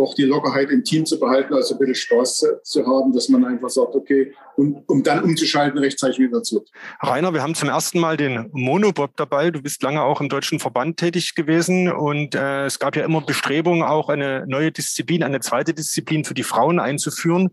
auch 0.00 0.14
die 0.14 0.24
Lockerheit 0.24 0.70
im 0.70 0.84
Team 0.84 1.06
zu 1.06 1.18
behalten, 1.18 1.54
also 1.54 1.74
ein 1.74 1.78
bisschen 1.78 1.94
Spaß 1.94 2.36
zu, 2.38 2.62
zu 2.62 2.86
haben, 2.86 3.12
dass 3.12 3.28
man 3.28 3.44
einfach 3.44 3.68
sagt, 3.68 3.94
okay, 3.94 4.34
und, 4.56 4.82
um 4.88 5.02
dann 5.02 5.22
umzuschalten, 5.22 5.78
rechtzeitig 5.78 6.18
wieder 6.18 6.42
zurück. 6.42 6.66
Rainer, 7.00 7.32
wir 7.32 7.42
haben 7.42 7.54
zum 7.54 7.68
ersten 7.68 8.00
Mal 8.00 8.16
den 8.16 8.48
Monobob 8.52 9.16
dabei. 9.16 9.50
Du 9.50 9.62
bist 9.62 9.82
lange 9.82 10.02
auch 10.02 10.20
im 10.20 10.28
deutschen 10.28 10.58
Verband 10.58 10.96
tätig 10.96 11.34
gewesen 11.34 11.90
und 11.90 12.34
äh, 12.34 12.66
es 12.66 12.78
gab 12.78 12.96
ja 12.96 13.04
immer 13.04 13.20
Bestrebungen, 13.20 13.82
auch 13.82 14.08
eine 14.08 14.44
neue 14.46 14.72
Disziplin, 14.72 15.22
eine 15.22 15.40
zweite 15.40 15.74
Disziplin 15.74 16.24
für 16.24 16.34
die 16.34 16.42
Frauen 16.42 16.80
einzuführen. 16.80 17.50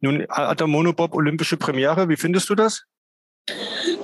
Nun 0.00 0.26
hat 0.28 0.60
der 0.60 0.66
Monobob 0.66 1.14
olympische 1.14 1.56
Premiere. 1.56 2.08
Wie 2.08 2.16
findest 2.16 2.50
du 2.50 2.54
das? 2.54 2.84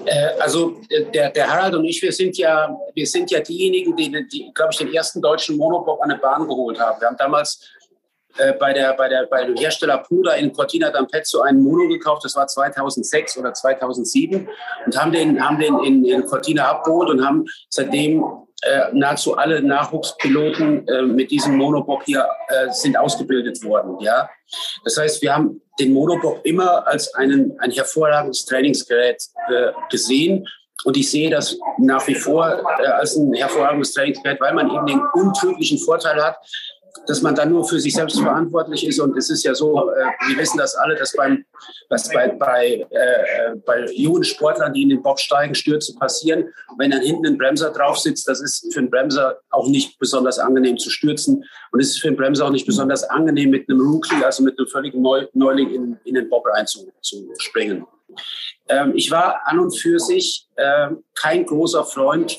Äh, 0.05 0.39
also 0.39 0.81
äh, 0.91 1.05
der, 1.13 1.31
der 1.31 1.51
Harald 1.51 1.75
und 1.75 1.85
ich, 1.85 2.03
wir 2.03 2.13
sind 2.13 2.37
ja, 2.37 2.77
wir 2.95 3.07
sind 3.07 3.31
ja 3.31 3.41
diejenigen, 3.41 3.97
die, 3.97 4.11
die 4.29 4.51
glaube 4.55 4.71
ich, 4.73 4.79
den 4.79 4.93
ersten 4.93 5.23
deutschen 5.23 5.57
Monobob 5.57 6.01
an 6.03 6.11
der 6.11 6.17
Bahn 6.17 6.47
geholt 6.47 6.79
haben. 6.79 7.01
Wir 7.01 7.09
haben 7.09 7.17
damals 7.17 7.67
äh, 8.39 8.53
bei, 8.55 8.73
der, 8.73 8.95
bei, 8.95 9.09
der, 9.09 9.27
bei 9.27 9.45
dem 9.45 9.57
Hersteller 9.57 9.99
Puda 9.99 10.35
in 10.35 10.53
Cortina 10.53 10.89
d'Ampezzo 10.89 11.41
einen 11.43 11.63
Mono 11.63 11.89
gekauft, 11.89 12.25
das 12.25 12.37
war 12.37 12.47
2006 12.47 13.39
oder 13.39 13.53
2007 13.53 14.49
und 14.87 14.97
haben 14.97 15.13
den, 15.13 15.43
haben 15.43 15.59
den 15.59 15.79
in, 15.81 16.05
in 16.05 16.25
Cortina 16.27 16.71
abgeholt 16.71 17.11
und 17.11 17.25
haben 17.25 17.45
seitdem 17.69 18.25
äh, 18.63 18.93
nahezu 18.93 19.37
alle 19.37 19.63
Nachwuchspiloten 19.63 20.87
äh, 20.87 21.03
mit 21.03 21.31
diesem 21.31 21.57
Monobob 21.57 22.03
hier 22.05 22.27
äh, 22.49 22.71
sind 22.71 22.97
ausgebildet 22.99 23.63
worden. 23.65 23.99
Ja? 24.01 24.29
Das 24.85 24.99
heißt, 24.99 25.23
wir 25.23 25.35
haben 25.35 25.63
den 25.79 25.93
Monobob 25.93 26.41
immer 26.45 26.87
als 26.87 27.15
einen, 27.15 27.59
ein 27.61 27.71
hervorragendes 27.71 28.45
Trainingsgerät 28.45 29.23
äh, 29.49 29.73
gesehen. 29.91 30.47
Und 30.85 30.97
ich 30.97 31.11
sehe 31.11 31.31
das 31.31 31.59
nach 31.79 32.07
wie 32.07 32.15
vor 32.15 32.47
äh, 32.49 32.87
als 32.87 33.17
ein 33.17 33.33
hervorragendes 33.33 33.93
Trainingsgerät, 33.95 34.41
weil 34.41 34.55
man 34.55 34.71
eben 34.71 34.87
den 34.87 35.03
untrüglichen 35.15 35.79
Vorteil 35.79 36.23
hat, 36.23 36.37
dass 37.07 37.23
man 37.23 37.35
dann 37.35 37.51
nur 37.51 37.65
für 37.65 37.81
sich 37.81 37.95
selbst 37.95 38.21
verantwortlich 38.21 38.87
ist. 38.87 39.01
Und 39.01 39.17
es 39.17 39.31
ist 39.31 39.45
ja 39.45 39.55
so, 39.55 39.91
äh, 39.91 40.05
wir 40.29 40.39
wissen 40.39 40.59
das 40.59 40.75
alle, 40.75 40.95
dass, 40.97 41.13
beim, 41.15 41.45
dass 41.89 42.09
bei, 42.13 42.29
bei, 42.29 42.87
äh, 42.91 43.57
bei 43.65 43.87
jungen 43.93 44.25
Sportlern, 44.25 44.73
die 44.73 44.83
in 44.83 44.91
den 44.91 45.03
Bob 45.03 45.19
steigen, 45.19 45.55
Stürze 45.55 45.95
passieren. 45.97 46.45
Und 46.69 46.79
wenn 46.79 46.91
dann 46.91 47.03
hinten 47.03 47.27
ein 47.27 47.39
Bremser 47.39 47.71
drauf 47.71 47.99
sitzt, 47.99 48.29
das 48.29 48.41
ist 48.41 48.73
für 48.73 48.81
einen 48.81 48.91
Bremser 48.91 49.39
auch 49.51 49.69
nicht 49.69 49.99
besonders 49.99 50.39
angenehm 50.39 50.79
zu 50.79 50.91
stürzen. 50.91 51.45
Und 51.73 51.81
es 51.81 51.91
ist 51.91 52.01
für 52.01 52.09
einen 52.09 52.17
Bremser 52.17 52.47
auch 52.47 52.51
nicht 52.51 52.67
besonders 52.67 53.05
angenehm, 53.05 53.51
mit 53.51 53.69
einem 53.69 53.81
Rookie, 53.81 54.25
also 54.25 54.43
mit 54.43 54.59
einem 54.59 54.69
völligen 54.69 55.03
Neuling 55.03 55.71
in, 55.71 55.99
in 56.05 56.15
den 56.15 56.29
Bob 56.29 56.47
reinzuspringen. 56.47 57.87
Ähm, 58.69 58.93
ich 58.95 59.11
war 59.11 59.41
an 59.47 59.59
und 59.59 59.77
für 59.77 59.99
sich 59.99 60.47
äh, 60.57 60.89
kein 61.15 61.45
großer 61.47 61.85
Freund, 61.85 62.39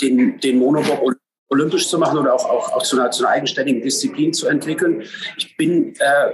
den, 0.00 0.38
den 0.40 0.58
Monobob 0.58 1.16
olympisch 1.52 1.86
zu 1.86 1.98
machen 1.98 2.18
oder 2.18 2.34
auch, 2.34 2.46
auch, 2.46 2.72
auch 2.72 2.82
zu, 2.82 2.98
einer, 2.98 3.10
zu 3.10 3.24
einer 3.24 3.34
eigenständigen 3.34 3.82
Disziplin 3.82 4.32
zu 4.32 4.48
entwickeln. 4.48 5.04
Ich 5.36 5.54
bin, 5.56 5.94
äh, 5.98 6.30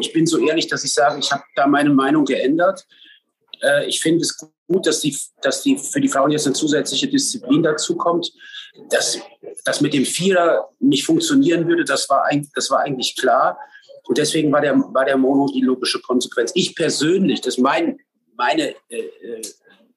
ich 0.00 0.12
bin 0.12 0.26
so 0.26 0.38
ehrlich, 0.38 0.68
dass 0.68 0.84
ich 0.84 0.92
sage, 0.92 1.18
ich 1.20 1.30
habe 1.30 1.42
da 1.54 1.66
meine 1.66 1.90
Meinung 1.90 2.24
geändert. 2.24 2.86
Äh, 3.62 3.86
ich 3.86 4.00
finde 4.00 4.22
es 4.22 4.38
gut, 4.66 4.86
dass, 4.86 5.00
die, 5.00 5.14
dass 5.42 5.62
die 5.62 5.76
für 5.76 6.00
die 6.00 6.08
Frauen 6.08 6.30
jetzt 6.30 6.46
eine 6.46 6.54
zusätzliche 6.54 7.08
Disziplin 7.08 7.62
dazu 7.62 7.96
kommt. 7.96 8.32
Dass 8.88 9.18
das 9.64 9.82
mit 9.82 9.92
dem 9.92 10.06
Vierer 10.06 10.70
nicht 10.80 11.04
funktionieren 11.04 11.68
würde, 11.68 11.84
das 11.84 12.08
war, 12.08 12.24
ein, 12.24 12.48
das 12.54 12.70
war 12.70 12.80
eigentlich 12.80 13.16
klar. 13.16 13.58
Und 14.06 14.16
deswegen 14.16 14.50
war 14.50 14.62
der, 14.62 14.76
war 14.76 15.04
der 15.04 15.18
Mono 15.18 15.46
die 15.46 15.60
logische 15.60 16.00
Konsequenz. 16.00 16.52
Ich 16.54 16.74
persönlich, 16.74 17.42
das 17.42 17.56
ist 17.56 17.62
mein, 17.62 17.98
meine 18.34 18.74
äh, 18.88 18.98
äh 18.98 19.42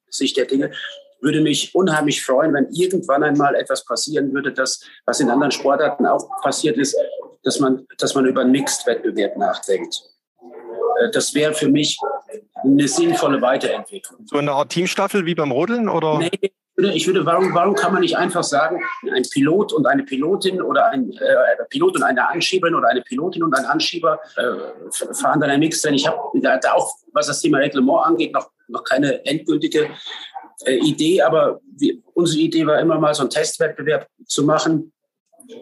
Sicht 0.09 0.37
der 0.37 0.45
Dinge, 0.45 0.71
würde 1.21 1.41
mich 1.41 1.73
unheimlich 1.73 2.23
freuen, 2.23 2.53
wenn 2.53 2.67
irgendwann 2.71 3.23
einmal 3.23 3.55
etwas 3.55 3.85
passieren 3.85 4.33
würde, 4.33 4.53
das, 4.53 4.83
was 5.05 5.19
in 5.19 5.29
anderen 5.29 5.51
Sportarten 5.51 6.05
auch 6.05 6.27
passiert 6.41 6.77
ist, 6.77 6.95
dass 7.43 7.59
man, 7.59 7.85
dass 7.97 8.15
man 8.15 8.25
über 8.25 8.41
einen 8.41 8.51
Mixed-Wettbewerb 8.51 9.37
nachdenkt. 9.37 10.03
Äh, 10.99 11.11
das 11.11 11.33
wäre 11.33 11.53
für 11.53 11.69
mich 11.69 11.97
eine 12.63 12.87
sinnvolle 12.87 13.41
Weiterentwicklung. 13.41 14.25
So 14.25 14.37
eine 14.37 14.51
Art 14.51 14.69
Teamstaffel 14.69 15.25
wie 15.25 15.35
beim 15.35 15.51
Rodeln? 15.51 15.89
Oder? 15.89 16.19
Nee, 16.19 16.31
ich 16.93 17.07
würde, 17.07 17.25
warum, 17.25 17.55
warum 17.55 17.73
kann 17.73 17.91
man 17.91 18.01
nicht 18.01 18.17
einfach 18.17 18.43
sagen, 18.43 18.79
ein 19.11 19.23
Pilot 19.31 19.73
und 19.73 19.87
eine 19.87 20.03
Pilotin 20.03 20.61
oder 20.61 20.87
ein 20.89 21.11
äh, 21.11 21.63
Pilot 21.69 21.95
und 21.95 22.03
eine 22.03 22.29
Anschieberin 22.29 22.75
oder 22.75 22.89
eine 22.89 23.01
Pilotin 23.01 23.41
und 23.41 23.53
ein 23.55 23.65
Anschieber 23.65 24.19
äh, 24.35 25.13
fahren 25.13 25.41
dann 25.41 25.49
ein 25.49 25.59
Mix? 25.59 25.81
Denn 25.81 25.95
ich 25.95 26.07
habe 26.07 26.19
da, 26.35 26.57
da, 26.57 26.73
auch, 26.73 26.93
was 27.13 27.27
das 27.27 27.41
Thema 27.41 27.57
Reglement 27.57 28.05
angeht, 28.05 28.31
noch, 28.31 28.51
noch 28.67 28.83
keine 28.83 29.25
endgültige 29.25 29.89
äh, 30.65 30.75
Idee, 30.77 31.21
aber 31.21 31.59
wir, 31.77 31.95
unsere 32.13 32.41
Idee 32.41 32.65
war 32.65 32.79
immer 32.79 32.99
mal 32.99 33.13
so 33.13 33.21
einen 33.21 33.29
Testwettbewerb 33.29 34.07
zu 34.25 34.43
machen, 34.43 34.91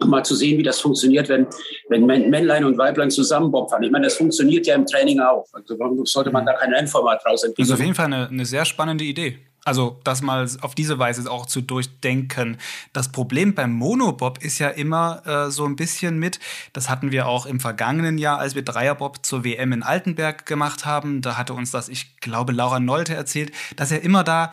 mal 0.04 0.24
zu 0.24 0.34
sehen, 0.34 0.58
wie 0.58 0.62
das 0.62 0.80
funktioniert, 0.80 1.28
wenn, 1.28 1.46
wenn 1.88 2.06
Männlein 2.06 2.64
und 2.64 2.76
Weiblein 2.76 3.10
zusammen 3.10 3.50
Bob 3.50 3.70
fahren. 3.70 3.82
Ich 3.82 3.90
meine, 3.90 4.06
das 4.06 4.16
funktioniert 4.16 4.66
ja 4.66 4.74
im 4.74 4.86
Training 4.86 5.20
auch. 5.20 5.46
Also 5.52 5.78
warum 5.78 6.04
sollte 6.06 6.30
man 6.30 6.44
da 6.44 6.54
kein 6.54 6.72
Rennformat 6.72 7.24
draus 7.24 7.44
entwickeln? 7.44 7.68
Das 7.68 7.68
ist 7.68 7.74
auf 7.74 7.80
jeden 7.80 7.94
Fall 7.94 8.06
eine, 8.06 8.28
eine 8.28 8.46
sehr 8.46 8.64
spannende 8.64 9.04
Idee. 9.04 9.38
Also 9.64 9.98
das 10.04 10.22
mal 10.22 10.48
auf 10.60 10.76
diese 10.76 11.00
Weise 11.00 11.28
auch 11.28 11.44
zu 11.44 11.60
durchdenken. 11.60 12.58
Das 12.92 13.10
Problem 13.10 13.56
beim 13.56 13.72
Monobob 13.72 14.38
ist 14.38 14.60
ja 14.60 14.68
immer 14.68 15.22
äh, 15.26 15.50
so 15.50 15.64
ein 15.64 15.74
bisschen 15.74 16.20
mit, 16.20 16.38
das 16.72 16.88
hatten 16.88 17.10
wir 17.10 17.26
auch 17.26 17.46
im 17.46 17.58
vergangenen 17.58 18.16
Jahr, 18.16 18.38
als 18.38 18.54
wir 18.54 18.62
Dreierbob 18.62 19.26
zur 19.26 19.44
WM 19.44 19.72
in 19.72 19.82
Altenberg 19.82 20.46
gemacht 20.46 20.86
haben. 20.86 21.20
Da 21.20 21.36
hatte 21.36 21.52
uns 21.52 21.72
das, 21.72 21.88
ich 21.88 22.16
glaube, 22.18 22.52
Laura 22.52 22.78
Nolte 22.78 23.14
erzählt, 23.14 23.50
dass 23.74 23.90
er 23.90 24.02
immer 24.02 24.22
da 24.22 24.52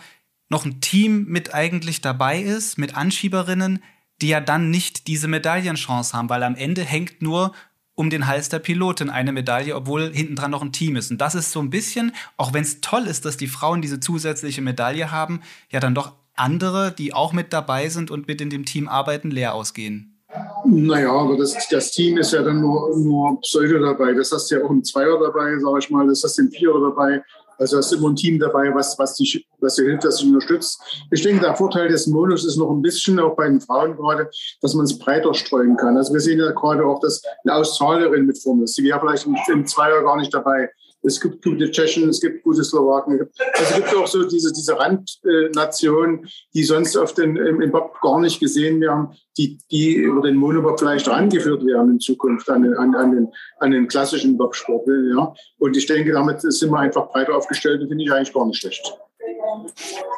noch 0.54 0.66
ein 0.66 0.82
Team 0.82 1.26
mit 1.28 1.54
eigentlich 1.54 2.00
dabei 2.00 2.40
ist, 2.40 2.78
mit 2.78 2.96
Anschieberinnen, 2.96 3.84
die 4.22 4.30
ja 4.30 4.40
dann 4.40 4.70
nicht 4.70 5.08
diese 5.08 5.28
Medaillenchance 5.28 6.16
haben, 6.16 6.30
weil 6.30 6.44
am 6.44 6.56
Ende 6.56 6.84
hängt 6.84 7.22
nur 7.22 7.54
um 7.96 8.12
den 8.12 8.28
Hals 8.28 8.50
der 8.50 8.60
Pilotin 8.60 9.10
eine 9.10 9.32
Medaille, 9.32 9.76
obwohl 9.76 10.12
hinten 10.14 10.36
dran 10.36 10.52
noch 10.52 10.62
ein 10.62 10.72
Team 10.72 10.96
ist. 10.96 11.10
Und 11.12 11.20
das 11.20 11.34
ist 11.36 11.52
so 11.52 11.60
ein 11.60 11.72
bisschen, 11.72 12.14
auch 12.38 12.54
wenn 12.54 12.62
es 12.62 12.82
toll 12.82 13.08
ist, 13.08 13.26
dass 13.26 13.36
die 13.36 13.48
Frauen 13.48 13.82
diese 13.82 14.00
zusätzliche 14.00 14.62
Medaille 14.62 15.12
haben, 15.12 15.42
ja 15.72 15.80
dann 15.80 15.96
doch 15.96 16.14
andere, 16.36 16.92
die 16.92 17.14
auch 17.14 17.34
mit 17.34 17.52
dabei 17.52 17.90
sind 17.90 18.12
und 18.12 18.28
mit 18.28 18.40
in 18.40 18.52
dem 18.52 18.66
Team 18.66 18.88
arbeiten, 18.88 19.32
leer 19.32 19.56
ausgehen. 19.56 20.22
Naja, 20.66 21.12
aber 21.12 21.36
das, 21.36 21.68
das 21.70 21.92
Team 21.92 22.18
ist 22.18 22.32
ja 22.32 22.42
dann 22.42 22.62
nur, 22.62 22.98
nur 22.98 23.42
Pseudo 23.42 23.80
dabei. 23.80 24.14
Das 24.14 24.32
hast 24.32 24.50
du 24.50 24.56
ja 24.56 24.64
auch 24.64 24.70
im 24.70 24.84
Zweier 24.84 25.20
dabei, 25.20 25.58
sage 25.60 25.80
ich 25.80 25.90
mal. 25.90 26.08
Das 26.08 26.24
hast 26.24 26.38
du 26.38 26.44
im 26.44 26.52
Vierer 26.52 26.80
dabei. 26.80 27.22
Also 27.58 27.80
du 27.80 27.96
immer 27.98 28.10
ein 28.10 28.16
Team 28.16 28.40
dabei, 28.40 28.74
was, 28.74 28.98
was, 28.98 29.16
dich, 29.16 29.48
was 29.60 29.76
dir 29.76 29.86
hilft, 29.86 30.06
was 30.06 30.18
dich 30.18 30.28
unterstützt. 30.28 30.82
Ich 31.12 31.22
denke, 31.22 31.42
der 31.42 31.56
Vorteil 31.56 31.88
des 31.88 32.08
Modus 32.08 32.46
ist 32.46 32.58
noch 32.58 32.72
ein 32.72 32.82
bisschen, 32.82 33.20
auch 33.20 33.36
bei 33.36 33.48
den 33.48 33.62
Frauen 33.62 33.96
gerade, 33.96 34.30
dass 34.62 34.74
man 34.74 34.86
es 34.86 34.98
breiter 34.98 35.34
streuen 35.34 35.78
kann. 35.78 35.98
Also 35.98 36.14
wir 36.14 36.22
sehen 36.22 36.40
ja 36.40 36.52
gerade 36.52 36.86
auch, 36.86 37.00
dass 37.00 37.22
eine 37.44 37.56
Australierin 37.56 38.26
mit 38.26 38.38
vorne 38.42 38.64
ist. 38.64 38.78
Die 38.78 38.84
wäre 38.84 39.00
vielleicht 39.00 39.28
im 39.50 39.66
Zweier 39.66 40.04
gar 40.04 40.18
nicht 40.18 40.34
dabei 40.34 40.70
es 41.04 41.20
gibt 41.20 41.44
gute 41.44 41.70
Tschechen, 41.70 42.10
es 42.10 42.22
gibt 42.22 42.44
gute 42.44 42.64
Slowaken. 42.64 43.20
Also 43.54 43.64
es 43.64 43.76
gibt 43.76 43.96
auch 43.96 44.08
so 44.08 44.24
diese, 44.28 44.52
diese 44.54 44.78
Randnationen, 44.78 46.28
die 46.54 46.64
sonst 46.64 46.96
auf 46.96 47.14
den, 47.14 47.36
im, 47.36 47.72
Bob 47.72 48.00
gar 48.02 48.20
nicht 48.20 48.40
gesehen 48.40 48.80
werden, 48.82 49.10
die, 49.38 49.58
die 49.70 49.96
über 49.96 50.22
den 50.22 50.36
Monobob 50.36 50.80
vielleicht 50.80 51.08
angeführt 51.10 51.66
werden 51.66 51.92
in 51.92 52.00
Zukunft 52.00 52.50
an 52.50 52.64
den, 52.64 52.74
an, 52.76 52.96
an 52.96 53.12
den, 53.12 53.28
an 53.60 53.72
den 53.72 53.88
klassischen 53.88 54.38
Bobsport. 54.38 54.88
Ja. 54.88 55.34
Und 55.58 55.76
ich 55.76 55.86
denke, 55.86 56.14
damit 56.14 56.42
sind 56.42 56.72
wir 56.72 56.80
einfach 56.80 57.10
breiter 57.12 57.36
aufgestellt 57.36 57.82
und 57.82 57.90
finde 57.90 58.06
ich 58.06 58.12
eigentlich 58.12 58.34
gar 58.34 58.46
nicht 58.46 58.60
schlecht. 58.60 58.94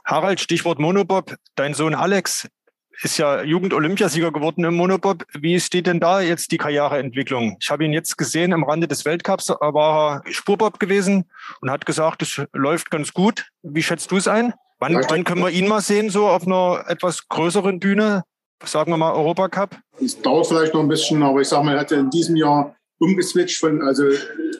Harald, 0.05 0.39
Stichwort 0.39 0.79
Monobob. 0.79 1.35
Dein 1.55 1.73
Sohn 1.73 1.95
Alex 1.95 2.47
ist 3.01 3.17
ja 3.17 3.43
Jugend-Olympiasieger 3.43 4.31
geworden 4.31 4.63
im 4.63 4.75
Monobob. 4.75 5.25
Wie 5.33 5.59
steht 5.59 5.87
denn 5.87 5.99
da 5.99 6.21
jetzt 6.21 6.51
die 6.51 6.57
Karriereentwicklung? 6.57 7.57
Ich 7.59 7.69
habe 7.69 7.85
ihn 7.85 7.93
jetzt 7.93 8.17
gesehen 8.17 8.53
am 8.53 8.63
Rande 8.63 8.87
des 8.87 9.05
Weltcups, 9.05 9.45
da 9.45 9.57
war 9.59 10.23
er 10.25 10.33
Spurbob 10.33 10.79
gewesen 10.79 11.25
und 11.61 11.71
hat 11.71 11.85
gesagt, 11.85 12.21
es 12.21 12.41
läuft 12.53 12.91
ganz 12.91 13.13
gut. 13.13 13.47
Wie 13.63 13.83
schätzt 13.83 14.11
du 14.11 14.17
es 14.17 14.27
ein? 14.27 14.53
Wann, 14.79 14.95
wann 15.09 15.23
können 15.23 15.41
wir 15.41 15.49
ihn 15.49 15.67
mal 15.67 15.81
sehen, 15.81 16.09
so 16.09 16.27
auf 16.27 16.45
einer 16.45 16.83
etwas 16.87 17.27
größeren 17.27 17.79
Bühne? 17.79 18.23
Sagen 18.63 18.91
wir 18.91 18.97
mal 18.97 19.13
Europacup? 19.13 19.77
Es 20.01 20.21
dauert 20.21 20.47
vielleicht 20.47 20.73
noch 20.73 20.81
ein 20.81 20.87
bisschen, 20.87 21.21
aber 21.23 21.41
ich 21.41 21.47
sage 21.47 21.65
mal, 21.65 21.75
er 21.75 21.81
hat 21.81 21.91
in 21.91 22.09
diesem 22.09 22.35
Jahr 22.35 22.75
umgeswitcht 22.99 23.57
von, 23.59 23.81
also 23.81 24.03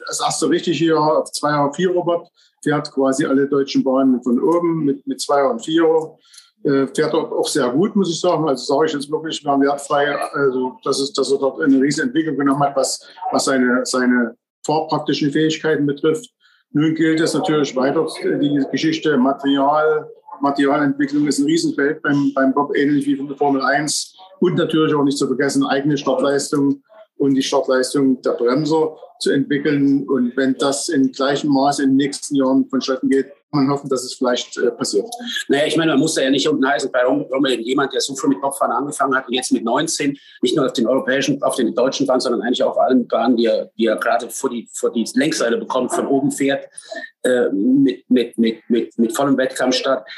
das 0.06 0.20
erste 0.20 0.48
richtige 0.48 0.84
Jahr 0.84 1.18
auf 1.18 1.32
Zweier- 1.32 1.64
und 1.64 1.76
Vierer-Bob, 1.76 2.28
fährt 2.62 2.92
quasi 2.92 3.24
alle 3.26 3.48
deutschen 3.48 3.84
Bahnen 3.84 4.22
von 4.22 4.40
oben 4.40 4.84
mit, 4.84 5.06
mit 5.06 5.20
Zweier- 5.20 5.50
und 5.50 5.64
Vierer 5.64 6.16
äh, 6.66 6.86
fährt 6.88 7.14
auch 7.14 7.46
sehr 7.46 7.70
gut, 7.70 7.94
muss 7.94 8.10
ich 8.10 8.20
sagen. 8.20 8.48
Also 8.48 8.74
sage 8.74 8.86
ich 8.86 8.92
jetzt 8.94 9.10
wirklich 9.10 9.42
mal 9.44 9.60
wertfrei, 9.60 10.16
also 10.32 10.76
dass, 10.82 10.98
es, 10.98 11.12
dass 11.12 11.30
er 11.30 11.38
dort 11.38 11.60
eine 11.60 11.80
riesen 11.80 12.08
Entwicklung 12.08 12.36
genommen 12.36 12.62
hat, 12.62 12.76
was, 12.76 13.06
was 13.30 13.44
seine, 13.44 13.84
seine 13.84 14.36
fahrpraktischen 14.64 15.30
Fähigkeiten 15.30 15.86
betrifft. 15.86 16.28
Nun 16.72 16.94
gilt 16.94 17.20
es 17.20 17.34
natürlich 17.34 17.74
weiter, 17.76 18.04
die 18.20 18.64
Geschichte 18.72 19.16
Material, 19.16 20.10
Materialentwicklung 20.40 21.26
ist 21.26 21.38
ein 21.38 21.46
Riesenfeld 21.46 22.02
beim, 22.02 22.32
beim 22.34 22.52
Bob, 22.52 22.76
ähnlich 22.76 23.06
wie 23.06 23.16
von 23.16 23.28
der 23.28 23.36
Formel 23.36 23.62
1. 23.62 24.16
Und 24.40 24.56
natürlich 24.56 24.92
auch 24.94 25.04
nicht 25.04 25.16
zu 25.16 25.26
vergessen, 25.26 25.64
eigene 25.64 25.96
Startleistung 25.96 26.82
und 27.16 27.34
die 27.34 27.42
Startleistung 27.42 28.20
der 28.22 28.32
Bremser 28.32 28.96
zu 29.20 29.30
entwickeln. 29.30 30.06
Und 30.08 30.36
wenn 30.36 30.54
das 30.58 30.88
in 30.88 31.12
gleichem 31.12 31.50
Maße 31.50 31.84
in 31.84 31.90
den 31.90 31.96
nächsten 31.96 32.34
Jahren 32.34 32.68
vonstatten 32.68 33.08
geht, 33.08 33.32
man 33.50 33.70
hoffen, 33.70 33.88
dass 33.88 34.04
es 34.04 34.14
vielleicht 34.14 34.56
äh, 34.58 34.70
passiert. 34.70 35.06
Naja, 35.48 35.66
ich 35.66 35.76
meine, 35.76 35.92
man 35.92 36.00
muss 36.00 36.14
da 36.14 36.22
ja 36.22 36.30
nicht 36.30 36.48
unten 36.48 36.66
heißen, 36.66 36.90
bei 36.92 37.04
Rommel 37.04 37.60
jemand, 37.60 37.92
der 37.92 38.00
so 38.00 38.14
früh 38.14 38.28
mit 38.28 38.40
Bobfahren 38.40 38.72
angefangen 38.72 39.14
hat 39.14 39.26
und 39.28 39.34
jetzt 39.34 39.52
mit 39.52 39.64
19 39.64 40.16
nicht 40.42 40.56
nur 40.56 40.66
auf 40.66 40.72
den 40.72 40.86
europäischen, 40.86 41.42
auf 41.42 41.56
den 41.56 41.74
deutschen 41.74 42.06
Bahnen, 42.06 42.20
sondern 42.20 42.42
eigentlich 42.42 42.62
auf 42.62 42.78
allen 42.78 43.06
Bahnen, 43.06 43.36
die 43.36 43.46
er, 43.46 43.70
die 43.78 43.86
er 43.86 43.96
gerade 43.96 44.28
vor 44.30 44.50
die, 44.50 44.68
vor 44.72 44.92
die 44.92 45.06
Längsseite 45.14 45.56
bekommt, 45.56 45.92
von 45.92 46.06
oben 46.06 46.30
fährt, 46.30 46.68
äh, 47.22 47.48
mit, 47.50 48.08
mit, 48.10 48.36
mit, 48.38 48.58
mit, 48.68 48.98
mit 48.98 49.16
vollem 49.16 49.36
Wettkampfstart. 49.36 50.08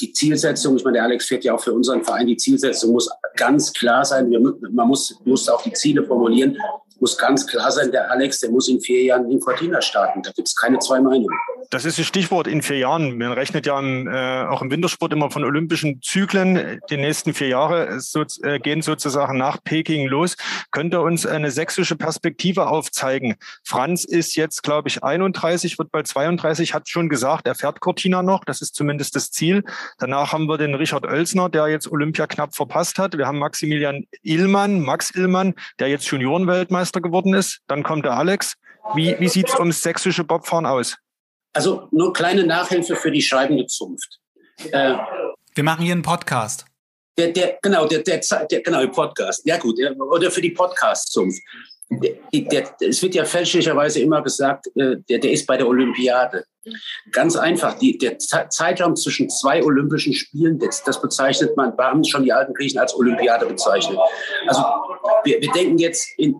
Die 0.00 0.12
Zielsetzung, 0.12 0.76
ich 0.76 0.84
meine, 0.84 0.98
der 0.98 1.04
Alex 1.04 1.26
fährt 1.26 1.44
ja 1.44 1.54
auch 1.54 1.60
für 1.60 1.72
unseren 1.72 2.04
Verein, 2.04 2.26
die 2.26 2.36
Zielsetzung 2.36 2.92
muss 2.92 3.10
ganz 3.36 3.72
klar 3.72 4.04
sein. 4.04 4.30
Wir, 4.30 4.40
man 4.40 4.88
muss, 4.88 5.18
muss 5.24 5.48
auch 5.48 5.62
die 5.62 5.72
Ziele 5.72 6.04
formulieren 6.04 6.56
muss 7.02 7.18
ganz 7.18 7.46
klar 7.46 7.70
sein, 7.70 7.90
der 7.90 8.10
Alex, 8.10 8.40
der 8.40 8.50
muss 8.50 8.68
in 8.68 8.80
vier 8.80 9.02
Jahren 9.02 9.30
in 9.30 9.40
Cortina 9.40 9.82
starten. 9.82 10.22
Da 10.22 10.30
gibt 10.30 10.48
es 10.48 10.56
keine 10.56 10.78
zwei 10.78 11.00
Meinungen. 11.00 11.36
Das 11.70 11.84
ist 11.84 11.98
das 11.98 12.06
Stichwort 12.06 12.46
in 12.46 12.62
vier 12.62 12.78
Jahren. 12.78 13.16
Man 13.16 13.32
rechnet 13.32 13.66
ja 13.66 13.78
im, 13.78 14.06
äh, 14.06 14.44
auch 14.44 14.62
im 14.62 14.70
Wintersport 14.70 15.12
immer 15.12 15.30
von 15.30 15.42
olympischen 15.42 16.00
Zyklen. 16.02 16.80
Die 16.90 16.96
nächsten 16.96 17.34
vier 17.34 17.48
Jahre 17.48 17.98
so, 18.00 18.24
äh, 18.42 18.58
gehen 18.58 18.82
sozusagen 18.82 19.38
nach 19.38 19.56
Peking 19.64 20.06
los. 20.06 20.36
Könnte 20.70 21.00
uns 21.00 21.26
eine 21.26 21.50
sächsische 21.50 21.96
Perspektive 21.96 22.66
aufzeigen? 22.68 23.36
Franz 23.64 24.04
ist 24.04 24.36
jetzt, 24.36 24.62
glaube 24.62 24.88
ich, 24.88 25.02
31, 25.02 25.78
wird 25.78 25.90
bald 25.90 26.06
32, 26.06 26.74
hat 26.74 26.88
schon 26.88 27.08
gesagt, 27.08 27.46
er 27.46 27.54
fährt 27.54 27.80
Cortina 27.80 28.22
noch. 28.22 28.44
Das 28.44 28.60
ist 28.60 28.74
zumindest 28.74 29.16
das 29.16 29.30
Ziel. 29.30 29.64
Danach 29.98 30.32
haben 30.32 30.46
wir 30.46 30.58
den 30.58 30.74
Richard 30.74 31.06
Oelsner, 31.06 31.48
der 31.48 31.68
jetzt 31.68 31.90
Olympia 31.90 32.26
knapp 32.26 32.54
verpasst 32.54 32.98
hat. 32.98 33.16
Wir 33.16 33.26
haben 33.26 33.38
Maximilian 33.38 34.04
Illmann, 34.22 34.80
Max 34.80 35.10
Illmann, 35.10 35.54
der 35.80 35.88
jetzt 35.88 36.04
Juniorenweltmeister 36.06 36.91
Weltmeister 36.92 37.00
geworden 37.00 37.34
ist. 37.34 37.60
Dann 37.66 37.82
kommt 37.82 38.04
der 38.04 38.12
Alex. 38.12 38.54
Wie, 38.94 39.16
wie 39.18 39.28
sieht 39.28 39.48
es 39.48 39.58
ums 39.58 39.82
sächsische 39.82 40.24
Bobfahren 40.24 40.66
aus? 40.66 40.96
Also 41.54 41.88
nur 41.90 42.12
kleine 42.12 42.44
Nachhilfe 42.44 42.96
für 42.96 43.10
die 43.10 43.22
schreibende 43.22 43.66
Zunft. 43.66 44.18
Äh, 44.70 44.96
Wir 45.54 45.64
machen 45.64 45.84
hier 45.84 45.92
einen 45.92 46.02
Podcast. 46.02 46.64
Der, 47.18 47.28
der, 47.28 47.58
genau, 47.62 47.86
der, 47.86 48.02
der, 48.02 48.20
der, 48.50 48.62
genau, 48.62 48.86
Podcast. 48.88 49.42
Ja 49.44 49.58
gut, 49.58 49.78
oder 49.98 50.30
für 50.30 50.40
die 50.40 50.50
Podcast-Zunft 50.50 51.42
der, 52.00 52.74
es 52.80 53.02
wird 53.02 53.14
ja 53.14 53.24
fälschlicherweise 53.24 54.00
immer 54.00 54.22
gesagt, 54.22 54.66
äh, 54.76 54.96
der, 55.08 55.18
der 55.18 55.32
ist 55.32 55.46
bei 55.46 55.56
der 55.56 55.66
Olympiade. 55.66 56.44
Ganz 57.10 57.36
einfach, 57.36 57.76
die, 57.78 57.98
der 57.98 58.18
Zeitraum 58.18 58.94
zwischen 58.94 59.28
zwei 59.28 59.64
Olympischen 59.64 60.12
Spielen, 60.12 60.60
das, 60.60 60.84
das 60.84 61.02
bezeichnet 61.02 61.56
man, 61.56 61.76
haben 61.76 62.04
schon 62.04 62.22
die 62.22 62.32
alten 62.32 62.54
Griechen 62.54 62.78
als 62.78 62.94
Olympiade 62.94 63.46
bezeichnet. 63.46 63.98
Also 64.46 64.62
wir, 65.24 65.40
wir 65.40 65.50
denken 65.50 65.78
jetzt 65.78 66.06
in, 66.18 66.36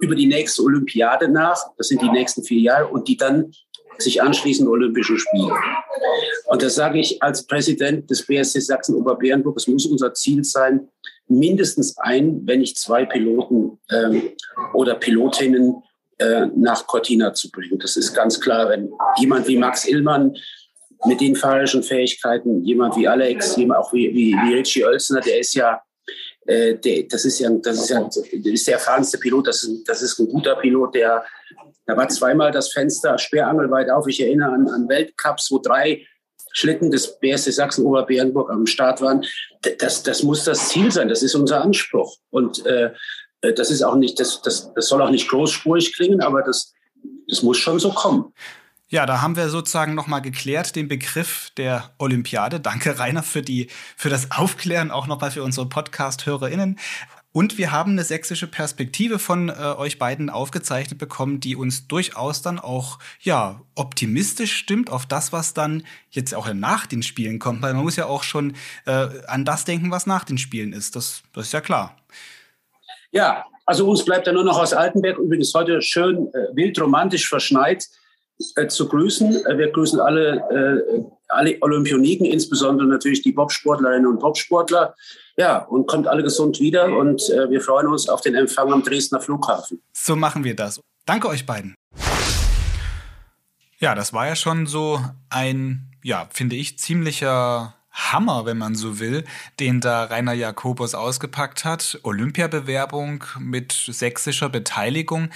über 0.00 0.14
die 0.14 0.26
nächste 0.26 0.62
Olympiade 0.62 1.28
nach, 1.28 1.58
das 1.78 1.88
sind 1.88 2.02
die 2.02 2.10
nächsten 2.10 2.44
vier 2.44 2.60
Jahre, 2.60 2.88
und 2.88 3.08
die 3.08 3.16
dann 3.16 3.52
sich 3.98 4.22
anschließend 4.22 4.68
Olympischen 4.68 5.18
Spiele. 5.18 5.54
Und 6.46 6.62
das 6.62 6.74
sage 6.74 6.98
ich 6.98 7.22
als 7.22 7.46
Präsident 7.46 8.10
des 8.10 8.26
BSC 8.26 8.60
Sachsen-Oberbärenburg, 8.60 9.56
es 9.56 9.66
muss 9.66 9.86
unser 9.86 10.12
Ziel 10.14 10.44
sein, 10.44 10.88
mindestens 11.28 11.96
ein, 11.98 12.46
wenn 12.46 12.60
nicht 12.60 12.78
zwei 12.78 13.04
Piloten 13.04 13.78
ähm, 13.90 14.30
oder 14.74 14.94
Pilotinnen 14.94 15.82
äh, 16.18 16.46
nach 16.54 16.86
Cortina 16.86 17.32
zu 17.32 17.50
bringen. 17.50 17.78
Das 17.78 17.96
ist 17.96 18.14
ganz 18.14 18.40
klar, 18.40 18.68
wenn 18.68 18.90
jemand 19.18 19.48
wie 19.48 19.56
Max 19.56 19.86
Illmann 19.86 20.36
mit 21.04 21.20
den 21.20 21.34
fahrerischen 21.34 21.82
Fähigkeiten, 21.82 22.64
jemand 22.64 22.96
wie 22.96 23.08
Alex, 23.08 23.56
jemand 23.56 23.80
auch 23.80 23.92
wie, 23.92 24.14
wie, 24.14 24.32
wie 24.34 24.54
Richie 24.54 24.84
Oelsner, 24.84 25.20
der 25.20 25.40
ist 25.40 25.54
ja 25.54 25.82
äh, 26.46 26.74
der, 26.76 27.04
das 27.04 27.24
ist 27.24 27.38
ja, 27.38 27.50
das 27.50 27.78
ist 27.78 27.90
ja, 27.90 28.08
der 28.32 28.52
ist 28.52 28.66
der 28.66 28.74
erfahrenste 28.74 29.18
Pilot. 29.18 29.48
Das 29.48 29.62
ist, 29.62 29.88
das 29.88 30.02
ist 30.02 30.18
ein 30.18 30.28
guter 30.28 30.56
Pilot, 30.56 30.94
der, 30.94 31.24
da 31.86 31.96
war 31.96 32.08
zweimal 32.08 32.50
das 32.50 32.72
Fenster 32.72 33.18
sperrangelweit 33.18 33.90
auf. 33.90 34.06
Ich 34.06 34.20
erinnere 34.20 34.52
an, 34.52 34.68
an 34.68 34.88
Weltcups, 34.88 35.50
wo 35.50 35.58
drei 35.58 36.06
Schlitten 36.52 36.90
des 36.90 37.18
BSC 37.18 37.50
Sachsen-Oberbärenburg 37.50 38.50
am 38.50 38.66
Start 38.66 39.00
waren. 39.00 39.24
Das, 39.78 40.02
das 40.02 40.22
muss 40.22 40.44
das 40.44 40.68
Ziel 40.68 40.92
sein. 40.92 41.08
Das 41.08 41.22
ist 41.22 41.34
unser 41.34 41.62
Anspruch. 41.62 42.16
Und 42.30 42.64
äh, 42.66 42.92
das 43.40 43.70
ist 43.70 43.82
auch 43.82 43.96
nicht, 43.96 44.20
das, 44.20 44.40
das, 44.42 44.72
das 44.74 44.88
soll 44.88 45.02
auch 45.02 45.10
nicht 45.10 45.28
großspurig 45.28 45.94
klingen, 45.96 46.20
aber 46.20 46.42
das, 46.42 46.72
das 47.28 47.42
muss 47.42 47.58
schon 47.58 47.78
so 47.78 47.90
kommen. 47.90 48.32
Ja, 48.92 49.06
da 49.06 49.22
haben 49.22 49.36
wir 49.36 49.48
sozusagen 49.48 49.94
nochmal 49.94 50.20
geklärt 50.20 50.76
den 50.76 50.86
Begriff 50.86 51.50
der 51.56 51.94
Olympiade. 51.96 52.60
Danke, 52.60 52.98
Rainer, 52.98 53.22
für, 53.22 53.40
die, 53.40 53.68
für 53.96 54.10
das 54.10 54.30
Aufklären, 54.32 54.90
auch 54.90 55.06
nochmal 55.06 55.30
für 55.30 55.42
unsere 55.42 55.66
Podcast-HörerInnen. 55.66 56.78
Und 57.32 57.56
wir 57.56 57.72
haben 57.72 57.92
eine 57.92 58.04
sächsische 58.04 58.46
Perspektive 58.46 59.18
von 59.18 59.48
äh, 59.48 59.52
euch 59.52 59.98
beiden 59.98 60.28
aufgezeichnet 60.28 60.98
bekommen, 60.98 61.40
die 61.40 61.56
uns 61.56 61.88
durchaus 61.88 62.42
dann 62.42 62.58
auch 62.58 62.98
ja 63.20 63.62
optimistisch 63.74 64.54
stimmt 64.54 64.90
auf 64.90 65.06
das, 65.06 65.32
was 65.32 65.54
dann 65.54 65.82
jetzt 66.10 66.34
auch 66.34 66.52
nach 66.52 66.86
den 66.86 67.02
Spielen 67.02 67.38
kommt. 67.38 67.62
Weil 67.62 67.72
man 67.72 67.84
muss 67.84 67.96
ja 67.96 68.06
auch 68.06 68.22
schon 68.22 68.54
äh, 68.84 69.08
an 69.26 69.46
das 69.46 69.64
denken, 69.64 69.90
was 69.90 70.06
nach 70.06 70.24
den 70.24 70.36
Spielen 70.36 70.74
ist. 70.74 70.94
Das, 70.94 71.22
das 71.32 71.46
ist 71.46 71.52
ja 71.52 71.62
klar. 71.62 71.96
Ja, 73.12 73.46
also 73.64 73.88
uns 73.88 74.04
bleibt 74.04 74.26
ja 74.26 74.32
nur 74.32 74.44
noch 74.44 74.58
aus 74.58 74.74
Altenberg 74.74 75.18
übrigens 75.18 75.54
heute 75.54 75.80
schön 75.80 76.28
äh, 76.34 76.54
wild 76.54 76.78
romantisch 76.80 77.28
verschneit 77.28 77.86
äh, 78.56 78.66
zu 78.66 78.88
grüßen. 78.88 79.46
Äh, 79.46 79.58
wir 79.58 79.70
grüßen 79.70 80.00
alle, 80.00 80.36
äh, 80.50 81.02
alle 81.32 81.56
Olympioniken, 81.60 82.26
insbesondere 82.26 82.86
natürlich 82.86 83.22
die 83.22 83.32
Bobsportlerinnen 83.32 84.06
und 84.06 84.20
Bobsportler. 84.20 84.94
Ja, 85.36 85.58
und 85.58 85.86
kommt 85.86 86.06
alle 86.06 86.22
gesund 86.22 86.60
wieder 86.60 86.96
und 86.96 87.22
äh, 87.30 87.50
wir 87.50 87.60
freuen 87.60 87.86
uns 87.86 88.08
auf 88.08 88.20
den 88.20 88.34
Empfang 88.34 88.72
am 88.72 88.82
Dresdner 88.82 89.20
Flughafen. 89.20 89.80
So 89.92 90.14
machen 90.14 90.44
wir 90.44 90.54
das. 90.54 90.80
Danke 91.06 91.28
euch 91.28 91.46
beiden. 91.46 91.74
Ja, 93.78 93.94
das 93.94 94.12
war 94.12 94.28
ja 94.28 94.36
schon 94.36 94.66
so 94.66 95.00
ein, 95.30 95.90
ja, 96.04 96.28
finde 96.30 96.54
ich, 96.54 96.78
ziemlicher 96.78 97.74
Hammer, 97.90 98.46
wenn 98.46 98.58
man 98.58 98.74
so 98.74 99.00
will, 99.00 99.24
den 99.58 99.80
da 99.80 100.04
Rainer 100.04 100.32
Jakobus 100.32 100.94
ausgepackt 100.94 101.64
hat. 101.64 101.98
Olympiabewerbung 102.02 103.24
mit 103.38 103.72
sächsischer 103.72 104.48
Beteiligung. 104.48 105.30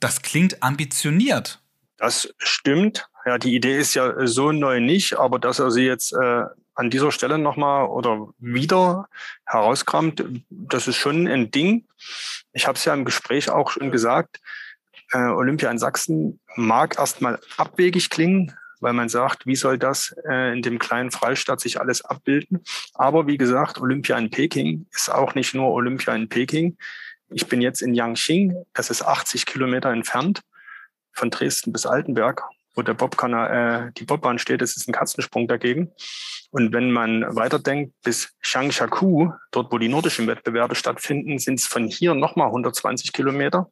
Das 0.00 0.22
klingt 0.22 0.62
ambitioniert. 0.62 1.60
Das 1.96 2.32
stimmt. 2.38 3.08
Ja, 3.28 3.36
die 3.36 3.54
Idee 3.54 3.78
ist 3.78 3.92
ja 3.92 4.26
so 4.26 4.52
neu 4.52 4.80
nicht, 4.80 5.18
aber 5.18 5.38
dass 5.38 5.58
er 5.58 5.70
sie 5.70 5.84
jetzt 5.84 6.14
äh, 6.14 6.44
an 6.74 6.88
dieser 6.88 7.12
Stelle 7.12 7.36
nochmal 7.36 7.86
oder 7.86 8.30
wieder 8.38 9.10
herauskramt, 9.44 10.24
das 10.48 10.88
ist 10.88 10.96
schon 10.96 11.28
ein 11.28 11.50
Ding. 11.50 11.84
Ich 12.54 12.66
habe 12.66 12.78
es 12.78 12.86
ja 12.86 12.94
im 12.94 13.04
Gespräch 13.04 13.50
auch 13.50 13.70
schon 13.70 13.90
gesagt. 13.90 14.40
Äh, 15.12 15.28
Olympia 15.28 15.70
in 15.70 15.78
Sachsen 15.78 16.40
mag 16.56 16.98
erstmal 16.98 17.38
abwegig 17.58 18.08
klingen, 18.08 18.56
weil 18.80 18.94
man 18.94 19.10
sagt, 19.10 19.44
wie 19.44 19.56
soll 19.56 19.76
das 19.76 20.16
äh, 20.26 20.54
in 20.54 20.62
dem 20.62 20.78
kleinen 20.78 21.10
Freistaat 21.10 21.60
sich 21.60 21.78
alles 21.78 22.02
abbilden? 22.02 22.64
Aber 22.94 23.26
wie 23.26 23.36
gesagt, 23.36 23.78
Olympia 23.78 24.16
in 24.16 24.30
Peking 24.30 24.86
ist 24.90 25.12
auch 25.12 25.34
nicht 25.34 25.52
nur 25.52 25.70
Olympia 25.70 26.14
in 26.14 26.30
Peking. 26.30 26.78
Ich 27.28 27.46
bin 27.46 27.60
jetzt 27.60 27.82
in 27.82 27.92
Yangqing, 27.92 28.56
das 28.72 28.88
ist 28.88 29.02
80 29.02 29.44
Kilometer 29.44 29.90
entfernt 29.90 30.40
von 31.12 31.28
Dresden 31.28 31.74
bis 31.74 31.84
Altenberg, 31.84 32.42
wo 32.78 32.82
der 32.82 32.94
Bobkanal, 32.94 33.88
äh, 33.88 33.92
die 33.98 34.04
Bobbahn 34.04 34.38
steht. 34.38 34.62
Das 34.62 34.76
ist 34.76 34.88
ein 34.88 34.92
Katzensprung 34.92 35.48
dagegen. 35.48 35.90
Und 36.50 36.72
wenn 36.72 36.90
man 36.90 37.36
weiterdenkt 37.36 37.92
bis 38.02 38.30
Changshaku, 38.40 39.32
dort 39.50 39.70
wo 39.70 39.76
die 39.76 39.88
nordischen 39.88 40.26
Wettbewerbe 40.28 40.76
stattfinden, 40.76 41.38
sind 41.38 41.58
es 41.58 41.66
von 41.66 41.88
hier 41.88 42.14
nochmal 42.14 42.46
120 42.46 43.12
Kilometer, 43.12 43.68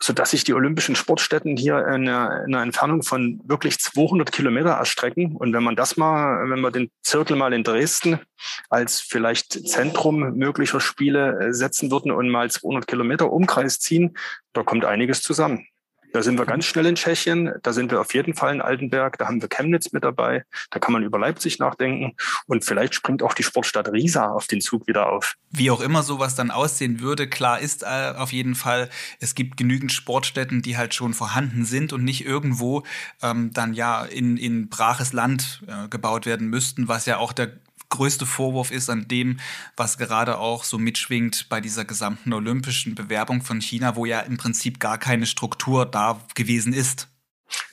sodass 0.00 0.30
sich 0.30 0.44
die 0.44 0.54
olympischen 0.54 0.94
Sportstätten 0.94 1.56
hier 1.56 1.78
in 1.78 2.08
einer, 2.08 2.44
in 2.46 2.54
einer 2.54 2.62
Entfernung 2.62 3.02
von 3.02 3.40
wirklich 3.44 3.78
200 3.78 4.30
Kilometer 4.30 4.70
erstrecken. 4.70 5.34
Und 5.34 5.52
wenn 5.52 5.64
man 5.64 5.74
das 5.74 5.96
mal, 5.96 6.48
wenn 6.50 6.60
wir 6.60 6.70
den 6.70 6.90
Zirkel 7.02 7.36
mal 7.36 7.52
in 7.52 7.64
Dresden 7.64 8.20
als 8.68 9.00
vielleicht 9.00 9.66
Zentrum 9.68 10.36
möglicher 10.36 10.80
Spiele 10.80 11.48
äh, 11.48 11.52
setzen 11.52 11.90
würden 11.90 12.12
und 12.12 12.28
mal 12.28 12.48
200 12.48 12.86
Kilometer 12.86 13.32
Umkreis 13.32 13.80
ziehen, 13.80 14.16
da 14.52 14.62
kommt 14.62 14.84
einiges 14.84 15.22
zusammen. 15.22 15.66
Da 16.14 16.22
sind 16.22 16.38
wir 16.38 16.46
ganz 16.46 16.64
schnell 16.64 16.86
in 16.86 16.94
Tschechien. 16.94 17.50
Da 17.64 17.72
sind 17.72 17.90
wir 17.90 18.00
auf 18.00 18.14
jeden 18.14 18.34
Fall 18.34 18.54
in 18.54 18.60
Altenberg. 18.60 19.18
Da 19.18 19.26
haben 19.26 19.42
wir 19.42 19.48
Chemnitz 19.48 19.90
mit 19.90 20.04
dabei. 20.04 20.44
Da 20.70 20.78
kann 20.78 20.92
man 20.92 21.02
über 21.02 21.18
Leipzig 21.18 21.58
nachdenken. 21.58 22.14
Und 22.46 22.64
vielleicht 22.64 22.94
springt 22.94 23.20
auch 23.20 23.34
die 23.34 23.42
Sportstadt 23.42 23.90
Riesa 23.90 24.28
auf 24.28 24.46
den 24.46 24.60
Zug 24.60 24.86
wieder 24.86 25.10
auf. 25.10 25.34
Wie 25.50 25.72
auch 25.72 25.80
immer 25.80 26.04
sowas 26.04 26.36
dann 26.36 26.52
aussehen 26.52 27.00
würde, 27.00 27.28
klar 27.28 27.58
ist 27.58 27.82
äh, 27.82 28.12
auf 28.16 28.32
jeden 28.32 28.54
Fall, 28.54 28.90
es 29.18 29.34
gibt 29.34 29.56
genügend 29.56 29.90
Sportstätten, 29.90 30.62
die 30.62 30.76
halt 30.76 30.94
schon 30.94 31.14
vorhanden 31.14 31.64
sind 31.64 31.92
und 31.92 32.04
nicht 32.04 32.24
irgendwo 32.24 32.84
ähm, 33.20 33.50
dann 33.52 33.74
ja 33.74 34.04
in, 34.04 34.36
in 34.36 34.68
braches 34.68 35.12
Land 35.12 35.64
äh, 35.66 35.88
gebaut 35.88 36.26
werden 36.26 36.46
müssten, 36.46 36.86
was 36.86 37.06
ja 37.06 37.16
auch 37.16 37.32
der 37.32 37.50
größte 37.94 38.26
Vorwurf 38.26 38.70
ist 38.70 38.90
an 38.90 39.06
dem, 39.08 39.38
was 39.76 39.98
gerade 39.98 40.38
auch 40.38 40.64
so 40.64 40.78
mitschwingt 40.78 41.48
bei 41.48 41.60
dieser 41.60 41.84
gesamten 41.84 42.32
olympischen 42.32 42.94
Bewerbung 42.94 43.42
von 43.42 43.60
China, 43.60 43.96
wo 43.96 44.04
ja 44.04 44.20
im 44.20 44.36
Prinzip 44.36 44.80
gar 44.80 44.98
keine 44.98 45.26
Struktur 45.26 45.86
da 45.86 46.20
gewesen 46.34 46.72
ist. 46.72 47.08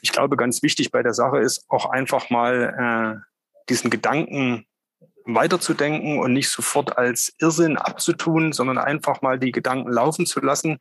Ich 0.02 0.12
glaube, 0.12 0.38
ganz 0.38 0.62
wichtig 0.62 0.92
bei 0.92 1.02
der 1.02 1.14
Sache 1.14 1.40
ist 1.40 1.66
auch 1.70 1.90
einfach 1.90 2.30
mal 2.30 3.18
äh, 3.18 3.32
diesen 3.70 3.90
Gedanken 3.90 4.66
weiterzudenken 5.26 6.20
und 6.20 6.34
nicht 6.34 6.50
sofort 6.50 6.98
als 6.98 7.34
Irrsinn 7.40 7.78
abzutun, 7.78 8.54
sondern 8.54 8.78
einfach 8.78 9.22
mal 9.22 9.40
die 9.40 9.52
Gedanken 9.52 9.92
laufen 9.92 10.26
zu 10.26 10.40
lassen. 10.40 10.78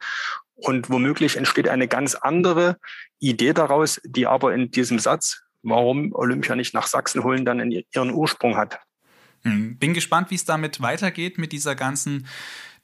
Und 0.54 0.90
womöglich 0.90 1.36
entsteht 1.36 1.68
eine 1.68 1.88
ganz 1.88 2.14
andere 2.14 2.76
Idee 3.18 3.54
daraus, 3.54 4.00
die 4.04 4.26
aber 4.26 4.54
in 4.54 4.70
diesem 4.70 4.98
Satz, 4.98 5.42
warum 5.62 6.12
Olympia 6.14 6.56
nicht 6.56 6.74
nach 6.74 6.86
Sachsen 6.86 7.24
holen, 7.24 7.44
dann 7.44 7.70
ihren 7.70 8.12
Ursprung 8.12 8.56
hat. 8.56 8.80
Hm, 9.42 9.76
bin 9.76 9.94
gespannt, 9.94 10.30
wie 10.30 10.34
es 10.34 10.44
damit 10.44 10.80
weitergeht 10.80 11.38
mit 11.38 11.52
dieser 11.52 11.74
ganzen 11.74 12.26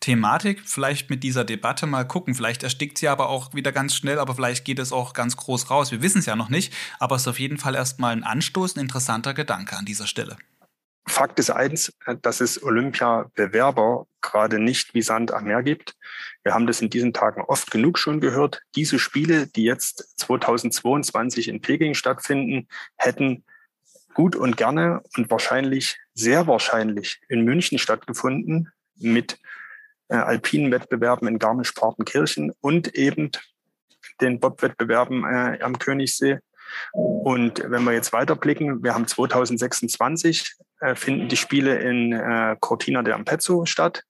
Thematik, 0.00 0.62
vielleicht 0.64 1.11
mit 1.11 1.22
dieser 1.22 1.44
Debatte 1.44 1.86
mal 1.86 2.07
gucken. 2.07 2.34
Vielleicht 2.34 2.62
erstickt 2.62 2.98
sie 2.98 3.09
aber 3.09 3.28
auch 3.28 3.54
wieder 3.54 3.72
ganz 3.72 3.94
schnell, 3.94 4.18
aber 4.18 4.34
vielleicht 4.34 4.64
geht 4.64 4.78
es 4.78 4.92
auch 4.92 5.12
ganz 5.12 5.36
groß 5.36 5.70
raus. 5.70 5.90
Wir 5.90 6.02
wissen 6.02 6.18
es 6.18 6.26
ja 6.26 6.36
noch 6.36 6.48
nicht, 6.48 6.72
aber 6.98 7.16
es 7.16 7.22
ist 7.22 7.28
auf 7.28 7.38
jeden 7.38 7.59
Fall 7.59 7.74
erstmal 7.74 8.12
ein 8.12 8.24
Anstoß, 8.24 8.76
ein 8.76 8.80
interessanter 8.80 9.34
Gedanke 9.34 9.76
an 9.76 9.84
dieser 9.84 10.07
Stelle. 10.07 10.36
Fakt 11.09 11.38
ist 11.38 11.50
eins, 11.50 11.92
dass 12.22 12.40
es 12.40 12.62
Olympia-Bewerber 12.62 14.07
gerade 14.22 14.59
nicht 14.59 14.92
wie 14.92 15.02
Sand 15.02 15.32
am 15.32 15.44
Meer 15.44 15.62
gibt. 15.62 15.94
Wir 16.42 16.52
haben 16.52 16.66
das 16.66 16.80
in 16.80 16.90
diesen 16.90 17.12
Tagen 17.12 17.42
oft 17.42 17.70
genug 17.70 17.96
schon 17.96 18.20
gehört. 18.20 18.62
Diese 18.74 18.98
Spiele, 18.98 19.46
die 19.46 19.62
jetzt 19.62 20.18
2022 20.18 21.46
in 21.48 21.61
Peking 21.61 21.94
stattfinden, 21.94 22.66
hätten 22.96 23.44
gut 24.17 24.35
und 24.35 24.57
gerne 24.57 25.03
und 25.17 25.31
wahrscheinlich, 25.31 25.99
sehr 26.14 26.47
wahrscheinlich 26.47 27.21
in 27.29 27.45
München 27.45 27.79
stattgefunden 27.79 28.73
mit 28.97 29.39
äh, 30.09 30.17
alpinen 30.17 30.73
Wettbewerben 30.73 31.29
in 31.29 31.39
Garmisch-Partenkirchen 31.39 32.53
und 32.62 32.95
eben 32.95 33.31
den 34.23 34.41
Bob-Wettbewerben 34.41 35.25
äh, 35.25 35.59
am 35.61 35.79
Königssee. 35.79 36.39
Und 36.93 37.62
wenn 37.67 37.85
wir 37.85 37.93
jetzt 37.93 38.14
weiterblicken, 38.14 38.83
wir 38.83 38.95
haben 38.95 39.07
2026 39.07 40.57
äh, 40.81 40.95
finden 40.95 41.29
die 41.29 41.37
Spiele 41.37 41.79
in 41.79 42.12
äh, 42.12 42.57
Cortina 42.61 43.03
de 43.03 43.14
Ampezzo 43.14 43.64
statt. 43.64 44.03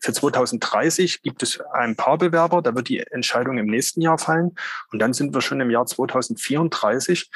Für 0.00 0.12
2030 0.12 1.22
gibt 1.22 1.42
es 1.42 1.60
ein 1.72 1.94
paar 1.94 2.18
Bewerber, 2.18 2.62
da 2.62 2.74
wird 2.74 2.88
die 2.88 2.98
Entscheidung 2.98 3.58
im 3.58 3.66
nächsten 3.66 4.00
Jahr 4.00 4.18
fallen. 4.18 4.56
Und 4.90 5.00
dann 5.00 5.12
sind 5.12 5.34
wir 5.34 5.40
schon 5.40 5.60
im 5.60 5.70
Jahr 5.70 5.86
2034 5.86 7.30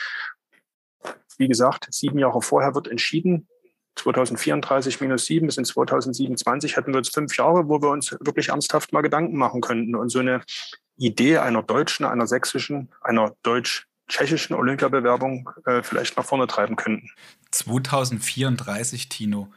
wie 1.39 1.49
gesagt, 1.49 1.87
sieben 1.91 2.18
Jahre 2.18 2.43
vorher 2.43 2.74
wird 2.74 2.89
entschieden. 2.89 3.49
2034 3.97 5.01
minus 5.01 5.24
sieben 5.26 5.47
bis 5.47 5.57
in 5.57 5.64
2027 5.64 6.76
hätten 6.76 6.93
wir 6.93 6.99
jetzt 6.99 7.14
fünf 7.14 7.37
Jahre, 7.37 7.68
wo 7.68 7.80
wir 7.80 7.91
uns 7.91 8.12
wirklich 8.20 8.49
ernsthaft 8.49 8.93
mal 8.93 9.03
Gedanken 9.03 9.37
machen 9.37 9.61
könnten 9.61 9.95
und 9.95 10.09
so 10.09 10.18
eine 10.18 10.43
Idee 10.97 11.39
einer 11.39 11.62
deutschen, 11.62 12.05
einer 12.05 12.26
sächsischen, 12.26 12.91
einer 13.01 13.35
deutsch-tschechischen 13.43 14.55
Olympiabewerbung 14.57 15.51
äh, 15.66 15.82
vielleicht 15.82 16.16
nach 16.16 16.24
vorne 16.24 16.47
treiben 16.47 16.76
könnten. 16.76 17.11
2034, 17.51 19.09
Tino. 19.09 19.53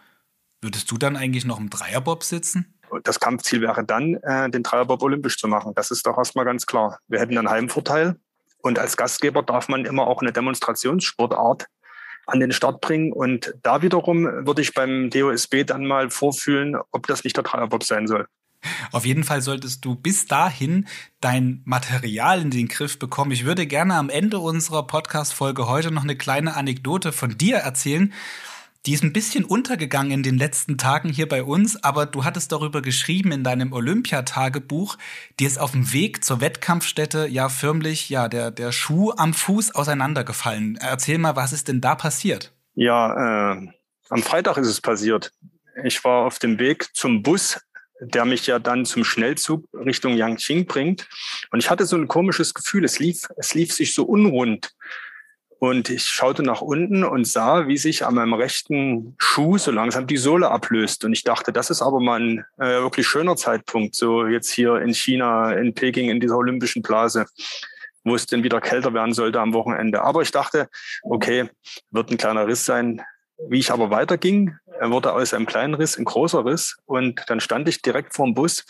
Würdest 0.62 0.90
du 0.90 0.98
dann 0.98 1.16
eigentlich 1.16 1.46
noch 1.46 1.60
im 1.60 1.70
Dreierbob 1.70 2.24
sitzen? 2.24 2.74
Das 3.04 3.20
Kampfziel 3.20 3.62
wäre 3.62 3.84
dann, 3.84 4.16
äh, 4.16 4.50
den 4.50 4.64
Dreierbob 4.64 5.04
olympisch 5.04 5.38
zu 5.38 5.48
machen. 5.48 5.74
Das 5.76 5.92
ist 5.92 6.06
doch 6.08 6.18
erstmal 6.18 6.46
ganz 6.46 6.66
klar. 6.66 7.00
Wir 7.08 7.20
hätten 7.20 7.38
einen 7.38 7.50
Heimvorteil. 7.50 8.20
Und 8.62 8.80
als 8.80 8.98
Gastgeber 8.98 9.44
darf 9.44 9.70
man 9.70 9.86
immer 9.86 10.08
auch 10.08 10.22
eine 10.22 10.32
Demonstrationssportart 10.32 11.68
an 12.26 12.40
den 12.40 12.52
Start 12.52 12.82
bringen. 12.82 13.14
Und 13.14 13.54
da 13.64 13.82
wiederum 13.82 14.26
würde 14.26 14.62
ich 14.62 14.74
beim 14.74 15.10
DOSB 15.10 15.64
dann 15.66 15.86
mal 15.86 16.10
vorfühlen, 16.10 16.76
ob 16.92 17.08
das 17.08 17.24
nicht 17.24 17.38
der 17.38 17.44
Dreierbob 17.44 17.84
sein 17.84 18.08
soll. 18.08 18.28
Auf 18.92 19.06
jeden 19.06 19.24
Fall 19.24 19.42
solltest 19.42 19.86
du 19.86 19.96
bis 19.96 20.26
dahin 20.26 20.88
dein 21.22 21.62
Material 21.66 22.42
in 22.42 22.50
den 22.50 22.68
Griff 22.68 23.00
bekommen. 23.00 23.32
Ich 23.32 23.46
würde 23.46 23.68
gerne 23.68 23.96
am 23.96 24.10
Ende 24.10 24.40
unserer 24.40 24.86
Podcast-Folge 24.86 25.68
heute 25.68 25.92
noch 25.92 26.04
eine 26.04 26.18
kleine 26.18 26.56
Anekdote 26.56 27.12
von 27.12 27.38
dir 27.38 27.58
erzählen. 27.58 28.14
Die 28.88 28.94
ist 28.94 29.04
ein 29.04 29.12
bisschen 29.12 29.44
untergegangen 29.44 30.12
in 30.12 30.24
den 30.24 30.38
letzten 30.38 30.78
Tagen 30.78 31.10
hier 31.10 31.28
bei 31.28 31.44
uns, 31.44 31.84
aber 31.84 32.06
du 32.06 32.24
hattest 32.24 32.54
darüber 32.54 32.82
geschrieben 32.82 33.34
in 33.34 33.44
deinem 33.44 33.74
Olympiatagebuch. 33.74 34.98
Dir 35.42 35.48
ist 35.48 35.60
auf 35.60 35.74
dem 35.74 35.92
Weg 35.92 36.24
zur 36.24 36.40
Wettkampfstätte 36.40 37.28
ja 37.28 37.50
förmlich 37.50 38.10
ja 38.10 38.30
der, 38.30 38.50
der 38.50 38.72
Schuh 38.72 39.12
am 39.18 39.34
Fuß 39.34 39.76
auseinandergefallen. 39.76 40.80
Erzähl 40.80 41.18
mal, 41.18 41.36
was 41.36 41.52
ist 41.52 41.68
denn 41.68 41.82
da 41.82 41.96
passiert? 41.96 42.54
Ja, 42.76 43.56
äh, 43.56 43.68
am 44.08 44.24
Freitag 44.24 44.56
ist 44.56 44.68
es 44.68 44.80
passiert. 44.80 45.34
Ich 45.84 46.02
war 46.06 46.26
auf 46.26 46.40
dem 46.40 46.58
Weg 46.58 46.88
zum 46.96 47.24
Bus, 47.24 47.60
der 48.00 48.24
mich 48.24 48.48
ja 48.48 48.58
dann 48.58 48.86
zum 48.86 49.04
Schnellzug 49.04 49.66
Richtung 49.74 50.16
Yangqing 50.16 50.66
bringt. 50.66 51.10
Und 51.52 51.60
ich 51.60 51.70
hatte 51.70 51.86
so 51.86 51.98
ein 51.98 52.08
komisches 52.08 52.54
Gefühl, 52.54 52.86
es 52.86 53.00
lief, 53.00 53.28
es 53.36 53.54
lief 53.54 53.74
sich 53.74 53.94
so 53.94 54.06
unrund. 54.06 54.72
Und 55.60 55.90
ich 55.90 56.04
schaute 56.04 56.44
nach 56.44 56.62
unten 56.62 57.04
und 57.04 57.26
sah, 57.26 57.68
wie 57.68 57.78
sich 57.78 58.06
an 58.06 58.16
meinem 58.16 58.34
rechten 58.34 59.16
Schuh 59.18 59.58
so 59.58 59.72
langsam 59.72 60.06
die 60.06 60.18
Sohle 60.18 60.52
ablöst. 60.52 61.04
Und 61.04 61.14
ich 61.14 61.24
dachte, 61.24 61.52
das 61.52 61.72
ist 61.72 61.82
aber 61.82 62.00
mal 62.00 62.22
ein 62.22 62.46
äh, 62.58 62.82
wirklich 62.82 63.08
schöner 63.08 63.36
Zeitpunkt, 63.36 63.96
so 63.96 64.28
jetzt 64.28 64.52
hier 64.52 64.78
in 64.78 64.94
China, 64.94 65.54
in 65.54 65.74
Peking, 65.74 66.10
in 66.10 66.20
dieser 66.20 66.38
olympischen 66.38 66.84
Blase, 66.84 67.26
wo 68.04 68.14
es 68.14 68.28
denn 68.28 68.44
wieder 68.44 68.62
kälter 68.62 68.94
werden 68.94 69.14
sollte 69.14 69.40
am 69.40 69.54
Wochenende. 69.54 70.04
Aber 70.04 70.22
ich 70.22 70.32
dachte, 70.32 70.70
okay, 71.02 71.50
wird 71.90 72.12
ein 72.12 72.18
kleiner 72.18 72.46
Riss 72.46 72.66
sein. 72.66 73.02
Wie 73.50 73.60
ich 73.60 73.72
aber 73.72 73.90
weiterging, 73.90 74.56
wurde 74.82 75.14
aus 75.14 75.34
einem 75.34 75.46
kleinen 75.48 75.74
Riss 75.74 75.98
ein 75.98 76.06
großer 76.06 76.46
Riss. 76.46 76.78
Und 76.86 77.24
dann 77.28 77.40
stand 77.40 77.68
ich 77.68 77.82
direkt 77.82 78.16
vor 78.16 78.26
dem 78.26 78.36
Bus 78.36 78.64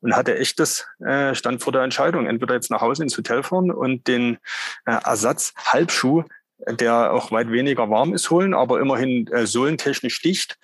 und 0.00 0.16
hatte 0.16 0.38
echt 0.38 0.58
das, 0.58 0.86
äh, 1.04 1.34
stand 1.34 1.62
vor 1.62 1.72
der 1.72 1.82
Entscheidung, 1.82 2.26
entweder 2.26 2.54
jetzt 2.54 2.70
nach 2.70 2.80
Hause 2.80 3.02
ins 3.02 3.16
Hotel 3.16 3.42
fahren 3.42 3.70
und 3.70 4.06
den 4.08 4.38
äh, 4.86 4.98
Ersatz 5.04 5.52
Halbschuh, 5.56 6.24
der 6.68 7.12
auch 7.12 7.32
weit 7.32 7.50
weniger 7.50 7.88
warm 7.90 8.12
ist, 8.12 8.30
holen, 8.30 8.54
aber 8.54 8.80
immerhin 8.80 9.26
äh, 9.28 9.46
sohlentechnisch 9.46 10.20
dicht. 10.22 10.58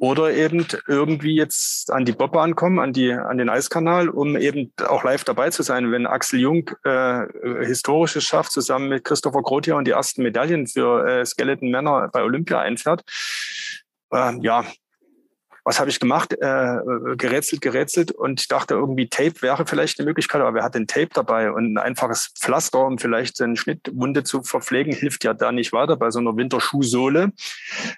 Oder 0.00 0.32
eben 0.32 0.64
irgendwie 0.86 1.34
jetzt 1.34 1.90
an 1.90 2.04
die 2.04 2.12
Bobbahn 2.12 2.54
kommen, 2.54 2.78
an, 2.78 2.92
die, 2.92 3.10
an 3.12 3.36
den 3.36 3.48
Eiskanal, 3.48 4.08
um 4.08 4.36
eben 4.36 4.72
auch 4.86 5.02
live 5.02 5.24
dabei 5.24 5.50
zu 5.50 5.64
sein, 5.64 5.90
wenn 5.90 6.06
Axel 6.06 6.38
Jung 6.38 6.70
äh, 6.84 7.26
Historisches 7.64 8.22
schafft, 8.22 8.52
zusammen 8.52 8.90
mit 8.90 9.02
Christopher 9.02 9.42
Grotier 9.42 9.74
und 9.74 9.86
die 9.86 9.90
ersten 9.90 10.22
Medaillen 10.22 10.68
für 10.68 11.04
äh, 11.04 11.26
Skeleton 11.26 11.72
Männer 11.72 12.10
bei 12.12 12.22
Olympia 12.22 12.60
einfährt 12.60 13.02
äh, 14.12 14.38
ja, 14.40 14.64
was 15.68 15.78
habe 15.78 15.90
ich 15.90 16.00
gemacht? 16.00 16.32
Äh, 16.32 16.78
gerätselt, 17.18 17.60
gerätselt 17.60 18.10
und 18.10 18.40
ich 18.40 18.48
dachte 18.48 18.72
irgendwie 18.72 19.10
Tape 19.10 19.42
wäre 19.42 19.66
vielleicht 19.66 19.98
eine 19.98 20.06
Möglichkeit, 20.06 20.40
aber 20.40 20.54
wer 20.54 20.62
hat 20.62 20.74
denn 20.74 20.86
Tape 20.86 21.10
dabei? 21.12 21.52
Und 21.52 21.74
ein 21.74 21.76
einfaches 21.76 22.32
Pflaster, 22.38 22.86
um 22.86 22.96
vielleicht 22.96 23.38
eine 23.42 23.54
Schnittwunde 23.54 24.24
zu 24.24 24.42
verpflegen, 24.42 24.94
hilft 24.94 25.24
ja 25.24 25.34
da 25.34 25.52
nicht 25.52 25.74
weiter 25.74 25.96
bei 25.96 26.10
so 26.10 26.20
einer 26.20 26.34
Winterschuhsohle. 26.38 27.32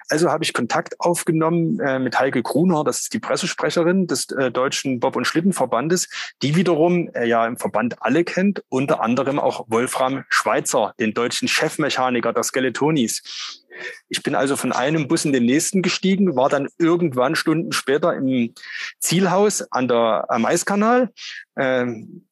Also 0.09 0.31
habe 0.31 0.43
ich 0.43 0.53
Kontakt 0.53 0.99
aufgenommen 0.99 1.79
äh, 1.79 2.01
mit 2.01 2.19
Heike 2.19 2.43
Gruner, 2.43 2.83
das 2.83 3.03
ist 3.03 3.15
die 3.15 3.21
Pressesprecherin 3.21 4.09
des 4.09 4.29
äh, 4.33 4.51
Deutschen 4.51 4.99
Bob- 4.99 5.15
und 5.15 5.25
Schlittenverbandes, 5.25 6.09
die 6.43 6.57
wiederum 6.57 7.09
äh, 7.15 7.29
ja 7.29 7.47
im 7.47 7.57
Verband 7.57 8.03
alle 8.03 8.25
kennt, 8.25 8.65
unter 8.69 9.01
anderem 9.01 9.39
auch 9.39 9.67
Wolfram 9.69 10.25
Schweitzer, 10.29 10.93
den 10.99 11.15
deutschen 11.15 11.47
Chefmechaniker 11.47 12.33
der 12.33 12.43
Skeletonis. 12.43 13.61
Ich 14.09 14.23
bin 14.23 14.35
also 14.35 14.57
von 14.57 14.73
einem 14.73 15.09
Bus 15.09 15.25
in 15.25 15.33
den 15.33 15.47
nächsten 15.47 15.83
gestiegen, 15.83 16.37
war 16.37 16.49
dann 16.49 16.69
irgendwann 16.79 17.37
Stunden 17.37 17.73
später 17.73 18.15
im 18.15 18.55
Zielhaus 18.99 19.63
an 19.73 19.89
der, 19.89 20.27
am 20.29 20.45
Eiskanal. 20.45 21.11
Ähm, 21.57 22.27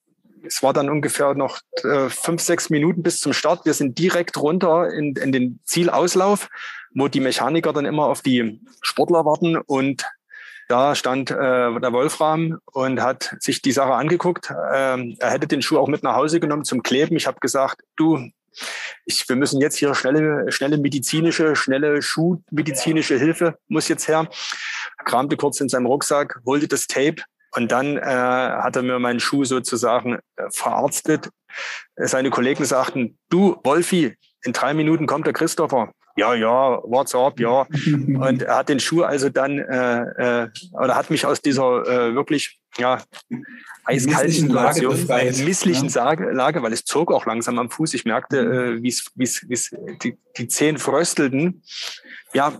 es 0.46 0.62
war 0.62 0.72
dann 0.72 0.88
ungefähr 0.88 1.34
noch 1.34 1.60
äh, 1.82 2.08
fünf, 2.08 2.42
sechs 2.42 2.70
Minuten 2.70 3.02
bis 3.02 3.20
zum 3.20 3.32
Start. 3.32 3.66
Wir 3.66 3.74
sind 3.74 3.98
direkt 3.98 4.36
runter 4.36 4.90
in, 4.92 5.14
in 5.16 5.32
den 5.32 5.60
Zielauslauf, 5.64 6.48
wo 6.94 7.08
die 7.08 7.20
Mechaniker 7.20 7.72
dann 7.72 7.86
immer 7.86 8.06
auf 8.06 8.22
die 8.22 8.60
Sportler 8.82 9.24
warten 9.24 9.56
und 9.56 10.04
da 10.68 10.94
stand 10.94 11.30
äh, 11.30 11.34
der 11.34 11.92
Wolfram 11.92 12.58
und 12.66 13.00
hat 13.00 13.34
sich 13.40 13.62
die 13.62 13.72
Sache 13.72 13.94
angeguckt. 13.94 14.52
Ähm, 14.74 15.16
er 15.18 15.30
hätte 15.30 15.46
den 15.46 15.62
Schuh 15.62 15.78
auch 15.78 15.88
mit 15.88 16.02
nach 16.02 16.14
Hause 16.14 16.40
genommen 16.40 16.64
zum 16.64 16.82
Kleben. 16.82 17.16
Ich 17.16 17.26
habe 17.26 17.40
gesagt, 17.40 17.82
du, 17.96 18.28
ich, 19.04 19.28
wir 19.28 19.36
müssen 19.36 19.60
jetzt 19.60 19.76
hier 19.76 19.94
schnelle, 19.94 20.50
schnelle 20.50 20.78
medizinische, 20.78 21.56
schnelle 21.56 22.02
Schuhmedizinische 22.02 23.18
Hilfe 23.18 23.58
muss 23.68 23.88
jetzt 23.88 24.08
her. 24.08 24.28
Kramte 25.04 25.36
kurz 25.36 25.60
in 25.60 25.68
seinem 25.68 25.86
Rucksack, 25.86 26.40
holte 26.44 26.68
das 26.68 26.86
Tape 26.86 27.22
und 27.52 27.72
dann 27.72 27.96
äh, 27.96 28.02
hat 28.02 28.76
er 28.76 28.82
mir 28.82 28.98
meinen 28.98 29.20
Schuh 29.20 29.44
sozusagen 29.44 30.18
äh, 30.36 30.50
verarztet. 30.50 31.30
Seine 31.96 32.30
Kollegen 32.30 32.64
sagten, 32.64 33.18
du 33.30 33.56
Wolfi, 33.64 34.14
in 34.42 34.52
drei 34.52 34.74
Minuten 34.74 35.06
kommt 35.06 35.26
der 35.26 35.32
Christopher. 35.32 35.90
Ja, 36.16 36.34
ja, 36.34 36.80
what's 36.82 37.14
up, 37.14 37.38
ja. 37.38 37.62
Und 37.86 38.42
er 38.42 38.56
hat 38.56 38.68
den 38.68 38.80
Schuh 38.80 39.02
also 39.02 39.28
dann, 39.28 39.58
äh, 39.58 40.42
äh, 40.42 40.48
oder 40.72 40.96
hat 40.96 41.10
mich 41.10 41.24
aus 41.24 41.40
dieser 41.40 41.86
äh, 41.86 42.14
wirklich 42.14 42.57
ja, 42.78 43.02
eiskalten 43.84 44.48
Lage 44.48 44.88
misslichen 45.44 45.88
ja. 45.88 46.12
Lage, 46.12 46.62
weil 46.62 46.72
es 46.72 46.84
zog 46.84 47.12
auch 47.12 47.26
langsam 47.26 47.58
am 47.58 47.70
Fuß. 47.70 47.94
Ich 47.94 48.04
merkte, 48.04 48.42
mhm. 48.42 48.78
äh, 48.78 48.82
wie 48.82 49.24
es 49.24 49.76
die, 50.02 50.18
die 50.36 50.48
Zehen 50.48 50.78
fröstelten. 50.78 51.62
Ja, 52.34 52.58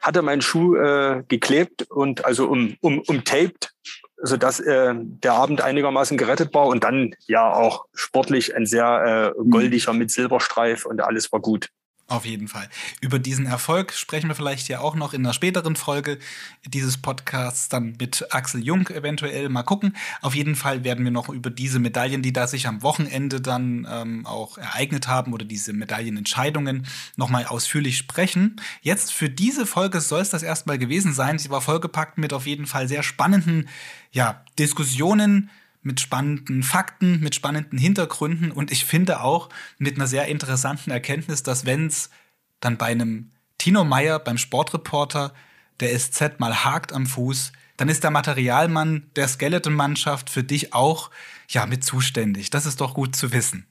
hatte 0.00 0.22
meinen 0.22 0.42
Schuh 0.42 0.76
äh, 0.76 1.22
geklebt 1.28 1.90
und 1.90 2.24
also 2.24 2.48
um, 2.48 2.76
um, 2.80 3.00
umtaped, 3.00 3.72
sodass 4.16 4.60
äh, 4.60 4.94
der 4.96 5.32
Abend 5.34 5.60
einigermaßen 5.60 6.16
gerettet 6.16 6.52
war 6.54 6.66
und 6.66 6.84
dann 6.84 7.14
ja 7.26 7.52
auch 7.52 7.86
sportlich 7.94 8.56
ein 8.56 8.66
sehr 8.66 9.34
äh, 9.36 9.40
mhm. 9.40 9.50
goldiger 9.50 9.92
mit 9.92 10.10
Silberstreif 10.10 10.86
und 10.86 11.00
alles 11.00 11.30
war 11.32 11.40
gut. 11.40 11.68
Auf 12.10 12.24
jeden 12.24 12.48
Fall. 12.48 12.70
Über 13.02 13.18
diesen 13.18 13.44
Erfolg 13.44 13.92
sprechen 13.92 14.28
wir 14.28 14.34
vielleicht 14.34 14.66
ja 14.68 14.80
auch 14.80 14.94
noch 14.94 15.12
in 15.12 15.26
einer 15.26 15.34
späteren 15.34 15.76
Folge 15.76 16.18
dieses 16.64 16.96
Podcasts 16.96 17.68
dann 17.68 17.96
mit 18.00 18.26
Axel 18.30 18.64
Jung 18.64 18.88
eventuell 18.88 19.50
mal 19.50 19.62
gucken. 19.62 19.94
Auf 20.22 20.34
jeden 20.34 20.56
Fall 20.56 20.84
werden 20.84 21.04
wir 21.04 21.10
noch 21.10 21.28
über 21.28 21.50
diese 21.50 21.78
Medaillen, 21.78 22.22
die 22.22 22.32
da 22.32 22.46
sich 22.46 22.66
am 22.66 22.82
Wochenende 22.82 23.42
dann 23.42 23.86
ähm, 23.90 24.24
auch 24.24 24.56
ereignet 24.56 25.06
haben 25.06 25.34
oder 25.34 25.44
diese 25.44 25.74
Medaillenentscheidungen 25.74 26.86
nochmal 27.16 27.44
ausführlich 27.44 27.98
sprechen. 27.98 28.58
Jetzt 28.80 29.12
für 29.12 29.28
diese 29.28 29.66
Folge 29.66 30.00
soll 30.00 30.22
es 30.22 30.30
das 30.30 30.42
erstmal 30.42 30.78
gewesen 30.78 31.12
sein. 31.12 31.38
Sie 31.38 31.50
war 31.50 31.60
vollgepackt 31.60 32.16
mit 32.16 32.32
auf 32.32 32.46
jeden 32.46 32.64
Fall 32.64 32.88
sehr 32.88 33.02
spannenden 33.02 33.68
ja, 34.12 34.42
Diskussionen 34.58 35.50
mit 35.88 36.00
spannenden 36.00 36.62
Fakten, 36.62 37.18
mit 37.20 37.34
spannenden 37.34 37.78
Hintergründen 37.78 38.52
und 38.52 38.70
ich 38.70 38.84
finde 38.84 39.22
auch 39.22 39.48
mit 39.78 39.96
einer 39.96 40.06
sehr 40.06 40.26
interessanten 40.26 40.90
Erkenntnis, 40.92 41.42
dass 41.42 41.66
wenn 41.66 41.86
es 41.86 42.10
dann 42.60 42.76
bei 42.76 42.86
einem 42.86 43.32
Tino 43.56 43.84
Meyer, 43.84 44.20
beim 44.20 44.38
Sportreporter 44.38 45.32
der 45.80 45.98
SZ 45.98 46.38
mal 46.38 46.64
hakt 46.64 46.92
am 46.92 47.06
Fuß, 47.06 47.52
dann 47.78 47.88
ist 47.88 48.04
der 48.04 48.10
Materialmann 48.10 49.10
der 49.16 49.28
Skeleton-Mannschaft 49.28 50.30
für 50.30 50.44
dich 50.44 50.74
auch 50.74 51.10
ja 51.48 51.64
mit 51.66 51.84
zuständig. 51.84 52.50
Das 52.50 52.66
ist 52.66 52.80
doch 52.80 52.94
gut 52.94 53.16
zu 53.16 53.32
wissen. 53.32 53.66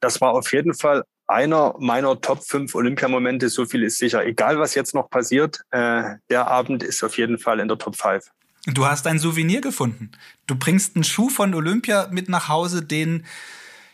Das 0.00 0.20
war 0.20 0.30
auf 0.30 0.52
jeden 0.52 0.74
Fall 0.74 1.02
einer 1.26 1.74
meiner 1.78 2.20
Top 2.20 2.44
5 2.44 2.74
Olympiamomente. 2.74 3.48
So 3.48 3.66
viel 3.66 3.82
ist 3.82 3.98
sicher. 3.98 4.24
Egal, 4.24 4.58
was 4.60 4.74
jetzt 4.74 4.94
noch 4.94 5.10
passiert, 5.10 5.62
äh, 5.70 6.16
der 6.30 6.46
Abend 6.46 6.82
ist 6.82 7.02
auf 7.02 7.18
jeden 7.18 7.38
Fall 7.38 7.58
in 7.58 7.68
der 7.68 7.78
Top 7.78 7.96
5. 7.96 8.30
Du 8.66 8.84
hast 8.84 9.06
ein 9.06 9.20
Souvenir 9.20 9.60
gefunden. 9.60 10.10
Du 10.48 10.56
bringst 10.56 10.96
einen 10.96 11.04
Schuh 11.04 11.28
von 11.28 11.54
Olympia 11.54 12.08
mit 12.10 12.28
nach 12.28 12.48
Hause, 12.48 12.82
den 12.82 13.24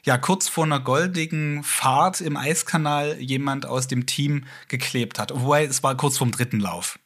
ja 0.03 0.17
kurz 0.17 0.49
vor 0.49 0.65
einer 0.65 0.81
goldigen 0.81 1.63
Fahrt 1.63 2.23
im 2.23 2.39
Eiskanal 2.39 3.21
jemand 3.21 3.67
aus 3.67 3.87
dem 3.87 4.07
Team 4.07 4.45
geklebt 4.69 5.19
hat. 5.19 5.33
Wobei 5.35 5.65
es 5.65 5.83
war 5.83 5.97
kurz 5.97 6.17
vorm 6.17 6.31
dritten 6.31 6.59
Lauf. 6.59 6.99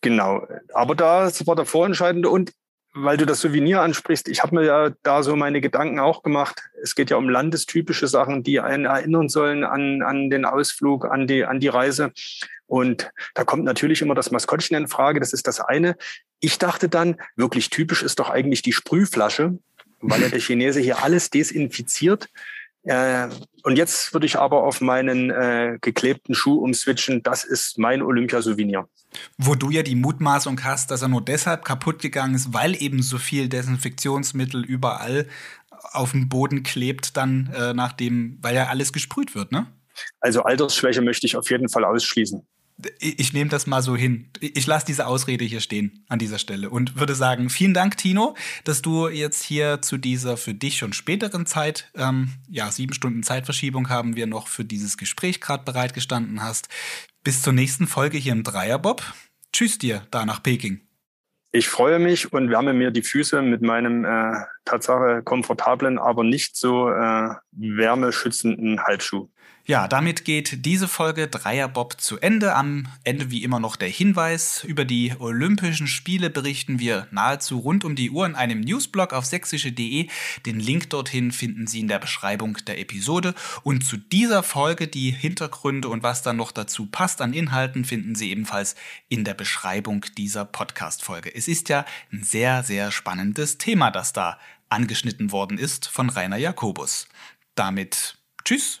Genau. 0.00 0.46
Aber 0.72 0.94
das 0.94 1.44
war 1.46 1.56
der 1.56 1.66
vorentscheidende 1.66 2.30
und 2.30 2.52
weil 2.94 3.16
du 3.16 3.26
das 3.26 3.40
Souvenir 3.40 3.82
ansprichst, 3.82 4.28
ich 4.28 4.42
habe 4.42 4.56
mir 4.56 4.64
ja 4.64 4.90
da 5.02 5.22
so 5.22 5.36
meine 5.36 5.60
Gedanken 5.60 6.00
auch 6.00 6.22
gemacht. 6.22 6.62
Es 6.82 6.94
geht 6.94 7.10
ja 7.10 7.16
um 7.16 7.28
landestypische 7.28 8.08
Sachen, 8.08 8.42
die 8.42 8.60
einen 8.60 8.86
erinnern 8.86 9.28
sollen 9.28 9.62
an, 9.62 10.02
an 10.02 10.30
den 10.30 10.44
Ausflug, 10.44 11.04
an 11.04 11.26
die, 11.26 11.44
an 11.44 11.60
die 11.60 11.68
Reise. 11.68 12.12
Und 12.66 13.10
da 13.34 13.44
kommt 13.44 13.64
natürlich 13.64 14.02
immer 14.02 14.14
das 14.14 14.30
Maskottchen 14.30 14.76
in 14.76 14.88
Frage. 14.88 15.20
Das 15.20 15.32
ist 15.32 15.46
das 15.46 15.60
eine. 15.60 15.96
Ich 16.40 16.58
dachte 16.58 16.88
dann, 16.88 17.16
wirklich 17.36 17.70
typisch 17.70 18.02
ist 18.02 18.18
doch 18.18 18.30
eigentlich 18.30 18.62
die 18.62 18.72
Sprühflasche, 18.72 19.58
weil 20.00 20.22
ja 20.22 20.28
der 20.28 20.40
Chinese 20.40 20.80
hier 20.80 21.02
alles 21.02 21.30
desinfiziert. 21.30 22.28
Äh, 22.84 23.28
und 23.64 23.76
jetzt 23.76 24.12
würde 24.14 24.26
ich 24.26 24.38
aber 24.38 24.62
auf 24.62 24.80
meinen 24.80 25.30
äh, 25.30 25.78
geklebten 25.80 26.34
Schuh 26.34 26.58
umswitchen. 26.60 27.22
Das 27.22 27.44
ist 27.44 27.78
mein 27.78 28.02
Olympiasouvenir. 28.02 28.88
Wo 29.36 29.54
du 29.54 29.70
ja 29.70 29.82
die 29.82 29.96
Mutmaßung 29.96 30.62
hast, 30.62 30.90
dass 30.90 31.02
er 31.02 31.08
nur 31.08 31.22
deshalb 31.22 31.64
kaputt 31.64 32.00
gegangen 32.00 32.34
ist, 32.34 32.54
weil 32.54 32.80
eben 32.80 33.02
so 33.02 33.18
viel 33.18 33.48
Desinfektionsmittel 33.48 34.64
überall 34.64 35.26
auf 35.92 36.12
dem 36.12 36.28
Boden 36.28 36.62
klebt, 36.62 37.16
dann 37.16 37.52
äh, 37.54 37.74
nachdem, 37.74 38.38
weil 38.42 38.54
ja 38.54 38.66
alles 38.66 38.92
gesprüht 38.92 39.34
wird, 39.34 39.52
ne? 39.52 39.66
Also 40.20 40.42
Altersschwäche 40.42 41.02
möchte 41.02 41.26
ich 41.26 41.36
auf 41.36 41.50
jeden 41.50 41.68
Fall 41.68 41.84
ausschließen 41.84 42.46
ich 43.00 43.32
nehme 43.32 43.50
das 43.50 43.66
mal 43.66 43.82
so 43.82 43.96
hin. 43.96 44.30
Ich 44.40 44.66
lasse 44.66 44.86
diese 44.86 45.06
Ausrede 45.06 45.44
hier 45.44 45.60
stehen 45.60 46.04
an 46.08 46.18
dieser 46.18 46.38
Stelle 46.38 46.70
und 46.70 46.98
würde 46.98 47.14
sagen, 47.14 47.50
vielen 47.50 47.74
Dank, 47.74 47.96
Tino, 47.96 48.36
dass 48.64 48.82
du 48.82 49.08
jetzt 49.08 49.42
hier 49.42 49.82
zu 49.82 49.98
dieser 49.98 50.36
für 50.36 50.54
dich 50.54 50.78
schon 50.78 50.92
späteren 50.92 51.46
Zeit, 51.46 51.90
ähm, 51.96 52.30
ja, 52.48 52.70
sieben 52.70 52.94
Stunden 52.94 53.22
Zeitverschiebung 53.22 53.88
haben 53.88 54.16
wir 54.16 54.26
noch 54.26 54.46
für 54.46 54.64
dieses 54.64 54.96
Gespräch 54.96 55.40
gerade 55.40 55.64
bereitgestanden 55.64 56.42
hast. 56.42 56.68
Bis 57.24 57.42
zur 57.42 57.52
nächsten 57.52 57.86
Folge 57.86 58.16
hier 58.16 58.32
im 58.32 58.44
Dreierbob. 58.44 59.02
Tschüss 59.52 59.78
dir 59.78 60.06
da 60.10 60.24
nach 60.24 60.42
Peking. 60.42 60.80
Ich 61.50 61.68
freue 61.68 61.98
mich 61.98 62.32
und 62.32 62.50
wärme 62.50 62.74
mir 62.74 62.90
die 62.90 63.02
Füße 63.02 63.40
mit 63.40 63.62
meinem 63.62 64.04
äh, 64.04 64.34
Tatsache 64.66 65.22
komfortablen, 65.24 65.98
aber 65.98 66.22
nicht 66.22 66.56
so 66.56 66.90
äh, 66.90 67.30
wärmeschützenden 67.52 68.84
Halbschuh. 68.84 69.28
Ja, 69.70 69.86
damit 69.86 70.24
geht 70.24 70.64
diese 70.64 70.88
Folge 70.88 71.28
Dreierbob 71.28 72.00
zu 72.00 72.18
Ende. 72.18 72.54
Am 72.54 72.88
Ende 73.04 73.30
wie 73.30 73.44
immer 73.44 73.60
noch 73.60 73.76
der 73.76 73.90
Hinweis. 73.90 74.64
Über 74.64 74.86
die 74.86 75.14
Olympischen 75.18 75.86
Spiele 75.86 76.30
berichten 76.30 76.78
wir 76.78 77.06
nahezu 77.10 77.58
rund 77.58 77.84
um 77.84 77.94
die 77.94 78.10
Uhr 78.10 78.24
in 78.24 78.34
einem 78.34 78.62
Newsblog 78.62 79.12
auf 79.12 79.26
sächsische.de. 79.26 80.08
Den 80.46 80.58
Link 80.58 80.88
dorthin 80.88 81.32
finden 81.32 81.66
Sie 81.66 81.80
in 81.80 81.88
der 81.88 81.98
Beschreibung 81.98 82.56
der 82.66 82.78
Episode. 82.78 83.34
Und 83.62 83.84
zu 83.84 83.98
dieser 83.98 84.42
Folge 84.42 84.88
die 84.88 85.10
Hintergründe 85.10 85.90
und 85.90 86.02
was 86.02 86.22
dann 86.22 86.38
noch 86.38 86.52
dazu 86.52 86.86
passt 86.86 87.20
an 87.20 87.34
Inhalten 87.34 87.84
finden 87.84 88.14
Sie 88.14 88.30
ebenfalls 88.30 88.74
in 89.10 89.24
der 89.24 89.34
Beschreibung 89.34 90.06
dieser 90.16 90.46
Podcast-Folge. 90.46 91.34
Es 91.34 91.46
ist 91.46 91.68
ja 91.68 91.84
ein 92.10 92.22
sehr, 92.22 92.62
sehr 92.62 92.90
spannendes 92.90 93.58
Thema, 93.58 93.90
das 93.90 94.14
da 94.14 94.38
angeschnitten 94.70 95.30
worden 95.30 95.58
ist 95.58 95.88
von 95.88 96.08
Rainer 96.08 96.38
Jakobus. 96.38 97.06
Damit 97.54 98.16
tschüss 98.46 98.80